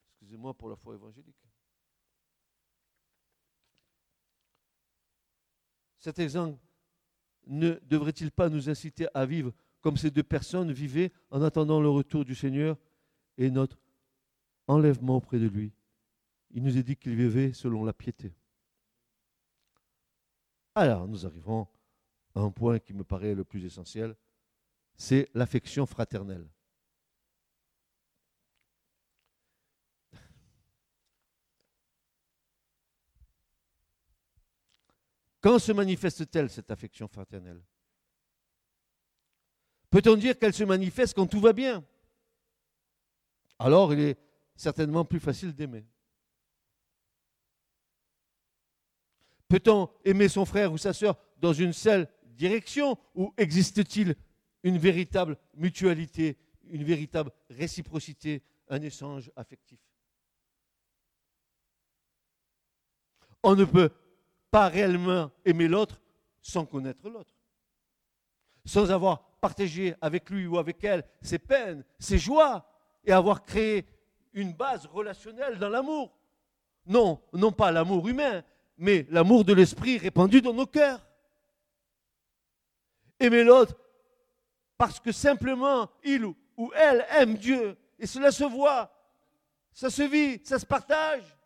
Excusez-moi 0.10 0.54
pour 0.54 0.70
la 0.70 0.76
foi 0.76 0.96
évangélique. 0.96 1.36
Cet 5.98 6.20
exemple 6.20 6.58
ne 7.48 7.74
devrait-il 7.84 8.32
pas 8.32 8.50
nous 8.50 8.70
inciter 8.70 9.08
à 9.14 9.26
vivre 9.26 9.54
comme 9.82 9.98
ces 9.98 10.12
deux 10.12 10.24
personnes 10.24 10.72
vivaient 10.72 11.12
en 11.30 11.42
attendant 11.42 11.82
le 11.82 11.90
retour 11.90 12.26
du 12.26 12.36
Seigneur 12.36 12.78
et 13.38 13.50
notre 13.50 13.78
enlèvement 14.68 15.18
auprès 15.18 15.40
de 15.40 15.48
lui? 15.48 15.72
Il 16.52 16.64
nous 16.64 16.78
est 16.78 16.84
dit 16.84 16.96
qu'il 16.96 17.16
vivait 17.16 17.54
selon 17.54 17.84
la 17.84 17.94
piété. 17.94 18.34
Alors, 20.76 21.08
nous 21.08 21.26
arrivons 21.26 21.68
à 22.36 22.42
un 22.42 22.52
point 22.52 22.80
qui 22.80 22.94
me 22.94 23.04
paraît 23.04 23.36
le 23.36 23.44
plus 23.44 23.66
essentiel, 23.66 24.16
c'est 25.00 25.30
l'affection 25.34 25.86
fraternelle. 25.86 26.46
Quand 35.40 35.58
se 35.58 35.72
manifeste-t-elle 35.72 36.50
cette 36.50 36.70
affection 36.70 37.08
fraternelle? 37.08 37.64
Peut-on 39.90 40.18
dire 40.18 40.38
qu'elle 40.38 40.54
se 40.54 40.66
manifeste 40.66 41.16
quand 41.16 41.28
tout 41.28 41.40
va 41.40 41.54
bien? 41.54 41.84
Alors 43.58 43.94
il 43.94 44.02
est 44.02 44.18
certainement 44.54 45.06
plus 45.06 45.22
facile 45.22 45.56
d'aimer. 45.56 45.88
Peut-on 49.48 49.90
aimer 50.04 50.28
son 50.28 50.44
frère 50.44 50.74
ou 50.74 50.78
sa 50.78 50.92
sœur 50.92 51.18
dans 51.38 51.54
une 51.54 51.72
seule 51.72 52.12
direction 52.26 52.98
ou 53.16 53.34
existe-t-il 53.38 54.18
une 54.64 54.78
véritable 54.78 55.38
mutualité, 55.56 56.38
une 56.70 56.84
véritable 56.84 57.32
réciprocité, 57.50 58.44
un 58.70 58.82
échange 58.82 59.32
affectif 59.36 59.80
On 63.44 63.56
ne 63.56 63.66
peut 63.66 63.90
pas 64.52 64.68
réellement 64.68 65.32
aimer 65.46 65.68
l'autre 65.68 66.02
sans 66.42 66.66
connaître 66.66 67.10
l'autre, 67.10 67.34
sans 68.66 68.92
avoir 68.92 69.22
partagé 69.40 69.96
avec 70.02 70.30
lui 70.30 70.46
ou 70.46 70.58
avec 70.58 70.84
elle 70.84 71.06
ses 71.22 71.40
peines, 71.40 71.84
ses 72.00 72.18
joies 72.18 72.66
et 73.06 73.12
avoir 73.12 73.46
créé 73.46 73.86
une 74.34 74.54
base 74.54 74.86
relationnelle 74.88 75.58
dans 75.58 75.70
l'amour. 75.70 76.16
Non, 76.86 77.22
non 77.34 77.52
pas 77.52 77.72
l'amour 77.72 78.08
humain, 78.08 78.44
mais 78.78 79.06
l'amour 79.10 79.46
de 79.46 79.54
l'esprit 79.54 79.98
répandu 79.98 80.42
dans 80.42 80.54
nos 80.54 80.66
cœurs. 80.66 81.06
Aimer 83.20 83.44
l'autre 83.44 83.76
parce 84.80 84.98
que 85.02 85.12
simplement 85.12 85.92
il 86.06 86.24
ou 86.24 86.72
elle 86.74 87.06
aime 87.12 87.36
Dieu. 87.36 87.78
Et 88.00 88.08
cela 88.08 88.32
se 88.32 88.46
voit, 88.46 88.90
ça 89.74 89.90
se 89.90 90.04
vit, 90.04 90.42
ça 90.46 90.58
se 90.58 90.66
partage. 90.66 91.38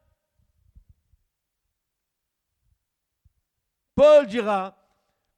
Paul 3.96 4.28
dira 4.28 4.78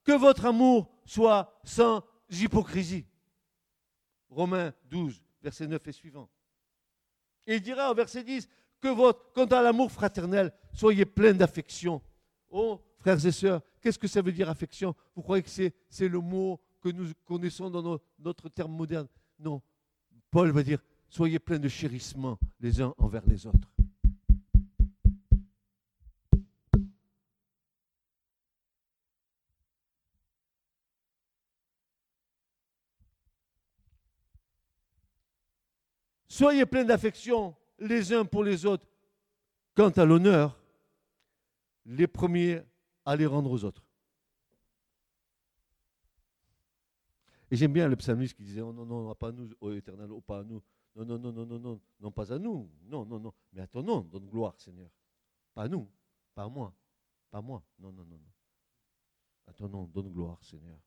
que 0.04 0.12
votre 0.12 0.46
amour 0.46 0.92
soit 1.06 1.58
sans 1.64 2.04
hypocrisie. 2.30 3.06
Romains 4.30 4.74
12, 4.90 5.24
verset 5.42 5.66
9 5.66 5.88
et 5.88 5.92
suivant. 5.94 6.30
Il 7.48 7.62
dira 7.62 7.90
au 7.90 7.96
verset 7.96 8.24
10 8.24 8.50
que 8.82 8.90
votre, 8.90 9.32
quant 9.32 9.46
à 9.46 9.62
l'amour 9.62 9.90
fraternel, 9.90 10.52
soyez 10.74 11.06
pleins 11.06 11.34
d'affection. 11.34 12.02
Oh, 12.50 12.82
frères 12.98 13.26
et 13.26 13.32
sœurs, 13.32 13.62
qu'est-ce 13.82 14.00
que 14.00 14.08
ça 14.08 14.22
veut 14.22 14.34
dire 14.34 14.50
affection? 14.50 14.94
Vous 15.16 15.22
croyez 15.22 15.44
que 15.44 15.50
c'est 15.50 16.10
le 16.10 16.20
mot 16.20 16.60
que 16.86 16.90
nous 16.92 17.12
connaissons 17.26 17.72
dans 17.72 18.00
notre 18.20 18.48
terme 18.48 18.72
moderne 18.72 19.08
Non. 19.40 19.60
Paul 20.30 20.52
va 20.52 20.62
dire 20.62 20.80
soyez 21.10 21.40
pleins 21.40 21.58
de 21.58 21.68
chérissement 21.68 22.38
les 22.60 22.80
uns 22.80 22.94
envers 23.00 23.26
les 23.26 23.48
autres. 23.48 23.74
Soyez 36.28 36.68
pleins 36.68 36.84
d'affection 36.84 37.56
les 37.80 38.14
uns 38.14 38.26
pour 38.26 38.44
les 38.44 38.68
autres. 38.68 38.86
Quant 39.74 39.90
à 39.90 40.06
l'honneur, 40.06 40.56
les 41.88 42.06
premiers 42.06 42.62
à 43.06 43.16
les 43.16 43.26
rendre 43.26 43.50
aux 43.50 43.64
autres. 43.64 43.85
Et 47.52 47.56
j'aime 47.56 47.74
bien 47.74 47.88
le 47.88 47.96
psalmiste 47.96 48.36
qui 48.36 48.44
disait 48.44 48.62
Oh 48.62 48.74
non, 48.74 48.86
non, 48.86 49.14
pas 49.16 49.30
à 49.30 49.32
nous, 49.32 49.50
ô 49.62 49.72
éternel, 49.72 50.12
oh, 50.12 50.22
pas 50.22 50.40
à 50.40 50.44
nous. 50.44 50.62
Non, 50.96 51.06
non, 51.06 51.20
non, 51.20 51.32
non, 51.32 51.46
non, 51.46 51.60
non, 51.60 51.82
non, 52.00 52.12
pas 52.12 52.34
à 52.34 52.40
nous. 52.40 52.70
Non, 52.84 53.06
non, 53.06 53.20
non. 53.20 53.34
Mais 53.54 53.62
à 53.62 53.68
ton 53.68 53.84
nom, 53.84 54.02
donne 54.02 54.28
gloire, 54.28 54.56
Seigneur. 54.58 54.90
Pas 55.54 55.64
à 55.64 55.68
nous, 55.68 55.90
pas 56.34 56.44
à 56.44 56.50
moi, 56.50 56.74
pas 57.30 57.40
à 57.40 57.42
moi. 57.42 57.64
Non, 57.80 57.92
non, 57.92 58.04
non, 58.06 58.18
non. 58.18 58.32
À 59.48 59.54
ton 59.54 59.68
nom, 59.68 59.84
donne 59.86 60.12
gloire, 60.12 60.40
Seigneur. 60.42 60.80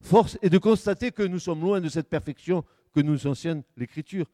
Force 0.00 0.36
est 0.42 0.50
de 0.50 0.58
constater 0.58 1.12
que 1.12 1.22
nous 1.22 1.38
sommes 1.38 1.60
loin 1.60 1.80
de 1.80 1.88
cette 1.88 2.08
perfection 2.08 2.64
que 2.92 3.00
nous 3.00 3.26
enseigne 3.26 3.62
l'Écriture. 3.76 4.30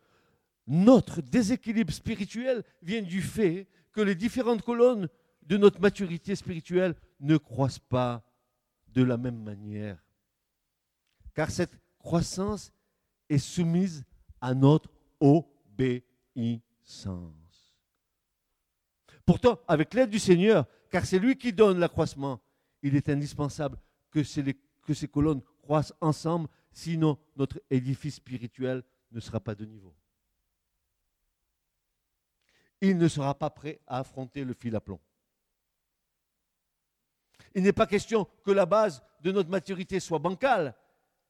notre 0.66 1.20
déséquilibre 1.20 1.92
spirituel 1.92 2.62
vient 2.82 3.02
du 3.02 3.22
fait 3.22 3.68
que 3.92 4.00
les 4.00 4.14
différentes 4.14 4.62
colonnes 4.62 5.08
de 5.42 5.56
notre 5.56 5.80
maturité 5.80 6.36
spirituelle 6.36 6.94
ne 7.18 7.36
croissent 7.36 7.80
pas 7.80 8.22
de 8.88 9.02
la 9.02 9.16
même 9.16 9.42
manière. 9.42 9.98
Car 11.40 11.50
cette 11.50 11.72
croissance 11.98 12.70
est 13.30 13.38
soumise 13.38 14.04
à 14.42 14.52
notre 14.52 14.90
obéissance. 15.20 16.44
Pourtant, 19.24 19.58
avec 19.66 19.94
l'aide 19.94 20.10
du 20.10 20.18
Seigneur, 20.18 20.66
car 20.90 21.06
c'est 21.06 21.18
lui 21.18 21.38
qui 21.38 21.54
donne 21.54 21.78
l'accroissement, 21.78 22.42
il 22.82 22.94
est 22.94 23.08
indispensable 23.08 23.78
que 24.10 24.22
ces, 24.22 24.54
colonnes 25.10 25.40
croissent 25.62 25.94
ensemble, 26.02 26.46
sinon 26.72 27.18
notre 27.36 27.58
édifice 27.70 28.16
spirituel 28.16 28.82
ne 29.10 29.18
sera 29.18 29.40
pas 29.40 29.54
de 29.54 29.64
niveau. 29.64 29.94
Il 32.82 32.98
ne 32.98 33.08
sera 33.08 33.34
pas 33.34 33.48
prêt 33.48 33.80
à 33.86 34.00
affronter 34.00 34.44
le 34.44 34.52
fil 34.52 34.76
à 34.76 34.80
plomb. 34.82 35.00
Il 37.54 37.62
n'est 37.62 37.72
pas 37.72 37.86
question 37.86 38.28
que 38.44 38.50
la 38.50 38.66
base 38.66 39.02
de 39.22 39.32
notre 39.32 39.48
maturité 39.48 40.00
soit 40.00 40.18
bancale, 40.18 40.76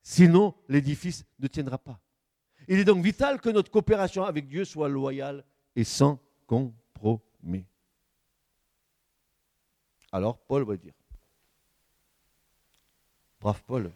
sinon 0.02 0.54
l'édifice 0.68 1.24
ne 1.38 1.46
tiendra 1.46 1.78
pas. 1.78 2.00
Il 2.68 2.78
est 2.78 2.84
donc 2.84 3.02
vital 3.02 3.40
que 3.40 3.48
notre 3.48 3.70
coopération 3.70 4.24
avec 4.24 4.48
Dieu 4.48 4.64
soit 4.64 4.88
loyale 4.88 5.44
et 5.74 5.84
sans 5.84 6.20
compromis. 6.46 7.64
Alors 10.12 10.38
Paul 10.38 10.64
va 10.64 10.76
dire, 10.76 10.92
brave 13.40 13.62
Paul, 13.64 13.90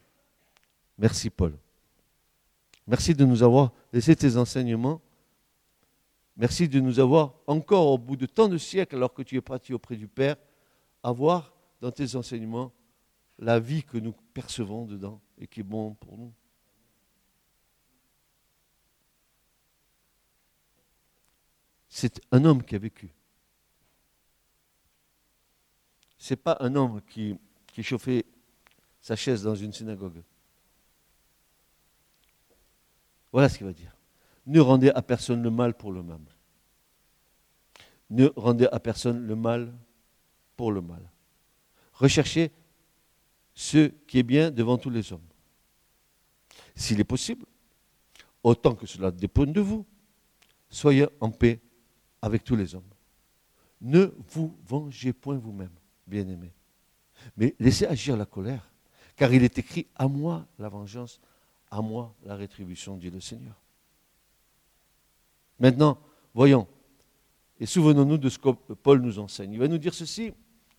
merci 0.99 1.31
Paul. 1.31 1.57
Merci 2.87 3.15
de 3.15 3.25
nous 3.25 3.43
avoir 3.43 3.73
laissé 3.93 4.15
tes 4.15 4.37
enseignements. 4.37 5.01
Merci 6.37 6.69
de 6.69 6.81
nous 6.81 6.99
avoir 7.01 7.35
encore 7.47 7.87
au 7.87 7.99
bout 7.99 8.17
de 8.17 8.27
tant 8.27 8.49
de 8.49 8.59
siècles, 8.59 8.97
alors 8.97 9.15
que 9.15 9.23
tu 9.23 9.37
es 9.37 9.41
parti 9.41 9.73
auprès 9.73 9.97
du 9.97 10.09
Père, 10.09 10.37
avoir 11.03 11.55
dans 11.81 11.91
tes 11.91 12.17
enseignements 12.17 12.73
la 13.39 13.59
vie 13.59 13.83
que 13.83 13.99
nous 13.99 14.13
percevons 14.33 14.85
dedans 14.85 15.21
et 15.39 15.47
qui 15.47 15.61
est 15.61 15.65
bon 15.65 15.95
pour 15.95 16.17
nous. 16.17 16.33
C'est 21.89 22.21
un 22.33 22.45
homme 22.45 22.63
qui 22.63 22.75
a 22.75 22.79
vécu. 22.79 23.13
Ce 26.19 26.33
n'est 26.33 26.39
pas 26.39 26.57
un 26.61 26.75
homme 26.75 27.01
qui, 27.03 27.39
qui 27.67 27.83
chauffait 27.83 28.25
sa 29.01 29.15
chaise 29.15 29.43
dans 29.43 29.55
une 29.55 29.73
synagogue. 29.73 30.23
Voilà 33.31 33.49
ce 33.49 33.59
qu'il 33.59 33.67
va 33.67 33.73
dire. 33.73 33.95
Ne 34.47 34.61
rendez 34.61 34.91
à 34.91 35.03
personne 35.03 35.43
le 35.43 35.51
mal 35.51 35.75
pour 35.75 35.93
le 35.93 36.03
mal. 36.03 36.21
Ne 38.11 38.27
rendez 38.37 38.67
à 38.71 38.81
personne 38.81 39.27
le 39.27 39.37
mal 39.37 39.73
pour 40.57 40.73
le 40.73 40.81
mal. 40.81 41.11
Recherchez 41.93 42.53
ce 43.55 43.89
qui 44.07 44.19
est 44.19 44.25
bien 44.25 44.51
devant 44.51 44.79
tous 44.79 44.91
les 44.91 45.13
hommes. 45.13 45.27
S'il 46.75 46.99
est 47.01 47.05
possible, 47.05 47.47
autant 48.43 48.75
que 48.75 48.87
cela 48.87 49.11
dépend 49.11 49.47
de 49.47 49.61
vous, 49.61 49.87
soyez 50.69 51.07
en 51.21 51.31
paix 51.31 51.61
avec 52.21 52.43
tous 52.43 52.57
les 52.57 52.75
hommes. 52.75 52.83
Ne 53.81 54.13
vous 54.31 54.57
vengez 54.67 55.13
point 55.13 55.37
vous-même, 55.37 55.75
bien-aimés, 56.07 56.53
mais 57.37 57.55
laissez 57.59 57.87
agir 57.87 58.17
la 58.17 58.27
colère, 58.27 58.71
car 59.17 59.33
il 59.33 59.45
est 59.45 59.59
écrit 59.59 59.87
à 59.95 60.09
moi 60.09 60.47
la 60.59 60.69
vengeance, 60.69 61.21
à 61.71 61.81
moi 61.81 62.15
la 62.25 62.35
rétribution, 62.35 62.97
dit 62.97 63.11
le 63.11 63.21
Seigneur. 63.21 63.55
Maintenant, 65.61 65.99
voyons, 66.35 66.67
et 67.61 67.67
souvenons-nous 67.67 68.19
de 68.19 68.29
ce 68.29 68.39
que 68.39 68.51
Paul 68.75 69.01
nous 69.01 69.19
enseigne. 69.19 69.53
Il 69.53 69.59
va 69.59 69.69
nous 69.69 69.79
dire 69.79 69.95
ceci, 69.95 70.33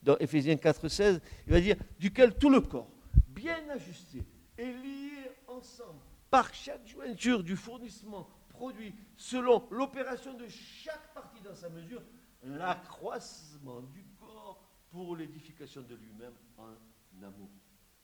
dans 0.05 0.17
Éphésiens 0.19 0.55
4, 0.55 0.87
16, 0.87 1.21
il 1.47 1.53
va 1.53 1.59
dire 1.59 1.75
duquel 1.99 2.35
tout 2.35 2.49
le 2.49 2.61
corps, 2.61 2.89
bien 3.27 3.57
ajusté 3.71 4.23
et 4.57 4.71
lié 4.71 5.31
ensemble 5.47 5.99
par 6.29 6.53
chaque 6.53 6.87
jointure 6.87 7.43
du 7.43 7.55
fournissement 7.55 8.29
produit 8.49 8.93
selon 9.17 9.67
l'opération 9.71 10.33
de 10.33 10.47
chaque 10.47 11.13
partie 11.13 11.41
dans 11.41 11.55
sa 11.55 11.69
mesure, 11.69 12.01
l'accroissement 12.43 13.81
du 13.81 14.05
corps 14.19 14.63
pour 14.91 15.15
l'édification 15.15 15.81
de 15.81 15.95
lui-même 15.95 16.33
en 16.57 17.23
amour. 17.23 17.49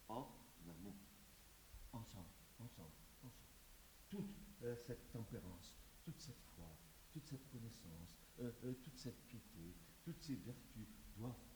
En 0.10 0.28
amour. 0.68 0.96
Ensemble, 1.94 2.28
ensemble, 2.60 2.90
ensemble. 3.24 3.34
Toute 4.10 4.36
euh, 4.64 4.76
cette 4.76 5.10
tempérance, 5.12 5.78
toute 6.04 6.20
cette 6.20 6.42
foi, 6.56 6.66
toute 7.12 7.26
cette 7.28 7.48
connaissance, 7.50 8.18
euh, 8.40 8.52
euh, 8.66 8.74
toute 8.84 8.98
cette 8.98 9.22
piété, 9.28 9.76
toutes 10.04 10.22
ces 10.22 10.36
vertus 10.36 10.88
doivent 11.16 11.51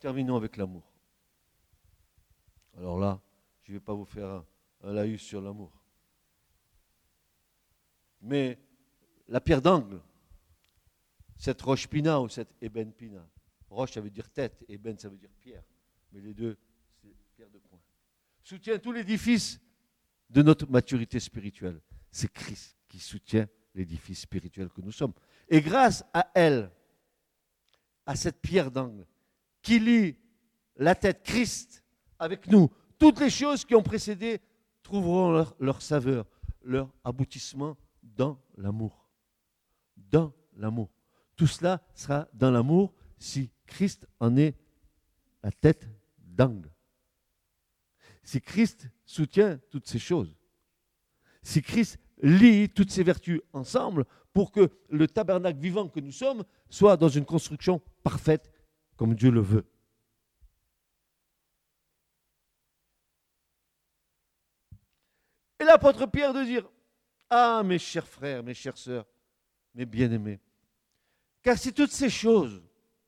Terminons 0.00 0.36
avec 0.36 0.56
l'amour. 0.56 0.82
Alors 2.76 2.98
là, 2.98 3.20
je 3.62 3.72
ne 3.72 3.76
vais 3.76 3.84
pas 3.84 3.94
vous 3.94 4.06
faire 4.06 4.42
un, 4.82 4.92
laïus 4.92 5.22
sur 5.22 5.42
l'amour. 5.42 5.70
Mais 8.22 8.58
la 9.28 9.40
pierre 9.40 9.60
d'angle, 9.60 10.00
cette 11.36 11.60
roche 11.62 11.86
pina 11.86 12.20
ou 12.20 12.28
cette 12.28 12.54
ébène 12.60 12.92
pina, 12.92 13.24
roche 13.68 13.92
ça 13.92 14.00
veut 14.00 14.10
dire 14.10 14.28
tête, 14.30 14.64
ébène 14.68 14.98
ça 14.98 15.08
veut 15.08 15.18
dire 15.18 15.32
pierre, 15.38 15.62
mais 16.12 16.20
les 16.20 16.34
deux 16.34 16.58
de 17.48 17.58
point. 17.58 17.80
Soutient 18.42 18.78
tout 18.78 18.92
l'édifice 18.92 19.60
de 20.28 20.42
notre 20.42 20.70
maturité 20.70 21.20
spirituelle. 21.20 21.80
C'est 22.10 22.32
Christ 22.32 22.76
qui 22.88 22.98
soutient 22.98 23.48
l'édifice 23.74 24.20
spirituel 24.20 24.68
que 24.70 24.80
nous 24.80 24.92
sommes. 24.92 25.12
Et 25.48 25.60
grâce 25.60 26.04
à 26.12 26.30
elle, 26.34 26.70
à 28.06 28.16
cette 28.16 28.40
pierre 28.40 28.70
d'angle, 28.70 29.06
qui 29.62 29.78
lie 29.78 30.16
la 30.76 30.94
tête 30.94 31.22
Christ 31.22 31.84
avec 32.18 32.46
nous, 32.46 32.70
toutes 32.98 33.20
les 33.20 33.30
choses 33.30 33.64
qui 33.64 33.74
ont 33.74 33.82
précédé 33.82 34.40
trouveront 34.82 35.30
leur, 35.30 35.56
leur 35.58 35.82
saveur, 35.82 36.26
leur 36.62 36.92
aboutissement 37.04 37.76
dans 38.02 38.40
l'amour. 38.56 39.08
Dans 39.96 40.32
l'amour. 40.56 40.90
Tout 41.36 41.46
cela 41.46 41.82
sera 41.94 42.28
dans 42.34 42.50
l'amour 42.50 42.92
si 43.18 43.50
Christ 43.66 44.06
en 44.18 44.36
est 44.36 44.56
la 45.42 45.50
tête 45.50 45.88
d'angle 46.18 46.70
si 48.30 48.40
Christ 48.40 48.88
soutient 49.04 49.58
toutes 49.70 49.88
ces 49.88 49.98
choses, 49.98 50.36
si 51.42 51.62
Christ 51.62 51.98
lie 52.22 52.68
toutes 52.68 52.92
ces 52.92 53.02
vertus 53.02 53.40
ensemble 53.52 54.04
pour 54.32 54.52
que 54.52 54.70
le 54.88 55.08
tabernacle 55.08 55.58
vivant 55.58 55.88
que 55.88 55.98
nous 55.98 56.12
sommes 56.12 56.44
soit 56.68 56.96
dans 56.96 57.08
une 57.08 57.24
construction 57.24 57.80
parfaite 58.04 58.52
comme 59.00 59.14
Dieu 59.14 59.30
le 59.30 59.40
veut. 59.40 59.64
Et 65.58 65.64
l'apôtre 65.64 66.04
Pierre 66.04 66.34
de 66.34 66.44
dire, 66.44 66.68
ah 67.30 67.62
mes 67.64 67.78
chers 67.78 68.06
frères, 68.06 68.42
mes 68.42 68.52
chères 68.52 68.76
sœurs, 68.76 69.06
mes 69.74 69.86
bien-aimés, 69.86 70.38
car 71.40 71.56
si 71.56 71.72
toutes 71.72 71.92
ces 71.92 72.10
choses 72.10 72.62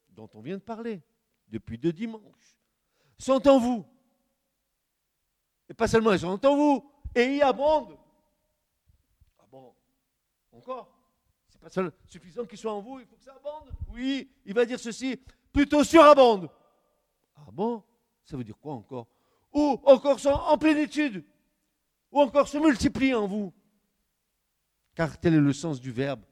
dont 0.09 0.31
on 0.33 0.41
vient 0.41 0.57
de 0.57 0.63
parler 0.63 1.03
depuis 1.49 1.77
deux 1.77 1.93
dimanches 1.93 2.57
sont 3.19 3.47
en 3.47 3.59
vous, 3.59 3.85
et 5.69 5.75
pas 5.75 5.89
seulement, 5.89 6.13
elles 6.13 6.21
sont 6.21 6.47
en 6.47 6.57
vous. 6.57 6.91
Et 7.15 7.37
y 7.37 7.43
abondent. 7.43 7.99
Ah 9.39 9.45
bon 9.51 9.75
Encore 10.53 10.91
C'est 11.51 11.61
pas 11.61 11.69
suffisant 12.09 12.47
qu'ils 12.47 12.57
soient 12.57 12.73
en 12.73 12.81
vous, 12.81 12.99
il 12.99 13.05
faut 13.05 13.17
que 13.17 13.25
ça 13.25 13.35
abonde. 13.35 13.71
Oui, 13.89 14.31
il 14.47 14.55
va 14.55 14.65
dire 14.65 14.81
ceci, 14.81 15.21
plutôt 15.53 15.85
surabonde. 15.85 16.51
Ah 17.37 17.51
bon? 17.53 17.83
Ça 18.25 18.37
veut 18.37 18.45
dire 18.45 18.59
quoi 18.59 18.75
encore? 18.75 19.09
Ou 19.53 19.81
encore 19.85 20.19
en 20.27 20.59
plénitude. 20.59 21.25
Ou 22.11 22.21
encore 22.21 22.49
se 22.49 22.59
multiplient 22.59 23.15
en 23.15 23.27
vous? 23.27 23.53
Car 24.95 25.19
tel 25.19 25.35
est 25.35 25.41
le 25.41 25.53
sens 25.53 25.81
du 25.81 25.91
verbe 25.91 26.23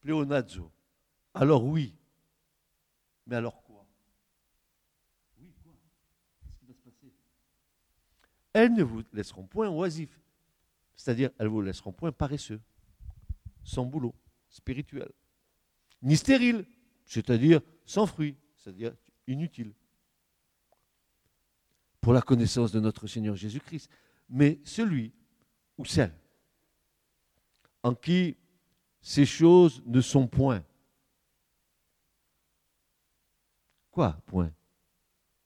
pléonazzo. 0.00 0.70
Alors 1.34 1.64
oui. 1.64 1.94
Mais 3.26 3.36
alors 3.36 3.62
elles 8.56 8.72
ne 8.72 8.82
vous 8.82 9.02
laisseront 9.12 9.46
point 9.46 9.68
oisifs. 9.68 10.18
C'est-à-dire, 10.94 11.28
elles 11.38 11.48
vous 11.48 11.60
laisseront 11.60 11.92
point 11.92 12.10
paresseux, 12.10 12.62
sans 13.62 13.84
boulot 13.84 14.14
spirituel, 14.48 15.12
ni 16.00 16.16
stérile, 16.16 16.64
c'est-à-dire 17.04 17.60
sans 17.84 18.06
fruit, 18.06 18.34
c'est-à-dire 18.66 18.96
inutile, 19.28 19.72
pour 22.00 22.12
la 22.12 22.20
connaissance 22.20 22.72
de 22.72 22.80
notre 22.80 23.06
Seigneur 23.06 23.36
Jésus-Christ, 23.36 23.88
mais 24.28 24.58
celui 24.64 25.12
ou 25.78 25.84
celle 25.84 26.12
en 27.84 27.94
qui 27.94 28.36
ces 29.00 29.24
choses 29.24 29.80
ne 29.86 30.00
sont 30.00 30.26
point. 30.26 30.64
Quoi, 33.92 34.20
point? 34.26 34.52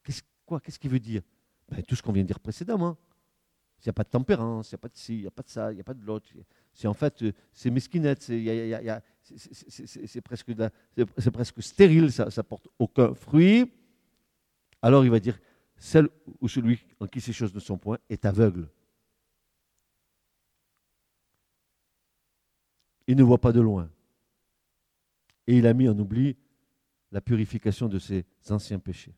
Qu'est-ce 0.02 0.22
quoi 0.46 0.60
Qu'est-ce 0.60 0.78
qu'il 0.78 0.90
veut 0.90 0.98
dire? 0.98 1.20
Ben, 1.68 1.82
Tout 1.82 1.94
ce 1.94 2.02
qu'on 2.02 2.12
vient 2.12 2.22
de 2.22 2.28
dire 2.28 2.40
précédemment. 2.40 2.96
S'il 3.78 3.88
n'y 3.88 3.90
a 3.90 3.94
pas 3.94 4.04
de 4.04 4.08
tempérance, 4.08 4.70
il 4.70 4.74
n'y 4.74 4.76
a 4.76 4.78
pas 4.78 4.88
de 4.88 4.96
ci, 4.96 5.14
il 5.16 5.20
n'y 5.20 5.26
a 5.26 5.30
pas 5.30 5.42
de 5.42 5.50
ça, 5.50 5.72
il 5.72 5.74
n'y 5.74 5.80
a 5.82 5.84
pas 5.84 5.94
de 5.94 6.04
l'autre. 6.04 6.30
C'est 6.72 6.86
en 6.86 6.94
fait, 6.94 7.22
euh, 7.22 7.32
c'est 7.52 7.70
mesquinette, 7.70 8.22
c'est 8.22 10.20
presque, 10.22 11.62
stérile, 11.62 12.12
ça 12.12 12.26
ne 12.26 12.42
porte 12.42 12.68
aucun 12.78 13.14
fruit. 13.14 13.70
Alors 14.82 15.04
il 15.04 15.10
va 15.10 15.20
dire, 15.20 15.38
celle 15.76 16.08
ou 16.40 16.48
celui 16.48 16.84
en 17.00 17.06
qui 17.06 17.20
ces 17.20 17.32
choses 17.32 17.54
ne 17.54 17.60
sont 17.60 17.78
point 17.78 17.98
est 18.08 18.24
aveugle. 18.24 18.68
Il 23.06 23.16
ne 23.16 23.22
voit 23.22 23.40
pas 23.40 23.52
de 23.52 23.60
loin. 23.60 23.90
Et 25.46 25.58
il 25.58 25.66
a 25.66 25.74
mis 25.74 25.88
en 25.88 25.98
oubli 25.98 26.36
la 27.10 27.20
purification 27.20 27.88
de 27.88 27.98
ses 27.98 28.24
anciens 28.50 28.78
péchés. 28.78 29.14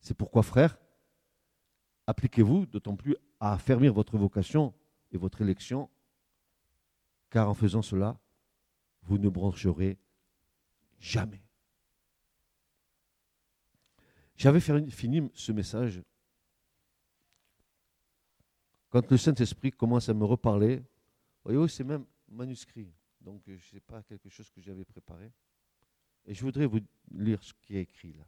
C'est 0.00 0.14
pourquoi, 0.14 0.44
frères, 0.44 0.78
appliquez-vous 2.06 2.66
d'autant 2.66 2.94
plus 2.94 3.16
à 3.40 3.54
affermir 3.54 3.92
votre 3.92 4.16
vocation 4.16 4.72
et 5.10 5.18
votre 5.18 5.42
élection, 5.42 5.90
car 7.36 7.50
en 7.50 7.54
faisant 7.54 7.82
cela, 7.82 8.18
vous 9.02 9.18
ne 9.18 9.28
brancherez 9.28 9.98
jamais. 10.98 11.42
J'avais 14.36 14.58
fini 14.58 15.30
ce 15.34 15.52
message 15.52 16.02
quand 18.88 19.10
le 19.10 19.18
Saint-Esprit 19.18 19.70
commence 19.70 20.08
à 20.08 20.14
me 20.14 20.24
reparler. 20.24 20.82
Voyez-vous, 21.44 21.68
c'est 21.68 21.84
même 21.84 22.06
manuscrit, 22.26 22.90
donc 23.20 23.46
euh, 23.50 23.58
ce 23.58 23.74
n'est 23.74 23.80
pas 23.82 24.02
quelque 24.02 24.30
chose 24.30 24.48
que 24.48 24.62
j'avais 24.62 24.86
préparé. 24.86 25.30
Et 26.24 26.32
je 26.32 26.40
voudrais 26.40 26.64
vous 26.64 26.80
lire 27.10 27.44
ce 27.44 27.52
qui 27.52 27.76
est 27.76 27.82
écrit 27.82 28.14
là. 28.14 28.24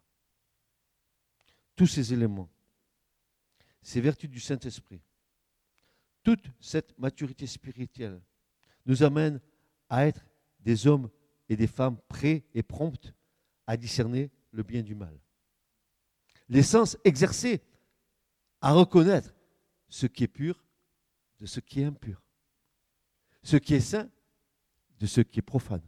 Tous 1.74 1.86
ces 1.86 2.12
éléments, 2.12 2.50
ces 3.80 4.02
vertus 4.02 4.28
du 4.28 4.38
Saint-Esprit, 4.38 5.00
toute 6.22 6.50
cette 6.60 6.98
maturité 6.98 7.46
spirituelle 7.46 8.20
nous 8.88 9.04
amène 9.04 9.40
à 9.88 10.06
être 10.06 10.26
des 10.58 10.88
hommes 10.88 11.08
et 11.48 11.56
des 11.56 11.68
femmes 11.68 11.98
prêts 12.08 12.44
et 12.54 12.64
promptes 12.64 13.14
à 13.68 13.76
discerner 13.76 14.32
le 14.50 14.64
bien 14.64 14.82
du 14.82 14.96
mal. 14.96 15.16
L'essence 16.48 16.96
exercée 17.04 17.62
à 18.60 18.72
reconnaître 18.72 19.32
ce 19.88 20.06
qui 20.06 20.24
est 20.24 20.28
pur 20.28 20.64
de 21.38 21.46
ce 21.46 21.60
qui 21.60 21.82
est 21.82 21.84
impur 21.84 22.20
ce 23.42 23.56
qui 23.56 23.74
est 23.74 23.80
saint 23.80 24.10
de 24.98 25.06
ce 25.06 25.22
qui 25.22 25.38
est 25.38 25.42
profane. 25.42 25.82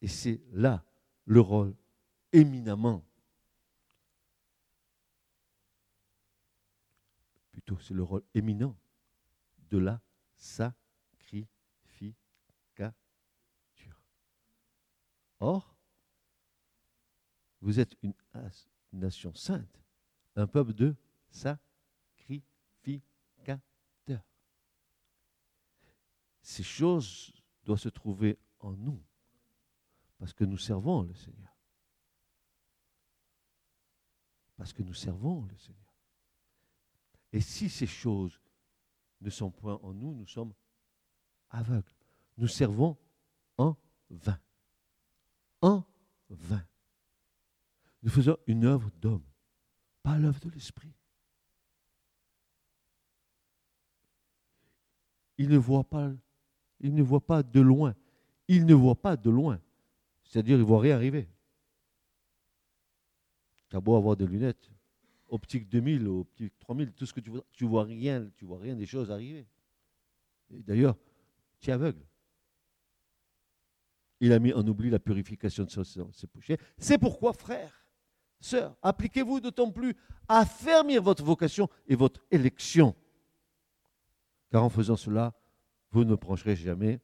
Et 0.00 0.08
c'est 0.08 0.40
là 0.52 0.84
le 1.24 1.40
rôle 1.40 1.74
éminemment, 2.32 3.04
plutôt 7.50 7.78
c'est 7.80 7.94
le 7.94 8.02
rôle 8.02 8.22
éminent 8.34 8.76
de 9.70 9.78
la 9.78 10.00
sacrificature. 10.36 10.79
Or, 15.40 15.74
vous 17.60 17.80
êtes 17.80 17.96
une 18.02 18.14
nation 18.92 19.34
sainte, 19.34 19.82
un 20.36 20.46
peuple 20.46 20.72
de 20.72 20.94
sacrificature 21.30 21.60
ces 26.50 26.62
choses 26.64 27.32
doivent 27.64 27.78
se 27.78 27.88
trouver 27.88 28.36
en 28.58 28.72
nous, 28.72 29.00
parce 30.18 30.32
que 30.32 30.44
nous 30.44 30.58
servons 30.58 31.02
le 31.02 31.14
Seigneur. 31.14 31.56
Parce 34.56 34.72
que 34.72 34.82
nous 34.82 34.94
servons 34.94 35.44
le 35.44 35.56
Seigneur. 35.56 35.94
Et 37.32 37.40
si 37.40 37.70
ces 37.70 37.86
choses 37.86 38.40
ne 39.20 39.30
sont 39.30 39.50
point 39.50 39.78
en 39.82 39.94
nous, 39.94 40.12
nous 40.12 40.26
sommes 40.26 40.52
aveugles. 41.50 41.94
Nous 42.36 42.48
servons 42.48 42.98
en 43.56 43.76
vain. 44.10 44.40
En 45.62 45.84
vain. 46.28 46.64
Nous 48.02 48.10
faisons 48.10 48.36
une 48.46 48.64
œuvre 48.64 48.90
d'homme, 49.00 49.24
pas 50.02 50.16
l'œuvre 50.18 50.40
de 50.40 50.50
l'esprit. 50.50 50.94
Il 55.36 55.48
ne 55.48 55.58
voit 55.58 55.84
pas 55.84 56.12
il 56.80 56.94
ne 56.94 57.02
voit 57.02 57.24
pas 57.24 57.42
de 57.42 57.60
loin. 57.60 57.94
Il 58.48 58.66
ne 58.66 58.74
voit 58.74 59.00
pas 59.00 59.16
de 59.16 59.30
loin. 59.30 59.60
C'est-à-dire, 60.24 60.56
il 60.56 60.60
ne 60.60 60.64
voit 60.64 60.80
rien 60.80 60.96
arriver. 60.96 61.28
Tu 63.68 63.76
as 63.76 63.80
beau 63.80 63.96
avoir 63.96 64.16
des 64.16 64.26
lunettes, 64.26 64.70
optique 65.28 65.68
2000, 65.68 66.08
optique 66.08 66.58
3000, 66.58 66.92
tout 66.92 67.06
ce 67.06 67.12
que 67.12 67.20
tu 67.20 67.30
vois, 67.30 67.44
tu 67.52 67.64
vois 67.64 67.84
rien, 67.84 68.28
tu 68.36 68.44
vois 68.44 68.58
rien 68.58 68.74
des 68.74 68.86
choses 68.86 69.10
arriver. 69.10 69.46
d'ailleurs, 70.50 70.96
tu 71.60 71.70
es 71.70 71.72
aveugle. 71.72 72.04
Il 74.20 74.32
a 74.32 74.38
mis 74.38 74.52
en 74.52 74.66
oubli 74.66 74.90
la 74.90 74.98
purification 74.98 75.64
de 75.64 75.70
ses 76.12 76.26
péchés. 76.26 76.58
C'est 76.78 76.98
pourquoi, 76.98 77.32
frères, 77.32 77.86
sœurs, 78.38 78.76
appliquez-vous 78.82 79.40
d'autant 79.40 79.70
plus 79.70 79.96
à 80.28 80.40
affermir 80.40 81.02
votre 81.02 81.24
vocation 81.24 81.68
et 81.88 81.94
votre 81.94 82.20
élection. 82.30 82.94
Car 84.50 84.62
en 84.64 84.68
faisant 84.68 84.96
cela, 84.96 85.32
vous 85.90 86.04
ne 86.04 86.14
pencherez 86.14 86.56
jamais. 86.56 87.00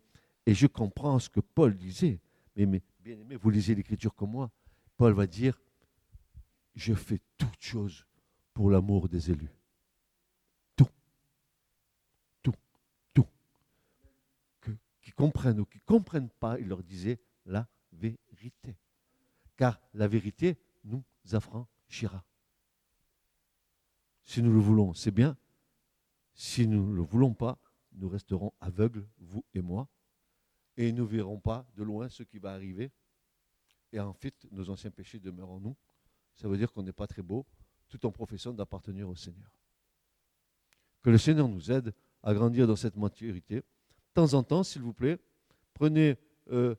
Et 0.47 0.55
je 0.55 0.67
comprends 0.67 1.19
ce 1.19 1.29
que 1.29 1.41
Paul 1.41 1.75
disait. 1.77 2.21
Mais, 2.55 2.67
bien 3.01 3.19
aimé, 3.19 3.37
vous 3.37 3.51
lisez 3.51 3.75
l'écriture 3.75 4.15
comme 4.15 4.31
moi. 4.31 4.51
Paul 4.97 5.13
va 5.13 5.27
dire, 5.27 5.61
je 6.75 6.95
fais 6.95 7.21
toute 7.37 7.61
chose 7.61 8.07
pour 8.55 8.71
l'amour 8.71 9.09
des 9.09 9.31
élus. 9.31 9.51
Tout. 10.77 10.89
Tout. 12.43 12.55
Tout. 13.13 13.27
Que, 14.61 14.71
qui 15.03 15.06
comprennent 15.17 15.61
ou 15.61 15.65
qui 15.65 15.79
ne 15.79 15.83
comprennent 15.85 16.31
pas, 16.31 16.59
il 16.59 16.69
leur 16.69 16.83
disait 16.83 17.21
la 17.47 17.69
vérité. 17.93 18.77
Car 19.57 19.81
la 19.95 20.07
vérité 20.07 20.59
nous 20.85 21.03
affranchira. 21.33 22.25
Si 24.23 24.43
nous 24.43 24.53
le 24.53 24.61
voulons, 24.61 24.93
c'est 24.95 25.11
bien. 25.11 25.37
Si 26.35 26.69
nous 26.69 26.87
ne 26.91 26.95
le 26.95 27.03
voulons 27.03 27.33
pas, 27.33 27.59
nous 27.93 28.09
resterons 28.09 28.53
aveugles, 28.61 29.09
vous 29.19 29.45
et 29.55 29.63
moi, 29.63 29.89
et 30.77 30.93
nous 30.93 31.05
ne 31.05 31.09
verrons 31.09 31.41
pas 31.41 31.67
de 31.75 31.83
loin 31.83 32.09
ce 32.09 32.23
qui 32.23 32.39
va 32.39 32.53
arriver. 32.53 32.93
Et 33.93 34.01
en 34.01 34.13
fait, 34.13 34.47
nos 34.51 34.69
anciens 34.69 34.91
péchés 34.91 35.19
demeurent 35.19 35.51
en 35.51 35.61
nous. 35.61 35.77
Ça 36.35 36.49
veut 36.49 36.59
dire 36.59 36.73
qu'on 36.73 36.83
n'est 36.83 36.93
pas 36.93 37.07
très 37.07 37.23
beau, 37.23 37.47
tout 37.89 38.05
en 38.05 38.13
professant 38.13 38.53
d'appartenir 38.53 39.09
au 39.09 39.15
Seigneur. 39.15 39.51
Que 41.03 41.11
le 41.11 41.19
Seigneur 41.19 41.49
nous 41.49 41.71
aide 41.71 41.95
à 42.23 42.35
grandir 42.35 42.67
dans 42.67 42.77
cette 42.77 42.97
maturité. 42.97 43.63
De 44.17 44.23
temps 44.23 44.33
en 44.33 44.43
temps, 44.43 44.63
s'il 44.63 44.81
vous 44.81 44.95
plaît, 44.95 45.19
prenez 45.75 46.17
euh, 46.51 46.75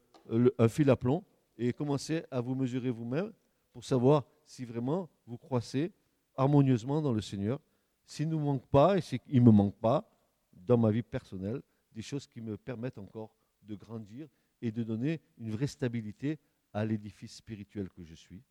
un 0.57 0.67
fil 0.67 0.89
à 0.89 0.95
plomb 0.95 1.23
et 1.59 1.71
commencez 1.71 2.23
à 2.31 2.41
vous 2.41 2.55
mesurer 2.55 2.89
vous-même 2.89 3.31
pour 3.73 3.83
savoir 3.83 4.23
si 4.43 4.65
vraiment 4.65 5.07
vous 5.27 5.37
croissez 5.37 5.91
harmonieusement 6.35 6.99
dans 6.99 7.13
le 7.13 7.21
Seigneur. 7.21 7.59
S'il 8.07 8.27
ne 8.27 8.31
nous 8.31 8.39
manque 8.39 8.65
pas 8.65 8.97
et 8.97 9.01
s'il 9.01 9.19
ne 9.29 9.39
me 9.41 9.51
manque 9.51 9.75
pas, 9.75 10.09
dans 10.51 10.79
ma 10.79 10.89
vie 10.89 11.03
personnelle, 11.03 11.61
des 11.91 12.01
choses 12.01 12.25
qui 12.25 12.41
me 12.41 12.57
permettent 12.57 12.97
encore 12.97 13.35
de 13.61 13.75
grandir 13.75 14.27
et 14.63 14.71
de 14.71 14.81
donner 14.81 15.21
une 15.37 15.51
vraie 15.51 15.67
stabilité 15.67 16.39
à 16.73 16.85
l'édifice 16.85 17.35
spirituel 17.35 17.87
que 17.89 18.03
je 18.03 18.15
suis. 18.15 18.41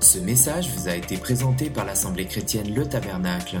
Ce 0.00 0.18
message 0.18 0.70
vous 0.70 0.88
a 0.88 0.96
été 0.96 1.18
présenté 1.18 1.68
par 1.68 1.84
l'Assemblée 1.84 2.24
chrétienne 2.24 2.74
Le 2.74 2.88
Tabernacle. 2.88 3.60